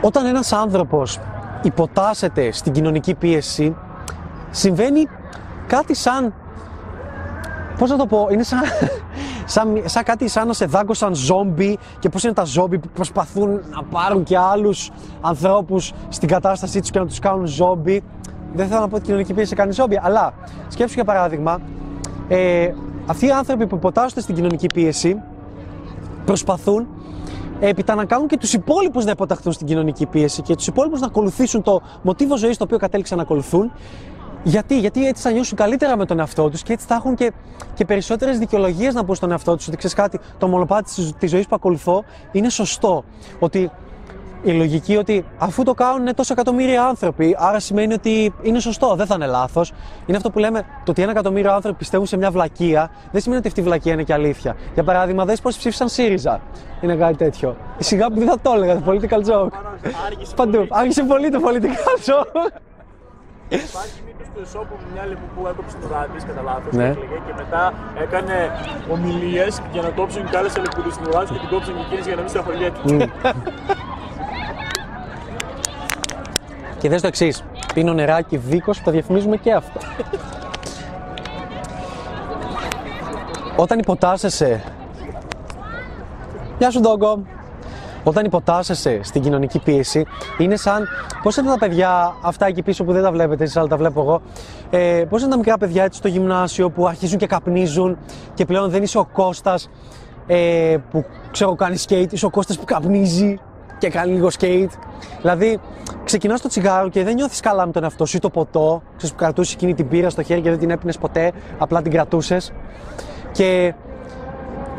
όταν 0.00 0.26
ένας 0.26 0.52
άνθρωπος 0.52 1.18
υποτάσσεται 1.62 2.52
στην 2.52 2.72
κοινωνική 2.72 3.14
πίεση, 3.14 3.76
συμβαίνει 4.50 5.08
κάτι 5.76 5.94
σαν. 5.94 6.34
Πώς 7.78 7.90
να 7.90 7.96
το 7.96 8.06
πω, 8.06 8.28
είναι 8.30 8.42
σαν, 8.42 8.60
σαν, 9.54 9.82
σαν 9.84 10.02
κάτι 10.02 10.28
σαν 10.28 10.46
να 10.46 10.52
σε 10.52 10.64
δάγκωσαν 10.64 11.14
ζόμπι 11.14 11.78
και 11.98 12.08
πώς 12.08 12.24
είναι 12.24 12.32
τα 12.32 12.44
ζόμπι 12.44 12.78
που 12.78 12.88
προσπαθούν 12.94 13.50
να 13.50 13.82
πάρουν 13.82 14.22
και 14.22 14.38
άλλους 14.38 14.90
ανθρώπους 15.20 15.92
στην 16.08 16.28
κατάστασή 16.28 16.80
τους 16.80 16.90
και 16.90 16.98
να 16.98 17.06
τους 17.06 17.18
κάνουν 17.18 17.46
ζόμπι. 17.46 18.02
Δεν 18.54 18.66
θέλω 18.66 18.80
να 18.80 18.88
πω 18.88 18.94
ότι 18.94 19.04
η 19.04 19.06
κοινωνική 19.06 19.34
πίεση 19.34 19.54
κάνει 19.54 19.72
ζόμπι, 19.72 20.00
αλλά 20.02 20.34
σκέψου 20.68 20.94
για 20.94 21.04
παράδειγμα, 21.04 21.60
ε, 22.28 22.70
αυτοί 23.06 23.26
οι 23.26 23.30
άνθρωποι 23.30 23.66
που 23.66 23.76
υποτάσσονται 23.76 24.20
στην 24.20 24.34
κοινωνική 24.34 24.66
πίεση 24.74 25.22
προσπαθούν 26.24 26.86
έπειτα 27.60 27.94
να 27.94 28.04
κάνουν 28.04 28.26
και 28.28 28.36
τους 28.36 28.52
υπόλοιπους 28.52 29.04
να 29.04 29.10
υποταχθούν 29.10 29.52
στην 29.52 29.66
κοινωνική 29.66 30.06
πίεση 30.06 30.42
και 30.42 30.54
τους 30.54 30.66
υπόλοιπους 30.66 31.00
να 31.00 31.06
ακολουθήσουν 31.06 31.62
το 31.62 31.80
μοτίβο 32.02 32.36
ζωής 32.36 32.56
το 32.56 32.64
οποίο 32.64 32.78
κατέληξαν 32.78 33.16
να 33.16 33.22
ακολουθούν 33.22 33.72
γιατί, 34.42 34.78
γιατί 34.78 35.06
έτσι 35.06 35.22
θα 35.22 35.30
νιώσουν 35.30 35.56
καλύτερα 35.56 35.96
με 35.96 36.06
τον 36.06 36.18
εαυτό 36.18 36.50
του 36.50 36.58
και 36.62 36.72
έτσι 36.72 36.86
θα 36.86 36.94
έχουν 36.94 37.14
και, 37.14 37.32
και 37.74 37.84
περισσότερε 37.84 38.32
δικαιολογίε 38.32 38.92
να 38.92 39.04
πούν 39.04 39.14
στον 39.14 39.30
εαυτό 39.30 39.56
του 39.56 39.64
ότι 39.68 39.76
ξέρει 39.76 39.94
κάτι, 39.94 40.18
το 40.38 40.48
μονοπάτι 40.48 41.12
τη 41.18 41.26
ζωή 41.26 41.40
που 41.40 41.54
ακολουθώ 41.54 42.04
είναι 42.32 42.48
σωστό. 42.48 43.04
Ότι 43.38 43.70
η 44.42 44.52
λογική 44.52 44.96
ότι 44.96 45.24
αφού 45.38 45.62
το 45.62 45.74
κάνουν 45.74 46.14
τόσο 46.14 46.32
εκατομμύρια 46.32 46.84
άνθρωποι, 46.84 47.36
άρα 47.38 47.60
σημαίνει 47.60 47.92
ότι 47.92 48.34
είναι 48.42 48.60
σωστό, 48.60 48.94
δεν 48.94 49.06
θα 49.06 49.14
είναι 49.14 49.26
λάθο. 49.26 49.64
Είναι 50.06 50.16
αυτό 50.16 50.30
που 50.30 50.38
λέμε, 50.38 50.60
το 50.84 50.90
ότι 50.90 51.02
ένα 51.02 51.10
εκατομμύριο 51.10 51.52
άνθρωποι 51.52 51.78
πιστεύουν 51.78 52.06
σε 52.06 52.16
μια 52.16 52.30
βλακεία, 52.30 52.90
δεν 53.12 53.20
σημαίνει 53.20 53.38
ότι 53.38 53.48
αυτή 53.48 53.60
η 53.60 53.62
βλακεία 53.62 53.92
είναι 53.92 54.02
και 54.02 54.12
αλήθεια. 54.12 54.56
Για 54.74 54.84
παράδειγμα, 54.84 55.24
δε 55.24 55.36
πώ 55.42 55.50
ψήφισαν 55.50 55.88
ΣΥΡΙΖΑ. 55.88 56.40
Είναι 56.80 56.94
κάτι 56.94 57.16
τέτοιο. 57.16 57.56
Σιγά 57.78 58.08
που 58.10 58.18
δεν 58.18 58.28
θα 58.28 58.38
το 58.38 58.52
έλεγα, 58.54 58.80
το 58.80 58.82
political 58.86 59.30
joke. 59.30 59.52
Παντού. 60.36 60.66
Άργησε 60.70 61.02
πολύ 61.02 61.30
το 61.30 61.40
political 61.44 62.10
joke. 62.10 62.50
Υπάρχει 64.34 64.40
μήπως 64.40 64.50
του 64.50 64.58
Εσώπου 64.58 64.74
μια 64.92 65.06
λεμού 65.06 65.26
που 65.34 65.46
έκοψε 65.46 65.76
το 65.82 65.86
δάντη 65.88 66.18
κατά 66.26 66.42
λάθος 66.42 66.72
Ναι. 66.72 66.94
και 67.26 67.34
μετά 67.36 67.72
έκανε 68.02 68.50
ομιλίες 68.92 69.62
για 69.72 69.82
να 69.82 69.88
κόψουν 69.88 70.30
και 70.30 70.36
άλλες 70.36 70.56
αλεπούδε 70.56 70.90
στην 70.90 71.06
ουρά 71.06 71.24
και 71.24 71.38
την 71.38 71.48
κόψουν 71.48 71.74
και 71.74 71.80
εκείνες 71.86 72.06
για 72.06 72.14
να 72.14 72.20
μην 72.20 72.30
στραφωριέται. 72.30 72.78
Και 76.78 76.88
δες 76.88 77.00
το 77.00 77.06
εξής. 77.06 77.44
Πίνω 77.74 77.92
νεράκι 77.92 78.36
δίκος 78.36 78.78
που 78.78 78.84
τα 78.84 78.90
διαφημίζουμε 78.90 79.36
και 79.36 79.52
αυτό. 79.52 79.80
Όταν 83.56 83.78
υποτάσσεσαι. 83.78 84.62
Γεια 86.58 86.70
σου, 86.70 86.80
Ντόγκο. 86.80 87.22
Όταν 88.04 88.24
υποτάσσεσαι 88.24 89.00
στην 89.02 89.22
κοινωνική 89.22 89.58
πίεση, 89.58 90.06
είναι 90.38 90.56
σαν. 90.56 90.88
Πώς 91.22 91.36
είναι 91.36 91.48
τα 91.48 91.58
παιδιά, 91.58 92.14
αυτά 92.22 92.46
εκεί 92.46 92.62
πίσω 92.62 92.84
που 92.84 92.92
δεν 92.92 93.02
τα 93.02 93.12
βλέπετε 93.12 93.44
εσείς, 93.44 93.56
αλλά 93.56 93.68
τα 93.68 93.76
βλέπω 93.76 94.00
εγώ. 94.00 94.20
Ε, 94.70 95.04
Πώς 95.08 95.20
είναι 95.22 95.30
τα 95.30 95.36
μικρά 95.36 95.58
παιδιά 95.58 95.84
έτσι 95.84 95.98
στο 95.98 96.08
γυμνάσιο 96.08 96.70
που 96.70 96.86
αρχίζουν 96.86 97.18
και 97.18 97.26
καπνίζουν 97.26 97.98
και 98.34 98.44
πλέον 98.44 98.70
δεν 98.70 98.82
είσαι 98.82 98.98
ο 98.98 99.04
Κώστας 99.12 99.70
ε, 100.26 100.76
που 100.90 101.04
ξέρω 101.30 101.54
κάνει 101.54 101.76
skate, 101.88 102.12
είσαι 102.12 102.26
ο 102.26 102.30
Κώστας 102.30 102.58
που 102.58 102.64
καπνίζει 102.64 103.38
και 103.78 103.88
κάνει 103.88 104.12
λίγο 104.12 104.28
skate. 104.38 104.70
Δηλαδή, 105.20 105.60
ξεκινάς 106.04 106.40
το 106.40 106.48
τσιγάρο 106.48 106.88
και 106.88 107.04
δεν 107.04 107.14
νιώθεις 107.14 107.40
καλά 107.40 107.66
με 107.66 107.72
τον 107.72 107.82
εαυτό 107.82 108.06
σου 108.06 108.16
ή 108.16 108.20
το 108.20 108.30
ποτό. 108.30 108.82
Ξέρεις 108.96 109.14
που 109.14 109.22
κρατούσες 109.22 109.54
εκείνη 109.54 109.74
την 109.74 109.88
πύρα 109.88 110.10
στο 110.10 110.22
χέρι 110.22 110.40
και 110.40 110.50
δεν 110.50 110.58
την 110.58 110.70
έπινες 110.70 110.98
ποτέ, 110.98 111.32
απλά 111.58 111.82
την 111.82 111.92
κρατούσες. 111.92 112.52
Και 113.32 113.74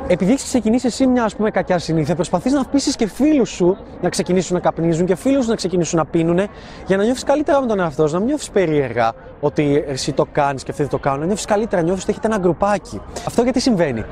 επειδή 0.07 0.31
έχεις 0.31 0.43
ξεκινήσει 0.43 0.87
εσύ 0.87 1.07
μια 1.07 1.23
ας 1.23 1.35
πούμε, 1.35 1.51
κακιά 1.51 1.79
συνήθεια, 1.79 2.15
προσπαθείς 2.15 2.53
να 2.53 2.65
πείσεις 2.65 2.95
και 2.95 3.07
φίλους 3.07 3.49
σου 3.49 3.77
να 4.01 4.09
ξεκινήσουν 4.09 4.55
να 4.55 4.61
καπνίζουν 4.61 5.05
και 5.05 5.15
φίλους 5.15 5.47
να 5.47 5.55
ξεκινήσουν 5.55 5.97
να 5.97 6.05
πίνουν 6.05 6.39
για 6.87 6.97
να 6.97 7.03
νιώθεις 7.03 7.23
καλύτερα 7.23 7.61
με 7.61 7.67
τον 7.67 7.79
εαυτό 7.79 8.07
σου, 8.07 8.13
να 8.13 8.19
μην 8.19 8.27
νιώθεις 8.27 8.49
περίεργα 8.49 9.13
ότι 9.39 9.83
εσύ 9.87 10.13
το 10.13 10.25
κάνεις 10.31 10.63
και 10.63 10.71
αυτοί 10.71 10.81
δεν 10.83 10.91
το 10.91 10.97
κάνουν. 10.97 11.19
Να 11.19 11.25
νιώθεις 11.25 11.45
καλύτερα, 11.45 11.81
νιώθεις 11.81 12.03
ότι 12.03 12.11
έχετε 12.11 12.27
ένα 12.27 12.37
γκρουπάκι. 12.37 13.01
Αυτό 13.27 13.41
γιατί 13.41 13.59
συμβαίνει; 13.59 14.03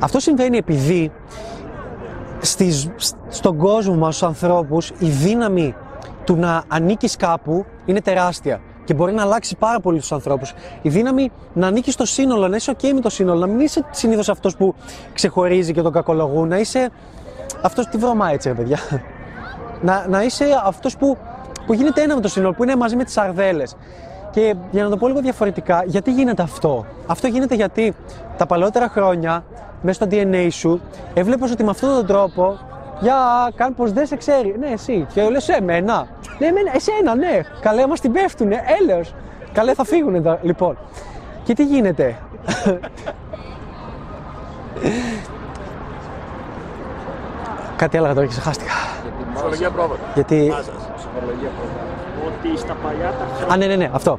Αυτό 0.00 0.20
συμβαίνει 0.20 0.56
επειδή 0.56 1.12
στις, 2.40 2.90
στον 3.28 3.56
κόσμο 3.56 3.94
μας, 3.94 4.16
στους 4.16 4.28
ανθρώπους, 4.28 4.88
η 4.98 5.08
δύναμη 5.08 5.74
του 6.24 6.36
να 6.36 6.62
ανήκεις 6.68 7.16
κάπου 7.16 7.64
είναι 7.84 8.00
τεράστια 8.00 8.60
και 8.84 8.94
μπορεί 8.94 9.12
να 9.12 9.22
αλλάξει 9.22 9.56
πάρα 9.56 9.80
πολύ 9.80 9.98
τους 9.98 10.12
ανθρώπους. 10.12 10.52
Η 10.82 10.88
δύναμη 10.88 11.30
να 11.52 11.66
ανήκει 11.66 11.90
στο 11.90 12.04
σύνολο, 12.04 12.48
να 12.48 12.56
είσαι 12.56 12.72
ok 12.76 12.92
με 12.94 13.00
το 13.00 13.10
σύνολο, 13.10 13.38
να 13.38 13.46
μην 13.46 13.60
είσαι 13.60 13.84
συνήθως 13.90 14.28
αυτός 14.28 14.56
που 14.56 14.74
ξεχωρίζει 15.12 15.72
και 15.72 15.82
τον 15.82 15.92
κακολογούν, 15.92 16.48
να 16.48 16.58
είσαι 16.58 16.90
αυτός, 17.62 17.86
τι 17.86 17.96
βρωμά 17.96 18.30
έτσι 18.30 18.48
ρε 18.48 18.54
παιδιά, 18.54 18.78
να, 19.86 20.06
να 20.08 20.22
είσαι 20.22 20.44
αυτός 20.64 20.96
που, 20.96 21.16
που 21.66 21.72
γίνεται 21.72 22.02
ένα 22.02 22.14
με 22.14 22.20
το 22.20 22.28
σύνολο, 22.28 22.52
που 22.52 22.62
είναι 22.62 22.76
μαζί 22.76 22.96
με 22.96 23.04
τις 23.04 23.16
αρδέλες. 23.16 23.76
Και 24.30 24.54
για 24.70 24.82
να 24.82 24.90
το 24.90 24.96
πω 24.96 25.08
λίγο 25.08 25.20
διαφορετικά, 25.20 25.82
γιατί 25.86 26.12
γίνεται 26.12 26.42
αυτό; 26.42 26.86
Αυτό 27.06 27.26
γίνεται 27.26 27.54
γιατί 27.54 27.94
τα 28.36 28.46
παλαιότερα 28.46 28.88
χρόνια, 28.88 29.44
μέσα 29.82 30.04
στο 30.04 30.16
DNA 30.16 30.48
σου, 30.50 30.80
έβλεπες 31.14 31.50
ότι 31.50 31.64
με 31.64 31.70
αυτόν 31.70 31.94
τον 31.94 32.06
τρόπο, 32.06 32.58
για 33.00 33.16
καν 33.56 33.74
πως 33.74 33.92
δεν 33.92 34.06
σε 34.06 34.16
ξέρει. 34.16 34.56
Ναι, 34.58 34.68
εσύ. 34.68 35.06
Και 35.14 35.22
λες 35.22 35.48
εμένα. 35.48 36.06
Ναι, 36.38 36.46
εμένα, 36.46 36.70
εσένα, 36.74 37.14
ναι. 37.14 37.40
Καλέ, 37.60 37.86
μας 37.86 38.00
την 38.00 38.12
πέφτουνε. 38.12 38.62
Έλεος. 38.80 39.14
Καλέ, 39.52 39.74
θα 39.74 39.84
φύγουν 39.84 40.14
εδώ. 40.14 40.38
Λοιπόν. 40.42 40.76
Και 41.44 41.54
τι 41.54 41.64
γίνεται. 41.64 42.16
Κάτι 47.76 47.96
έλεγα 47.96 48.14
τώρα 48.14 48.26
και 48.26 48.32
ξεχάστηκα. 48.32 48.72
Ψυχολογία 49.34 49.70
πρόβατα. 49.70 50.02
Γιατί 50.14 50.36
Ψυχολογία 50.96 51.50
πρόβατα. 51.56 51.82
Ότι 52.26 52.58
στα 52.58 52.76
παλιά 52.82 53.12
τα 53.18 53.26
χρόνια. 53.36 53.54
Α, 53.54 53.56
ναι, 53.56 53.66
ναι, 53.66 53.76
ναι, 53.76 53.90
αυτό. 53.94 54.18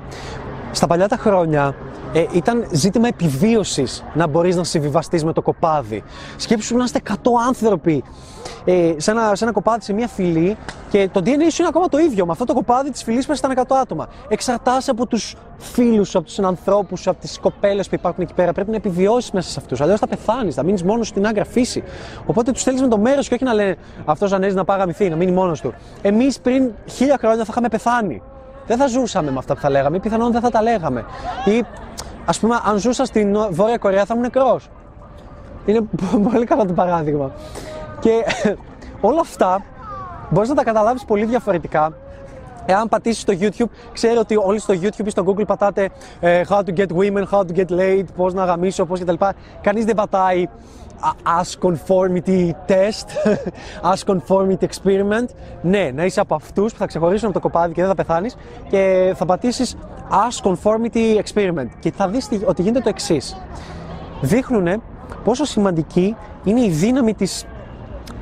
Στα 0.72 0.88
παλιά 0.88 1.08
τα 1.08 1.18
χρόνια 1.18 1.76
ε, 2.16 2.26
ήταν 2.32 2.68
ζήτημα 2.72 3.08
επιβίωσης 3.08 4.04
να 4.14 4.28
μπορείς 4.28 4.56
να 4.56 4.64
συμβιβαστείς 4.64 5.24
με 5.24 5.34
το 5.34 5.42
κοπάδι. 5.42 6.04
Σκέψου 6.38 6.78
να 6.78 6.84
είστε 6.84 7.00
100 7.10 7.14
άνθρωποι 7.48 8.04
ε, 8.66 8.94
σε, 8.98 9.12
ένα, 9.12 9.36
σε 9.36 9.44
ένα 9.44 9.54
κοπάδι, 9.54 9.84
σε 9.84 9.94
μια 9.94 10.08
φυλή 10.08 10.58
και 10.90 11.10
το 11.12 11.22
DNA 11.26 11.48
σου 11.50 11.62
είναι 11.62 11.68
ακόμα 11.68 11.88
το 11.88 11.98
ίδιο. 11.98 12.26
Με 12.26 12.32
αυτό 12.32 12.46
το 12.46 12.54
κοπάδι 12.54 12.92
της 12.92 13.04
φυλής 13.04 13.26
πες 13.26 13.40
ήταν 13.40 13.54
100 13.68 13.76
άτομα. 13.82 14.08
Εξαρτάσαι 14.28 14.92
από 14.92 15.08
τους 15.08 15.36
φίλους 15.58 16.10
σου, 16.10 16.18
από 16.18 16.26
τους 16.26 16.36
συνανθρώπου 16.36 16.98
σου, 16.98 17.10
από 17.10 17.20
τις 17.20 17.40
κοπέλες 17.40 17.90
που 17.90 17.96
υπάρχουν 17.96 18.24
εκεί 18.24 18.34
πέρα. 18.34 18.54
Πρέπει 18.54 18.70
να 18.70 18.76
επιβιώσεις 18.76 19.32
μέσα 19.32 19.50
σε 19.50 19.60
αυτούς. 19.60 19.82
Αλλιώς 19.82 20.00
θα 20.00 20.08
πεθάνεις, 20.08 20.56
θα 20.56 20.64
μείνεις 20.64 20.84
μόνος 20.84 21.08
στην 21.08 21.28
άγκρα 21.28 21.46
φύση. 21.46 21.84
Οπότε 22.26 22.52
τους 22.52 22.62
στέλνεις 22.62 22.82
με 22.82 22.88
το 22.88 22.98
μέρος 22.98 23.28
και 23.28 23.34
όχι 23.34 23.44
να 23.44 23.54
λένε 23.54 23.76
αυτός 24.06 24.34
ανέζει 24.34 24.56
να 24.56 24.66
πάει 24.66 24.78
γαμηθεί, 24.78 25.10
να 25.10 25.16
μείνει 25.16 25.32
μόνος 25.32 25.62
του. 25.62 25.74
Εμείς 26.02 26.40
πριν 26.40 26.72
χίλια 26.86 27.18
χρόνια 27.20 27.44
θα 27.44 27.48
είχαμε 27.50 27.70
πεθάνει. 27.70 28.22
Δεν 28.68 28.78
θα 28.78 28.88
ζούσαμε 28.88 29.32
με 29.32 29.38
αυτά 29.38 29.54
που 29.54 29.60
θα 29.60 29.70
λέγαμε 29.70 29.98
ή 29.98 30.00
πιθανόν 30.00 30.32
δεν 30.32 30.42
θα 30.42 30.50
τα 30.50 30.62
λέγαμε. 30.62 31.06
Ή 31.46 31.64
ας 32.26 32.40
πούμε, 32.40 32.60
αν 32.66 32.78
ζούσα 32.78 33.06
στην 33.06 33.38
Βόρεια 33.50 33.78
Κορέα 33.78 34.06
θα 34.06 34.14
ήμουν 34.14 34.22
νεκρός. 34.22 34.70
Είναι 35.66 35.82
πολύ 36.32 36.46
καλό 36.46 36.66
το 36.66 36.74
παράδειγμα. 36.74 37.32
Και 38.00 38.26
όλα 39.10 39.20
αυτά 39.20 39.64
μπορείς 40.30 40.50
να 40.50 40.56
τα 40.56 40.64
καταλάβεις 40.64 41.06
πολύ 41.06 41.26
διαφορετικά. 41.26 41.94
Εάν 42.66 42.90
πατήσεις 42.90 43.22
στο 43.22 43.34
YouTube, 43.40 43.70
ξέρω 43.94 44.20
ότι 44.20 44.36
όλοι 44.36 44.60
στο 44.60 44.74
YouTube 44.74 45.06
ή 45.06 45.10
στο 45.10 45.24
Google 45.28 45.46
πατάτε 45.48 45.90
ε, 46.20 46.42
how 46.50 46.60
to 46.60 46.76
get 46.76 46.88
women, 46.88 47.24
how 47.32 47.40
to 47.40 47.56
get 47.56 47.70
laid, 47.70 48.04
πώς 48.16 48.34
να 48.34 48.46
γαμίσω, 48.46 48.86
πώς 48.86 49.00
κτλ. 49.00 49.14
Κανείς 49.62 49.86
δεν 49.86 49.96
πατάει 49.96 50.46
α- 51.00 51.42
Ask 51.42 51.68
conformity 51.70 52.52
test, 52.68 53.08
Ask 53.92 54.14
conformity 54.14 54.66
experiment. 54.68 55.28
Ναι, 55.62 55.92
να 55.94 56.06
είσαι 56.06 56.20
από 56.20 56.36
αυτούς 56.36 56.72
που 56.72 56.78
θα 56.80 56.86
ξεχωρίσουν 56.86 57.26
από 57.30 57.34
το 57.34 57.40
κοπάδι 57.40 57.74
και 57.74 57.82
δεν 57.82 57.90
θα 57.90 57.96
πεθάνεις 57.96 58.36
και 58.70 59.14
θα 59.16 59.26
πατήσεις 59.26 59.76
Ask 60.10 60.52
conformity 60.52 61.22
experiment 61.24 61.68
και 61.80 61.92
θα 61.92 62.08
δεις 62.08 62.30
ότι 62.46 62.62
γίνεται 62.62 62.80
το 62.80 62.90
εξής. 62.90 63.38
Δείχνουν 64.22 64.82
πόσο 65.24 65.46
σημαντική 65.46 66.16
είναι 66.44 66.62
η 66.62 66.70
δύναμη 66.70 67.14
της 67.14 67.46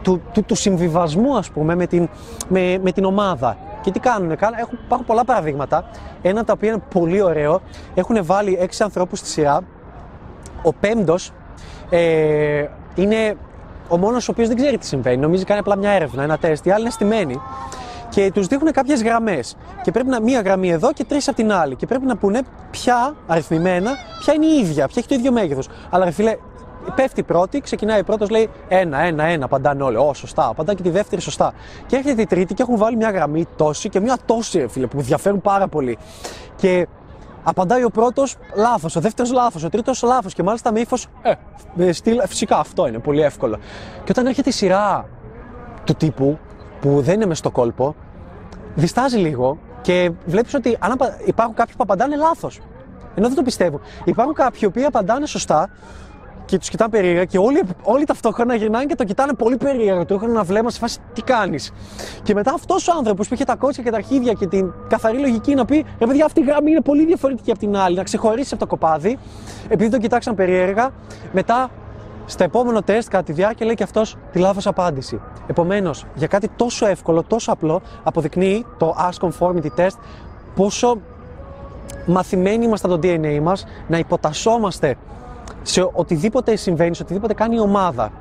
του, 0.02 0.22
του, 0.34 0.44
του 0.44 0.56
συμβιβασμού, 0.56 1.38
ας 1.38 1.50
πούμε, 1.50 1.76
με 1.76 1.88
την, 1.88 2.10
με, 2.48 2.80
με 2.82 2.92
την 2.92 3.06
ομάδα. 3.06 3.58
Και 3.82 3.92
τι 3.92 4.00
κάνουν, 4.00 4.36
κάνουν 4.36 4.60
έχουν, 4.60 4.80
υπάρχουν 4.86 5.08
πολλά 5.08 5.24
παραδείγματα. 5.26 5.90
Ένα 6.22 6.38
από 6.40 6.48
τα 6.48 6.54
οποία 6.54 6.70
είναι 6.70 6.82
πολύ 6.94 7.22
ωραίο. 7.22 7.62
Έχουν 7.94 8.26
βάλει 8.26 8.58
έξι 8.62 8.84
ανθρώπους 8.84 9.20
στη 9.20 9.28
σειρά. 9.28 9.62
Ο 10.64 10.74
πέμπτος 10.74 11.32
ε, 11.96 12.70
είναι 12.96 13.36
ο 13.88 13.98
μόνος 13.98 14.28
ο 14.28 14.32
οποίος 14.32 14.48
δεν 14.48 14.58
ξέρει 14.58 14.78
τι 14.78 14.86
συμβαίνει. 14.86 15.18
Νομίζει 15.18 15.44
κάνει 15.44 15.60
απλά 15.60 15.78
μια 15.78 15.90
έρευνα, 15.90 16.24
ένα 16.24 16.38
τεστ. 16.38 16.66
Οι 16.66 16.72
άλλοι 16.72 16.82
είναι 16.82 16.90
στημένοι. 16.90 17.42
Και 18.10 18.32
τους 18.34 18.48
δείχνουν 18.48 18.72
κάποιες 18.72 19.04
γραμμές. 19.04 19.58
Και 19.84 19.92
πρέπει 19.92 20.10
να 20.10 20.22
μία 20.22 20.42
γραμμή 20.42 20.70
εδώ 20.70 20.94
και 20.94 21.04
τρεις 21.04 21.28
από 21.28 21.38
την 21.38 21.52
άλλη. 21.52 21.76
Και 21.76 21.86
πρέπει 21.86 22.06
να 22.06 22.16
πούνε 22.16 22.42
ποια 22.72 23.16
αριθμημένα, 23.28 23.92
ποια 24.20 24.34
είναι 24.34 24.46
η 24.46 24.60
ίδια, 24.60 24.88
ποια 24.88 24.96
έχει 24.98 25.08
το 25.08 25.16
ίδιο 25.16 25.32
μέγεθος. 25.32 25.68
Αλλά 25.90 26.06
ρε 26.06 26.12
φίλε, 26.12 26.38
πέφτει 26.96 27.20
η 27.20 27.24
πρώτη, 27.24 27.60
ξεκινάει 27.62 28.00
η 28.00 28.04
πρώτος, 28.04 28.30
λέει 28.30 28.50
ένα, 28.68 29.00
ένα, 29.00 29.24
ένα, 29.24 29.46
απαντάνε 29.46 29.84
όλοι. 29.84 29.98
Ω, 29.98 30.14
σωστά. 30.14 30.48
Απαντά 30.48 30.74
και 30.74 30.82
τη 30.84 30.90
δεύτερη, 30.90 31.22
σωστά. 31.22 31.54
Και 31.86 31.96
έρχεται 31.96 32.22
η 32.22 32.26
τρίτη 32.26 32.54
και 32.54 32.62
έχουν 32.62 32.78
βάλει 32.78 32.96
μια 32.96 33.12
γραμμή 33.12 33.46
τόση 33.56 33.90
και 33.90 34.00
μια 34.00 34.18
τόση, 34.26 34.60
ρε 34.60 34.68
φίλε, 34.68 34.88
που 34.88 35.02
διαφέρουν 35.02 35.42
πάρα 35.42 35.68
πολύ. 35.68 35.98
Και 36.56 36.88
απαντάει 37.44 37.84
ο 37.84 37.90
πρώτος 37.90 38.36
λάθος, 38.56 38.96
ο 38.96 39.00
δεύτερος 39.00 39.32
λάθος, 39.32 39.64
ο 39.64 39.70
τρίτος 39.70 40.02
λάθος. 40.02 40.34
Και 40.34 40.44
μάλιστα 40.44 40.72
με 40.72 40.80
ύφος, 40.80 41.08
ε, 41.22 41.32
με 41.74 41.92
στυλ, 41.92 42.20
ε, 42.20 42.28
φυσικά 42.28 42.58
αυτό 42.58 42.88
είναι 42.88 43.00
πολύ 43.00 43.22
εύκολο. 43.22 43.58
Και 44.04 44.12
όταν 44.12 44.26
έρχεται 44.26 44.50
η 44.50 44.52
σειρά 44.52 45.06
του 45.84 45.94
τύπου, 45.94 46.38
που 46.82 47.02
δεν 47.02 47.14
είναι 47.16 47.26
μες 47.26 47.38
στο 47.38 47.52
κόλπο, 47.52 47.96
διστάζει 48.76 49.18
λίγο 49.18 49.58
και 49.82 50.12
βλέπεις 50.26 50.54
ότι 50.54 50.78
αν 50.80 50.92
απα- 50.92 51.18
υπάρχουν 51.26 51.56
κάποιοι 51.56 51.74
που 51.78 51.84
απαντάνε 51.84 52.16
λάθος. 52.16 52.60
Ενώ 53.16 53.28
δεν 53.28 53.36
το 53.36 53.42
πιστεύω. 53.42 53.80
Υπάρχουν 54.04 54.34
κάποιοι 54.34 54.60
οι 54.64 54.66
οποίοι 54.66 54.84
απαντάνε 54.84 55.26
σωστά 55.26 55.70
και 56.46 56.58
τους 56.58 56.70
κοιτάνε 56.70 56.92
περίεργα 56.92 57.26
και 57.26 57.38
όλοι, 57.38 57.62
όλοι 57.84 58.06
ταυτόχρονα 58.06 58.56
γυρνάνε 58.56 58.86
και 58.86 58.96
το 58.96 59.04
κοιτάνε 59.04 59.34
πολύ 59.34 59.58
περίεργα. 59.58 60.06
Του 60.06 60.14
έχουν 60.14 60.30
ένα 60.30 60.44
βλέμμα 60.44 60.70
σε 60.70 60.80
φάση 60.80 61.00
τι 61.14 61.22
κάνεις; 61.22 61.72
Και 62.24 62.34
μετά 62.34 62.54
αυτός 62.54 62.88
ο 62.88 62.94
άνθρωπος 62.98 63.28
που 63.28 63.34
είχε 63.34 63.44
τα 63.44 63.56
κότσια 63.56 63.84
και 63.84 63.90
τα 63.90 63.98
αρχίδια 63.98 64.34
και 64.34 64.48
την 64.48 64.74
καθαρή 64.88 65.18
λογική 65.18 65.54
να 65.54 65.66
πει: 65.66 65.86
Ρε 66.00 66.06
παιδιά, 66.06 66.26
αυτή 66.26 66.40
η 66.40 66.44
γραμμή 66.44 66.72
είναι 66.72 66.82
πολύ 66.82 67.06
διαφορετική 67.06 67.52
από 67.52 67.60
την 67.60 67.76
άλλη, 67.76 67.96
να 67.96 68.04
ξεχωρίσει 68.04 68.54
από 68.54 68.64
το 68.64 68.70
κοπάδι, 68.70 69.18
επειδή 69.68 69.90
τον 69.90 70.00
κοιτάξαν 70.00 70.36
περίεργα, 70.36 70.90
μετά 71.32 71.70
στο 72.26 72.44
επόμενο 72.44 72.82
τεστ, 72.82 73.10
κατά 73.10 73.24
τη 73.24 73.32
διάρκεια, 73.32 73.66
λέει 73.66 73.76
και 73.76 73.84
αυτός 73.84 74.18
τη 74.32 74.40
λάθος 74.40 74.68
απάντηση. 74.68 75.22
Επομένως, 75.48 76.06
για 76.16 76.28
κάτι 76.28 76.50
τόσο 76.56 76.86
εύκολο, 76.86 77.24
τόσο 77.24 77.52
απλό, 77.52 77.82
αποδεικνύει 78.04 78.66
το 78.78 78.96
Ask 79.00 79.28
Conformity 79.28 79.70
Test 79.78 79.98
πόσο 80.56 80.98
μαθημένοι 82.06 82.66
είμαστε 82.66 82.88
από 82.88 83.00
το 83.00 83.08
DNA 83.08 83.40
μας 83.42 83.66
να 83.88 83.98
υποτασσόμαστε 83.98 84.96
σε 85.62 85.90
οτιδήποτε 85.94 86.56
συμβαίνει, 86.56 86.96
σε 86.96 87.04
οτιδήποτε 87.04 87.34
κάνει 87.34 87.56
η 87.56 87.60
ομάδα. 87.60 88.12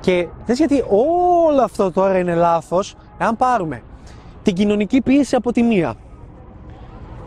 Και 0.00 0.28
δες 0.46 0.58
γιατί 0.58 0.84
όλο 0.88 1.62
αυτό 1.62 1.92
τώρα 1.92 2.18
είναι 2.18 2.34
λάθος, 2.34 2.94
εάν 3.18 3.36
πάρουμε 3.36 3.82
την 4.42 4.54
κοινωνική 4.54 5.00
πίεση 5.00 5.36
από 5.36 5.52
τη 5.52 5.62
μία, 5.62 5.94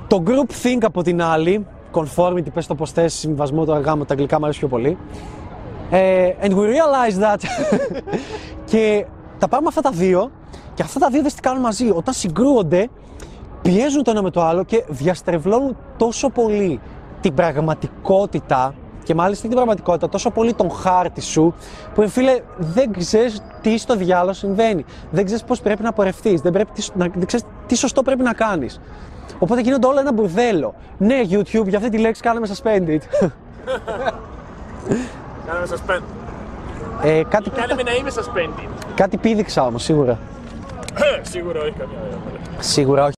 το 0.08 0.24
group 0.28 0.66
think 0.66 0.80
από 0.82 1.04
την 1.04 1.22
άλλη, 1.22 1.66
conformity, 1.92 2.54
πες 2.54 2.68
το 2.68 2.76
πως 2.76 2.92
θες, 2.92 3.14
συμβασμό, 3.14 3.66
το 3.66 3.74
αργά 3.74 3.96
τα 3.96 4.06
αγγλικά 4.10 4.38
μου 4.40 4.44
αρέσει 4.44 4.60
πιο 4.60 4.68
πολύ, 4.68 4.98
ε, 5.90 6.34
and 6.42 6.52
we 6.52 6.64
realize 6.64 7.20
that. 7.24 7.40
και 8.72 9.06
τα 9.40 9.48
πάμε 9.48 9.68
αυτά 9.68 9.82
τα 9.82 9.92
δύο 9.92 10.32
και 10.74 10.84
αυτά 10.84 11.00
τα 11.00 11.10
δύο 11.10 11.22
δεν 11.22 11.34
τι 11.34 11.42
κάνουν 11.42 11.62
μαζί. 11.62 11.90
Όταν 11.90 12.14
συγκρούονται, 12.14 12.90
πιέζουν 13.62 14.04
το 14.04 14.12
ένα 14.12 14.22
με 14.22 14.30
το 14.30 14.42
άλλο 14.42 14.64
και 14.64 14.84
διαστρεβλώνουν 14.88 15.78
τόσο 15.98 16.30
πολύ 16.30 16.80
την 17.22 17.34
πραγματικότητα 17.34 18.74
και 19.10 19.16
μάλιστα 19.16 19.48
την 19.48 19.56
πραγματικότητα, 19.56 20.10
τόσο 20.10 20.30
πολύ 20.32 20.54
τον 20.54 20.72
χάρτη 20.72 21.22
σου, 21.22 21.54
που 21.96 22.10
φίλε 22.10 22.40
δεν 22.58 22.92
ξέρεις 22.98 23.42
τι 23.62 23.78
στο 23.78 23.96
διάλογο 23.96 24.34
συμβαίνει. 24.34 24.86
Δεν 25.12 25.26
ξέρεις 25.26 25.44
πώς 25.44 25.62
πρέπει 25.62 25.84
να 25.84 25.94
πορευτείς. 25.94 26.42
Δεν, 26.42 26.52
πρέπει, 26.52 26.72
τι- 26.72 26.88
να- 26.94 27.08
δεν 27.14 27.26
ξέρεις 27.26 27.46
τι 27.68 27.76
σωστό 27.76 28.04
πρέπει 28.04 28.24
να 28.24 28.34
κάνεις. 28.34 28.82
Οπότε 29.40 29.62
γίνονται 29.62 29.88
όλα 29.88 30.00
ένα 30.00 30.14
μπουρδέλο. 30.14 30.74
Ναι, 30.98 31.22
YouTube, 31.30 31.68
για 31.68 31.78
αυτή 31.78 31.90
τη 31.90 31.98
λέξη 31.98 32.22
κάναμε 32.22 32.48
suspended. 32.48 32.98
Κάναμε 35.48 35.68
suspend. 35.70 36.02
ε, 37.04 37.22
κάτι, 37.30 37.50
Κάνε 37.50 37.84
να 37.84 37.92
είμαι 37.94 38.10
suspended. 38.16 38.68
κάτι 38.96 39.18
πήδηξα 39.18 39.66
όμως, 39.66 39.84
σίγουρα. 39.84 40.20
Σίγουρα 41.22 41.62
όχι 41.62 41.72
καμιά 41.72 41.98
ωραία. 42.08 42.18
Σίγουρα 42.60 43.04
όχι. 43.04 43.14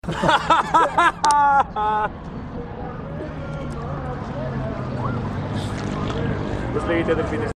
Πώς 6.72 6.84
λέγεται 6.86 7.10
η 7.10 7.12
αδερφή 7.12 7.36
της. 7.36 7.50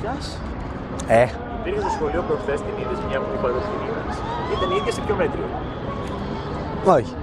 Πιάσει. 0.00 0.36
Ε, 1.08 1.26
Υπήρχε 1.60 1.80
στο 1.80 1.90
σχολείο 1.90 2.22
προχθές 2.22 2.60
την 2.60 2.68
είδες 2.80 2.98
μια 3.08 3.18
που 3.18 3.26
είπα 3.38 3.48
αδερφή 3.48 3.68
της. 4.08 4.16
Ήταν 4.56 4.70
η 4.70 4.74
ίδια 4.80 4.92
σε 4.92 5.00
ποιο 5.00 5.14
μέτριο. 5.14 5.44
όχι. 6.86 7.14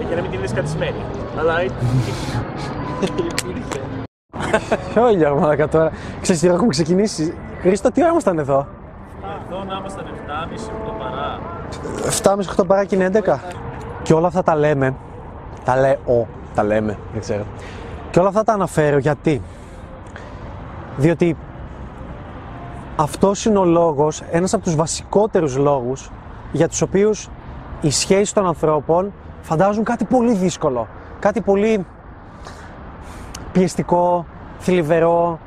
Ε, 0.00 0.04
Για 0.06 0.16
να 0.16 0.22
μην 0.22 0.30
την 0.30 0.38
είδες 0.38 0.52
κατισμένη. 0.52 1.02
Αλλά 1.38 1.62
Υπήρχε. 1.62 3.80
Ποιο 4.92 5.08
Γιώργο 5.10 5.40
μαλάκα 5.40 5.68
τώρα. 5.68 5.90
Ξέρεις 6.20 6.40
τι 6.40 6.46
ώρα 6.46 6.54
έχουμε 6.54 6.70
ξεκινήσει. 6.70 7.34
Χρήστο, 7.60 7.90
τι 7.90 8.00
ώρα 8.02 8.10
ήμασταν 8.10 8.38
εδώ; 8.38 8.66
Εδώ 9.46 9.64
να 9.64 9.76
ήμασταν 9.78 10.04
7.30 10.06 10.10
το 10.84 10.94
παρά. 10.98 11.40
7.30-8 12.62 12.66
παρά 12.66 12.84
και 12.84 12.94
είναι 12.94 13.10
11. 13.24 13.38
Και 14.02 14.14
όλα 14.14 14.26
αυτά 14.26 14.42
τα 14.42 14.56
λέμε. 14.56 14.94
Τα 15.68 15.76
λέω. 15.76 16.26
Τα 16.54 16.64
λέμε, 16.64 16.98
δεν 17.12 17.20
ξέρω. 17.20 17.44
Και 18.10 18.18
όλα 18.18 18.28
αυτά 18.28 18.42
τα 18.44 18.52
αναφέρω 18.52 18.98
γιατί. 18.98 19.42
Διότι 20.96 21.36
αυτός 22.96 23.44
είναι 23.44 23.58
ο 23.58 23.64
λόγος, 23.64 24.22
ένας 24.30 24.54
από 24.54 24.62
τους 24.62 24.74
βασικότερους 24.74 25.56
λόγους 25.56 26.10
για 26.52 26.68
τους 26.68 26.82
οποίους 26.82 27.28
οι 27.80 27.90
σχέσεις 27.90 28.32
των 28.32 28.46
ανθρώπων 28.46 29.12
φαντάζουν 29.40 29.84
κάτι 29.84 30.04
πολύ 30.04 30.34
δύσκολο. 30.34 30.86
Κάτι 31.18 31.40
πολύ 31.40 31.86
πιεστικό, 33.52 34.26
θλιβερό, 34.58 35.38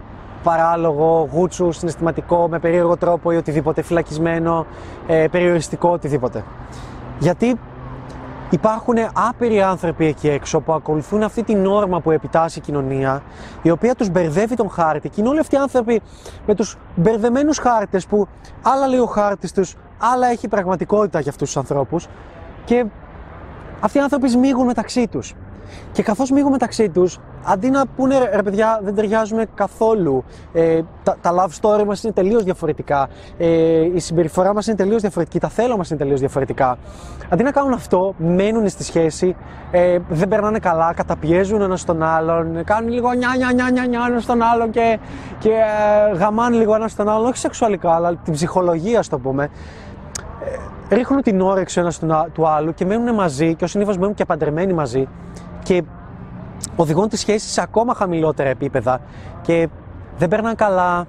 παράλογο, 0.44 1.30
γούτσου, 1.32 1.72
συναισθηματικό, 1.72 2.48
με 2.50 2.60
περίεργο 2.60 2.98
τρόπο 2.98 3.32
ή 3.32 3.36
οτιδήποτε, 3.36 3.82
φυλακισμένο, 3.82 4.66
ε, 5.08 5.28
περιοριστικό, 5.32 5.90
οτιδήποτε. 5.90 6.44
Γιατί 7.20 7.60
υπάρχουν 8.56 8.96
άπειροι 9.14 9.62
άνθρωποι 9.62 10.06
εκεί 10.06 10.30
έξω 10.30 10.60
που 10.60 10.74
ακολουθούν 10.74 11.24
αυτή 11.24 11.44
τη 11.44 11.56
νόρμα 11.56 12.00
που 12.00 12.12
επιτάσσει 12.12 12.60
η 12.60 12.62
κοινωνία, 12.62 13.22
η 13.62 13.70
οποία 13.70 13.96
τους 13.96 14.10
μπερδεύει 14.10 14.56
τον 14.56 14.70
χάρτη. 14.70 15.10
Και 15.10 15.22
είναι 15.22 15.30
όλοι 15.30 15.40
αυτοί 15.40 15.56
οι 15.56 15.58
άνθρωποι 15.58 16.02
με 16.48 16.56
τους 16.56 16.78
μπερδεμένους 16.96 17.58
χάρτες 17.58 18.06
που 18.06 18.28
άλλα 18.62 18.88
λέει 18.88 19.00
ο 19.00 19.06
χάρτης 19.06 19.52
τους, 19.52 19.76
άλλα 20.14 20.28
έχει 20.28 20.48
πραγματικότητα 20.48 21.20
για 21.20 21.32
αυτούς 21.32 21.48
τους 21.48 21.58
ανθρώπους. 21.58 22.08
Και 22.66 22.86
αυτοί 23.80 23.98
οι 23.98 24.02
άνθρωποι 24.02 24.30
σμίγουν 24.30 24.66
μεταξύ 24.66 25.08
τους. 25.08 25.34
Και 25.92 26.04
καθώς 26.04 26.32
μίγουν 26.32 26.52
μεταξύ 26.52 26.90
τους, 26.90 27.20
αντί 27.44 27.70
να 27.70 27.88
πούνε 27.96 28.30
ρε 28.36 28.42
παιδιά 28.44 28.80
δεν 28.84 28.96
ταιριάζουμε 28.96 29.46
καθόλου, 29.56 30.24
ε, 30.54 30.82
τα, 31.04 31.18
τα 31.22 31.32
love 31.32 31.62
story 31.62 31.84
μας 31.86 32.04
είναι 32.04 32.14
τελείως 32.14 32.44
διαφορετικά, 32.44 33.10
ε, 33.38 33.48
η 33.94 34.00
συμπεριφορά 34.00 34.54
μας 34.54 34.68
είναι 34.68 34.76
τελείως 34.76 35.02
διαφορετική, 35.02 35.40
τα 35.40 35.48
θέλω 35.48 35.78
μας 35.78 35.90
είναι 35.90 36.00
τελείως 36.00 36.20
διαφορετικά. 36.20 36.78
Αντί 37.30 37.44
να 37.44 37.52
κάνουν 37.52 37.74
αυτό, 37.74 38.14
μένουν 38.18 38.70
στη 38.70 38.84
σχέση, 38.84 39.36
ε, 39.72 39.98
δεν 40.10 40.28
περνάνε 40.28 40.60
καλά, 40.60 40.94
καταπιέζουν 40.94 41.62
ένας 41.62 41.86
τον 41.86 42.04
άλλον, 42.04 42.64
κάνουν 42.64 42.92
λίγο 42.92 43.14
νιά 43.14 43.34
νιά 43.38 43.52
νιά 43.54 43.70
νιά, 43.72 43.86
νιά 43.86 44.06
ένας 44.10 44.24
στον 44.24 44.42
άλλον 44.42 44.70
και, 44.70 45.00
και 45.40 45.50
ε, 45.50 46.16
γαμάνε 46.16 46.58
λίγο 46.58 46.76
ένας 46.76 46.92
στον 46.92 47.10
άλλον, 47.10 47.26
όχι 47.28 47.38
σεξουαλικά, 47.38 47.96
αλλά 47.96 48.16
την 48.16 48.34
ψυχολογία, 48.34 49.00
ας 49.00 49.08
το 49.08 49.20
πούμε. 49.20 49.50
Ρίχνουν 50.90 51.22
την 51.22 51.42
όρεξη 51.42 51.80
ο 51.80 51.82
ένα 51.82 51.92
του, 51.92 52.32
του 52.34 52.48
άλλου 52.48 52.74
και 52.74 52.86
μένουν 52.86 53.16
μαζί 53.16 53.56
και 53.56 53.64
ω 53.64 53.68
συνήθως 53.68 53.98
μένουν 53.98 54.14
και 54.14 54.26
παντρεμένοι 54.26 54.74
μαζί 54.74 55.08
και 55.72 55.84
οδηγούν 56.76 57.10
τις 57.10 57.20
σχέσεις 57.20 57.52
σε 57.52 57.62
ακόμα 57.62 57.94
χαμηλότερα 57.94 58.50
επίπεδα 58.50 59.00
και 59.42 59.70
δεν 60.18 60.28
περνάνε 60.28 60.56
καλά, 60.56 61.06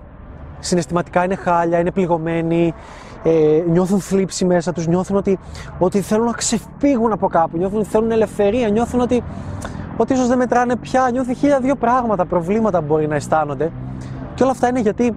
συναισθηματικά 0.59 1.25
είναι 1.25 1.35
χάλια, 1.35 1.79
είναι 1.79 1.91
πληγωμένοι, 1.91 2.75
ε, 3.23 3.63
νιώθουν 3.69 4.01
θλίψη 4.01 4.45
μέσα 4.45 4.73
τους, 4.73 4.87
νιώθουν 4.87 5.17
ότι, 5.17 5.39
ότι 5.79 6.01
θέλουν 6.01 6.27
να 6.27 6.33
ξεφύγουν 6.33 7.13
από 7.13 7.29
κάπου, 7.29 7.57
νιώθουν 7.57 7.79
ότι 7.79 7.89
θέλουν 7.89 8.11
ελευθερία, 8.11 8.69
νιώθουν 8.69 9.01
ότι, 9.01 9.23
ότι 9.97 10.13
ίσως 10.13 10.27
δεν 10.29 10.39
μετράνε 10.39 10.77
πια, 10.77 11.09
νιώθουν 11.13 11.35
χίλια 11.35 11.61
δύο 11.61 11.77
πράγματα, 11.77 12.25
προβλήματα 12.25 12.79
που 12.79 12.87
μπορεί 12.87 13.07
να 13.07 13.15
αισθάνονται 13.15 13.71
και 14.35 14.43
όλα 14.43 14.53
αυτά 14.53 14.69
είναι 14.69 14.81
γιατί 14.81 15.15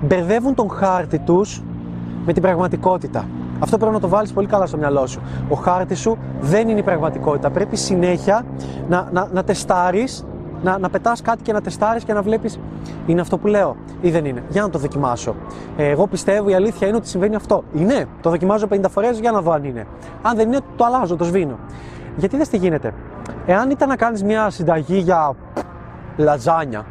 μπερδεύουν 0.00 0.54
τον 0.54 0.70
χάρτη 0.70 1.18
τους 1.18 1.62
με 2.24 2.32
την 2.32 2.42
πραγματικότητα. 2.42 3.28
Αυτό 3.64 3.78
πρέπει 3.78 3.92
να 3.92 4.00
το 4.00 4.08
βάλεις 4.08 4.32
πολύ 4.32 4.46
καλά 4.46 4.66
στο 4.66 4.76
μυαλό 4.76 5.06
σου. 5.06 5.20
Ο 5.48 5.54
χάρτης 5.54 6.00
σου 6.00 6.18
δεν 6.40 6.68
είναι 6.68 6.78
η 6.78 6.82
πραγματικότητα. 6.82 7.50
Πρέπει 7.50 7.76
συνέχεια 7.76 8.44
να, 8.88 9.08
να, 9.12 9.28
να 9.32 9.44
τεστάρεις, 9.44 10.26
να, 10.62 10.78
να 10.78 10.90
πετάς 10.90 11.22
κάτι 11.22 11.42
και 11.42 11.52
να 11.52 11.60
τεστάρεις 11.60 12.04
και 12.04 12.12
να 12.12 12.22
βλέπεις 12.22 12.60
είναι 13.06 13.20
αυτό 13.20 13.38
που 13.38 13.46
λέω 13.46 13.76
ή 14.00 14.10
δεν 14.10 14.24
είναι. 14.24 14.42
Για 14.48 14.62
να 14.62 14.70
το 14.70 14.78
δοκιμάσω. 14.78 15.34
Ε, 15.76 15.88
εγώ 15.88 16.06
πιστεύω 16.06 16.48
η 16.48 16.54
αλήθεια 16.54 16.86
είναι 16.86 16.96
ότι 16.96 17.08
συμβαίνει 17.08 17.34
αυτό. 17.34 17.64
Είναι. 17.74 18.06
Το 18.20 18.30
δοκιμάζω 18.30 18.66
50 18.70 18.80
φορές 18.90 19.18
για 19.18 19.30
να 19.30 19.40
δω 19.40 19.52
αν 19.52 19.64
είναι. 19.64 19.86
Αν 20.22 20.36
δεν 20.36 20.46
είναι, 20.46 20.60
το 20.76 20.84
αλλάζω, 20.84 21.16
το 21.16 21.24
σβήνω. 21.24 21.58
Γιατί 22.16 22.36
δεν 22.36 22.48
τι 22.48 22.56
γίνεται. 22.56 22.94
Εάν 23.46 23.70
ήταν 23.70 23.88
να 23.88 23.96
κάνεις 23.96 24.22
μια 24.22 24.50
συνταγή 24.50 24.98
για 24.98 25.34
λαζάνια, 26.16 26.86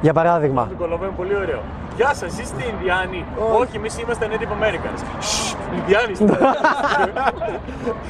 για 0.00 0.12
παράδειγμα. 0.12 0.68
Το 0.78 0.98
πολύ 1.16 1.36
ωραίο. 1.36 1.60
Γεια 1.96 2.14
σας, 2.14 2.38
είστε 2.38 2.62
Ινδιάνοι. 2.72 3.24
Όχι, 3.60 3.76
εμείς 3.76 3.98
είμαστε 3.98 4.26
Native 4.30 4.52
Americans. 4.58 5.00
Ινδιάνοι 5.78 6.12
είστε. 6.12 6.24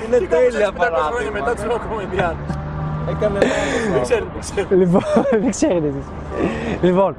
Είναι 0.06 0.26
τέλεια 0.26 0.72
παράδειγμα. 0.72 1.08
χρόνια 1.10 1.32
μετά 1.32 1.54
τους 1.54 1.62
ακόμα 1.62 2.02
Ινδιάνου. 2.02 2.44
Έκανε 3.08 3.38
Δεν 3.92 4.02
ξέρετε, 4.02 4.26
δεν 4.32 4.40
ξέρετε. 4.40 4.74
Λοιπόν, 4.74 5.02
δεν 5.42 5.50
ξέρετε 5.50 5.86
εσείς. 5.86 6.06
Λοιπόν, 6.82 7.14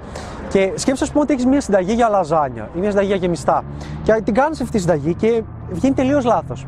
και 0.50 0.72
σκέψτε, 0.76 1.06
ας 1.06 1.12
πούμε, 1.12 1.24
ότι 1.24 1.34
έχεις 1.34 1.46
μια 1.46 1.62
συνταγή 1.62 1.94
για 1.94 2.10
λαζάνια 2.10 2.70
ή 2.76 2.80
μια 2.80 2.90
συνταγή 2.90 3.08
για 3.08 3.16
γεμιστά. 3.16 3.64
Και 4.04 4.22
την 4.24 4.34
κάνεις 4.34 4.62
αυτή 4.62 4.72
τη 4.72 4.80
συνταγή 4.80 5.14
και 5.14 5.44
βγαίνει 5.70 5.94
τελείως 5.94 6.26
λάθος. 6.26 6.66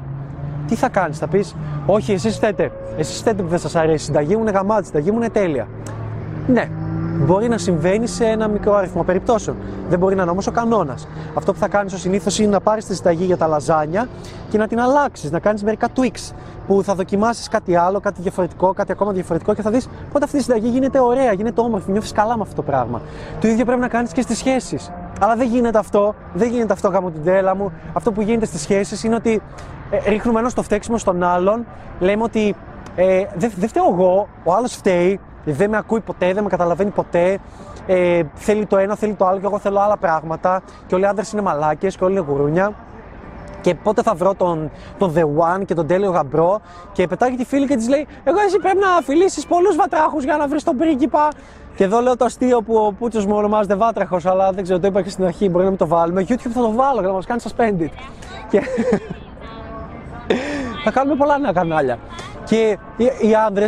Τι 0.67 0.75
θα 0.75 0.89
κάνεις, 0.89 1.17
θα 1.17 1.27
πεις, 1.27 1.55
Όχι, 1.85 2.11
εσείς 2.11 2.35
φταίτε. 2.35 2.71
Εσείς 2.97 3.17
φταίτε 3.19 3.41
που 3.41 3.47
δεν 3.47 3.59
σας 3.59 3.75
αρέσει. 3.75 3.93
Η 3.93 3.97
συνταγή 4.05 4.35
μου 4.35 4.41
είναι 4.41 4.51
γαμάτη, 4.51 4.81
η 4.81 4.85
συνταγή 4.85 5.11
μου 5.11 5.17
είναι 5.17 5.29
τέλεια. 5.29 5.67
Ναι, 6.47 6.69
μπορεί 7.19 7.47
να 7.47 7.57
συμβαίνει 7.57 8.07
σε 8.07 8.25
ένα 8.25 8.47
μικρό 8.47 8.75
αριθμό 8.75 9.03
περιπτώσεων. 9.03 9.57
Δεν 9.89 9.99
μπορεί 9.99 10.15
να 10.15 10.21
είναι 10.21 10.31
όμως 10.31 10.47
ο 10.47 10.51
κανόνας. 10.51 11.07
Αυτό 11.33 11.53
που 11.53 11.59
θα 11.59 11.67
κάνεις 11.67 11.93
ως 11.93 11.99
συνήθως 11.99 12.39
είναι 12.39 12.51
να 12.51 12.59
πάρεις 12.59 12.85
τη 12.85 12.95
συνταγή 12.95 13.23
για 13.23 13.37
τα 13.37 13.47
λαζάνια 13.47 14.07
και 14.49 14.57
να 14.57 14.67
την 14.67 14.79
αλλάξεις, 14.79 15.31
να 15.31 15.39
κάνεις 15.39 15.63
μερικά 15.63 15.87
tweaks. 15.95 16.33
Που 16.67 16.83
θα 16.83 16.95
δοκιμάσεις 16.95 17.47
κάτι 17.47 17.75
άλλο, 17.75 17.99
κάτι 17.99 18.21
διαφορετικό, 18.21 18.73
κάτι 18.73 18.91
ακόμα 18.91 19.11
διαφορετικό 19.11 19.53
και 19.53 19.61
θα 19.61 19.69
δεις 19.69 19.89
πότε 20.11 20.25
αυτή 20.25 20.37
η 20.37 20.41
συνταγή 20.41 20.67
γίνεται 20.67 20.99
ωραία, 20.99 21.31
γίνεται 21.31 21.61
όμορφη, 21.61 21.91
νιώθεις 21.91 22.11
καλά 22.11 22.35
με 22.35 22.41
αυτό 22.41 22.55
το 22.55 22.61
πράγμα. 22.61 23.01
Το 23.41 23.47
ίδιο 23.47 23.65
πρέπει 23.65 23.81
να 23.81 23.87
κάνεις 23.87 24.11
και 24.11 24.21
στις 24.21 24.37
σχέσεις. 24.37 24.91
Αλλά 25.21 25.35
δεν 25.35 25.47
γίνεται 25.47 25.77
αυτό, 25.77 26.15
δεν 26.33 26.49
γίνεται 26.49 26.73
αυτό 26.73 26.87
γάμο 26.87 27.11
την 27.11 27.23
τρέλα 27.23 27.55
μου. 27.55 27.71
Αυτό 27.93 28.11
που 28.11 28.21
γίνεται 28.21 28.45
στις 28.45 28.61
σχέσεις 28.61 29.03
είναι 29.03 29.15
ότι 29.15 29.41
ε, 29.89 30.09
ρίχνουμε 30.09 30.39
ένα 30.39 30.51
το 30.51 30.63
φταίξιμο 30.63 30.97
στον 30.97 31.23
άλλον, 31.23 31.65
λέμε 31.99 32.23
ότι 32.23 32.55
ε, 32.95 33.23
δεν 33.35 33.51
δε 33.55 33.67
φταίω 33.67 33.83
εγώ, 33.91 34.27
ο 34.43 34.53
άλλος 34.53 34.75
φταίει, 34.75 35.19
δεν 35.45 35.69
με 35.69 35.77
ακούει 35.77 35.99
ποτέ, 35.99 36.33
δεν 36.33 36.43
με 36.43 36.49
καταλαβαίνει 36.49 36.89
ποτέ. 36.89 37.39
Ε, 37.87 38.21
θέλει 38.33 38.65
το 38.65 38.77
ένα, 38.77 38.95
θέλει 38.95 39.13
το 39.13 39.25
άλλο 39.25 39.39
και 39.39 39.45
εγώ 39.45 39.59
θέλω 39.59 39.79
άλλα 39.79 39.97
πράγματα. 39.97 40.61
Και 40.87 40.95
όλοι 40.95 41.03
οι 41.03 41.07
άντρε 41.07 41.25
είναι 41.33 41.41
μαλάκες 41.41 41.97
και 41.97 42.03
όλοι 42.03 42.13
είναι 42.13 42.25
γουρούνια. 42.29 42.73
Και 43.61 43.75
πότε 43.75 44.01
θα 44.01 44.13
βρω 44.13 44.33
τον, 44.33 44.71
τον 44.97 45.13
The 45.15 45.21
One 45.21 45.65
και 45.65 45.73
τον 45.73 45.87
τέλειο 45.87 46.11
γαμπρό. 46.11 46.61
Και 46.91 47.07
πετάει 47.07 47.35
τη 47.35 47.45
φίλη 47.45 47.67
και 47.67 47.75
της 47.75 47.89
λέει: 47.89 48.07
Εγώ 48.23 48.39
εσύ 48.39 48.57
πρέπει 48.57 48.77
να 48.77 49.01
φιλήσεις 49.03 49.45
πολλούς 49.45 49.75
βατράχους 49.75 50.23
για 50.23 50.37
να 50.37 50.47
βρεις 50.47 50.63
τον 50.63 50.77
πρίγκιπα. 50.77 51.27
Και 51.75 51.83
εδώ 51.83 51.99
λέω 52.01 52.17
το 52.17 52.25
αστείο 52.25 52.61
που 52.61 52.75
ο 52.75 52.93
Πούτσος 52.93 53.25
μου 53.25 53.35
ονομάζεται 53.35 53.75
Βάτραχος, 53.75 54.25
αλλά 54.25 54.51
δεν 54.51 54.63
ξέρω, 54.63 54.79
το 54.79 54.87
είπα 54.87 55.01
και 55.01 55.09
στην 55.09 55.25
αρχή. 55.25 55.49
Μπορεί 55.49 55.63
να 55.63 55.69
μην 55.69 55.79
το 55.79 55.87
βάλουμε. 55.87 56.25
YouTube 56.27 56.51
θα 56.53 56.61
το 56.61 56.71
βάλω 56.71 56.99
για 56.99 57.07
να 57.07 57.13
μας 57.13 57.25
κάνεις 57.25 57.47
suspended. 57.47 57.89
Και... 58.49 58.61
θα 60.83 60.91
κάνουμε 60.91 61.15
πολλά 61.15 61.37
νέα 61.37 61.51
κανάλια. 61.51 61.97
Και 62.43 62.77
οι, 62.97 63.03
οι 63.27 63.35
άντρε 63.47 63.65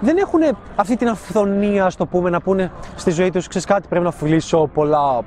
δεν 0.00 0.16
έχουν 0.16 0.40
αυτή 0.76 0.96
την 0.96 1.08
αυθονία, 1.08 1.90
στο 1.90 2.06
πούμε, 2.06 2.30
να 2.30 2.40
πούνε 2.40 2.70
στη 2.96 3.10
ζωή 3.10 3.30
τους: 3.30 3.48
Ξέρεις 3.48 3.66
κάτι, 3.66 3.88
πρέπει 3.88 4.04
να 4.04 4.10
φιλήσω 4.10 4.70
πολλά. 4.74 5.20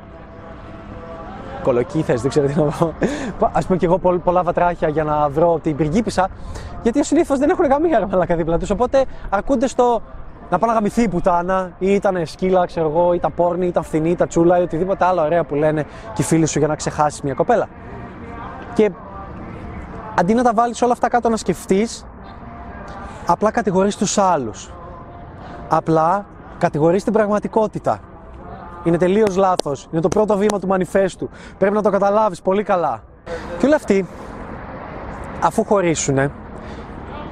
Κολοκύθες, 1.63 2.21
δεν 2.21 2.29
ξέρω 2.29 2.47
τι 2.47 2.53
να 2.55 2.63
πω. 2.63 2.93
Α 3.51 3.59
πούμε 3.67 3.77
και 3.77 3.85
εγώ 3.85 3.97
πολλά 4.23 4.43
βατράχια 4.43 4.87
για 4.87 5.03
να 5.03 5.29
βρω 5.29 5.59
την 5.63 5.75
πυργίπισσα. 5.75 6.29
Γιατί 6.81 7.03
συνήθως 7.03 7.39
δεν 7.39 7.49
έχουν 7.49 7.67
καμία 7.67 8.07
μαλακά 8.11 8.35
δίπλα 8.35 8.57
τους. 8.57 8.69
Οπότε 8.69 9.05
αρκούνται 9.29 9.67
στο 9.67 10.01
να 10.49 10.57
πάνε 10.57 10.71
να 10.71 10.77
γαμηθεί 10.77 11.01
η 11.01 11.07
πουτάνα, 11.07 11.71
ή 11.79 11.93
ήταν 11.93 12.25
σκύλα, 12.25 12.65
ξέρω 12.65 12.89
εγώ, 12.89 13.13
ή 13.13 13.19
τα 13.19 13.29
πόρνη, 13.29 13.67
ή 13.67 13.71
τα 13.71 13.81
φθηνή, 13.81 14.09
ή 14.09 14.15
τα 14.15 14.27
τσούλα, 14.27 14.59
ή 14.59 14.61
οτιδήποτε 14.61 15.05
άλλο 15.05 15.21
ωραία 15.21 15.43
που 15.43 15.55
λένε 15.55 15.83
και 16.13 16.21
οι 16.21 16.23
φίλοι 16.23 16.45
σου 16.45 16.59
για 16.59 16.67
να 16.67 16.75
ξεχάσεις 16.75 17.21
μια 17.21 17.33
κοπέλα. 17.33 17.67
Και 18.73 18.91
αντί 20.19 20.33
να 20.33 20.43
τα 20.43 20.53
βάλεις 20.53 20.81
όλα 20.81 20.91
αυτά 20.91 21.07
κάτω 21.09 21.29
να 21.29 21.37
σκεφτείς, 21.37 22.05
απλά 23.27 23.51
κατηγορείς 23.51 23.95
τους 23.95 24.17
άλλους. 24.17 24.71
Απλά 25.69 26.25
κατηγορείς 26.57 27.03
την 27.03 27.13
πραγματικότητα. 27.13 27.99
Είναι 28.83 28.97
τελείως 28.97 29.35
λάθος. 29.35 29.87
Είναι 29.91 30.01
το 30.01 30.07
πρώτο 30.07 30.37
βήμα 30.37 30.59
του 30.59 30.67
μανιφέστου. 30.67 31.29
Πρέπει 31.57 31.75
να 31.75 31.81
το 31.81 31.89
καταλάβεις 31.89 32.41
πολύ 32.41 32.63
καλά. 32.63 33.03
Και 33.57 33.65
όλοι 33.65 33.75
αυτοί, 33.75 34.07
αφού 35.43 35.63
χωρίσουνε, 35.63 36.31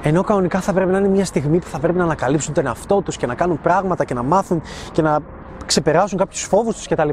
ενώ 0.02 0.22
κανονικά 0.22 0.60
θα 0.60 0.72
πρέπει 0.72 0.90
να 0.90 0.98
είναι 0.98 1.08
μια 1.08 1.24
στιγμή 1.24 1.58
που 1.58 1.66
θα 1.66 1.78
πρέπει 1.78 1.98
να 1.98 2.04
ανακαλύψουν 2.04 2.54
τον 2.54 2.66
εαυτό 2.66 3.02
τους 3.02 3.16
και 3.16 3.26
να 3.26 3.34
κάνουν 3.34 3.60
πράγματα 3.60 4.04
και 4.04 4.14
να 4.14 4.22
μάθουν 4.22 4.62
και 4.92 5.02
να 5.02 5.18
ξεπεράσουν 5.66 6.18
κάποιους 6.18 6.42
φόβους 6.42 6.76
τους 6.76 6.88
κτλ. 6.88 7.08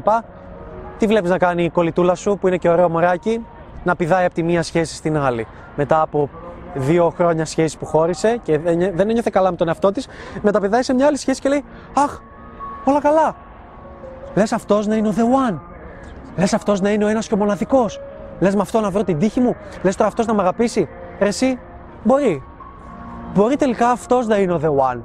Τι 0.98 1.06
βλέπεις 1.06 1.30
να 1.30 1.38
κάνει 1.38 1.64
η 1.64 1.70
κολλητούλα 1.70 2.14
σου 2.14 2.38
που 2.40 2.46
είναι 2.46 2.56
και 2.56 2.68
ωραίο 2.68 2.88
μωράκι, 2.88 3.46
να 3.84 3.96
πηδάει 3.96 4.24
από 4.24 4.34
τη 4.34 4.42
μία 4.42 4.62
σχέση 4.62 4.94
στην 4.94 5.16
άλλη. 5.16 5.46
Μετά 5.76 6.00
από 6.00 6.28
δύο 6.74 7.10
χρόνια 7.16 7.44
σχέση 7.44 7.78
που 7.78 7.86
χώρισε 7.86 8.40
και 8.42 8.58
δεν 8.58 9.10
ένιωθε 9.10 9.30
καλά 9.32 9.50
με 9.50 9.56
τον 9.56 9.68
εαυτό 9.68 9.92
της, 9.92 10.08
μεταπηδάει 10.42 10.82
σε 10.82 10.94
μια 10.94 11.06
άλλη 11.06 11.16
σχέση 11.16 11.40
και 11.40 11.48
λέει 11.48 11.64
Αχ, 11.94 12.18
όλα 12.84 13.00
καλά. 13.00 13.36
Λες 14.34 14.52
αυτός 14.52 14.86
να 14.86 14.96
είναι 14.96 15.08
ο 15.08 15.12
The 15.16 15.50
One. 15.50 15.58
Λες 16.36 16.54
αυτός 16.54 16.80
να 16.80 16.90
είναι 16.90 17.04
ο 17.04 17.08
ένας 17.08 17.28
και 17.28 17.34
ο 17.34 17.36
μοναδικός. 17.36 18.00
Λες 18.40 18.54
με 18.54 18.60
αυτό 18.60 18.80
να 18.80 18.90
βρω 18.90 19.04
την 19.04 19.18
τύχη 19.18 19.40
μου. 19.40 19.56
Λες 19.82 19.96
τώρα 19.96 20.08
αυτός 20.08 20.26
να 20.26 20.34
με 20.34 20.42
αγαπήσει. 20.42 20.88
Ρε, 21.18 21.28
εσύ 21.28 21.58
μπορεί. 22.02 22.42
Μπορεί 23.34 23.56
τελικά 23.56 23.90
αυτός 23.90 24.26
να 24.26 24.36
είναι 24.36 24.52
ο 24.52 24.60
The 24.62 24.94
One. 24.94 25.00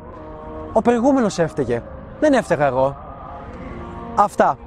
Ο 0.74 0.82
προηγούμενος 0.82 1.40
έφταιγε. 1.40 1.82
Δεν 2.20 2.34
έφταιγα 2.34 2.66
εγώ. 2.66 2.98
Αυτά. 4.16 4.58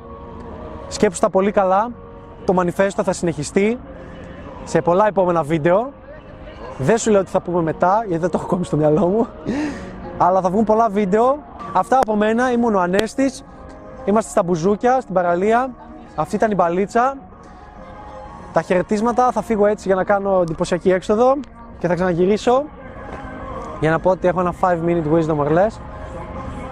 Σκέψου 0.88 1.20
τα 1.20 1.30
πολύ 1.30 1.50
καλά. 1.50 1.90
Το 2.44 2.53
μανιφέστο 2.53 3.03
θα 3.03 3.12
συνεχιστεί 3.12 3.78
σε 4.64 4.80
πολλά 4.80 5.07
επόμενα 5.07 5.42
βίντεο. 5.42 5.92
Δεν 6.82 6.98
σου 6.98 7.10
λέω 7.10 7.24
τι 7.24 7.30
θα 7.30 7.40
πούμε 7.40 7.62
μετά, 7.62 8.04
γιατί 8.06 8.20
δεν 8.20 8.30
το 8.30 8.36
έχω 8.38 8.46
ακόμη 8.46 8.64
στο 8.64 8.76
μυαλό 8.76 9.06
μου. 9.06 9.26
Αλλά 10.18 10.40
θα 10.40 10.50
βγουν 10.50 10.64
πολλά 10.64 10.88
βίντεο. 10.88 11.38
Αυτά 11.72 11.98
από 11.98 12.16
μένα. 12.16 12.52
Ήμουν 12.52 12.74
ο 12.74 12.80
Ανέστης. 12.80 13.44
Είμαστε 14.04 14.30
στα 14.30 14.42
μπουζούκια, 14.42 15.00
στην 15.00 15.14
παραλία. 15.14 15.70
Αυτή 16.14 16.34
ήταν 16.34 16.50
η 16.50 16.54
μπαλίτσα. 16.54 17.16
Τα 18.52 18.62
χαιρετίσματα 18.62 19.30
θα 19.32 19.42
φύγω 19.42 19.66
έτσι 19.66 19.86
για 19.86 19.96
να 19.96 20.04
κάνω 20.04 20.40
εντυπωσιακή 20.40 20.90
έξοδο 20.92 21.36
και 21.78 21.86
θα 21.86 21.94
ξαναγυρίσω 21.94 22.64
για 23.80 23.90
να 23.90 23.98
πω 23.98 24.10
ότι 24.10 24.28
έχω 24.28 24.40
ένα 24.40 24.54
5 24.60 24.78
minute 24.86 25.12
wisdom 25.14 25.36
or 25.36 25.48
less. 25.48 25.76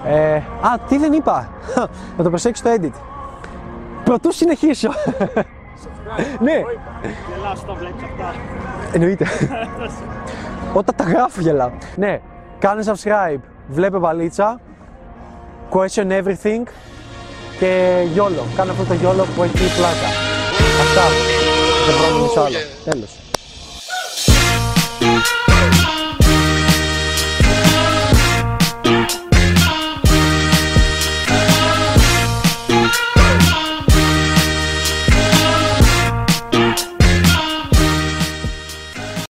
Ε, 0.04 0.34
α, 0.36 0.78
τι 0.88 0.98
δεν 0.98 1.12
είπα. 1.12 1.48
να 2.16 2.24
το 2.24 2.28
προσέξεις 2.28 2.64
το 2.64 2.70
edit. 2.80 2.94
Πρωτού 4.04 4.32
συνεχίσω. 4.32 4.90
ναι, 6.40 6.52
Γελάς 6.52 7.62
όταν 7.62 7.76
βλέπεις 7.78 8.02
αυτά. 8.02 8.34
εννοείται. 8.92 9.26
Όταν 10.72 10.94
τα 10.96 11.04
γράφω 11.04 11.40
γελάω. 11.40 11.70
Ναι, 11.96 12.20
κάνε 12.58 12.82
subscribe, 12.86 13.40
βλέπε 13.68 13.98
μπαλίτσα, 13.98 14.61
question 15.70 16.06
everything 16.11 16.62
και 17.58 18.02
YOLO. 18.16 18.42
Κάνε 18.56 18.70
αυτό 18.70 18.84
το 18.84 18.94
YOLO 18.94 19.24
που 19.36 19.42
έχει 19.42 19.76
πλάκα. 19.76 20.08
Αυτά. 20.80 21.02
Δεν 21.86 21.94
βρω 21.96 22.42
άλλο. 22.42 22.56
Τέλος. 22.84 23.30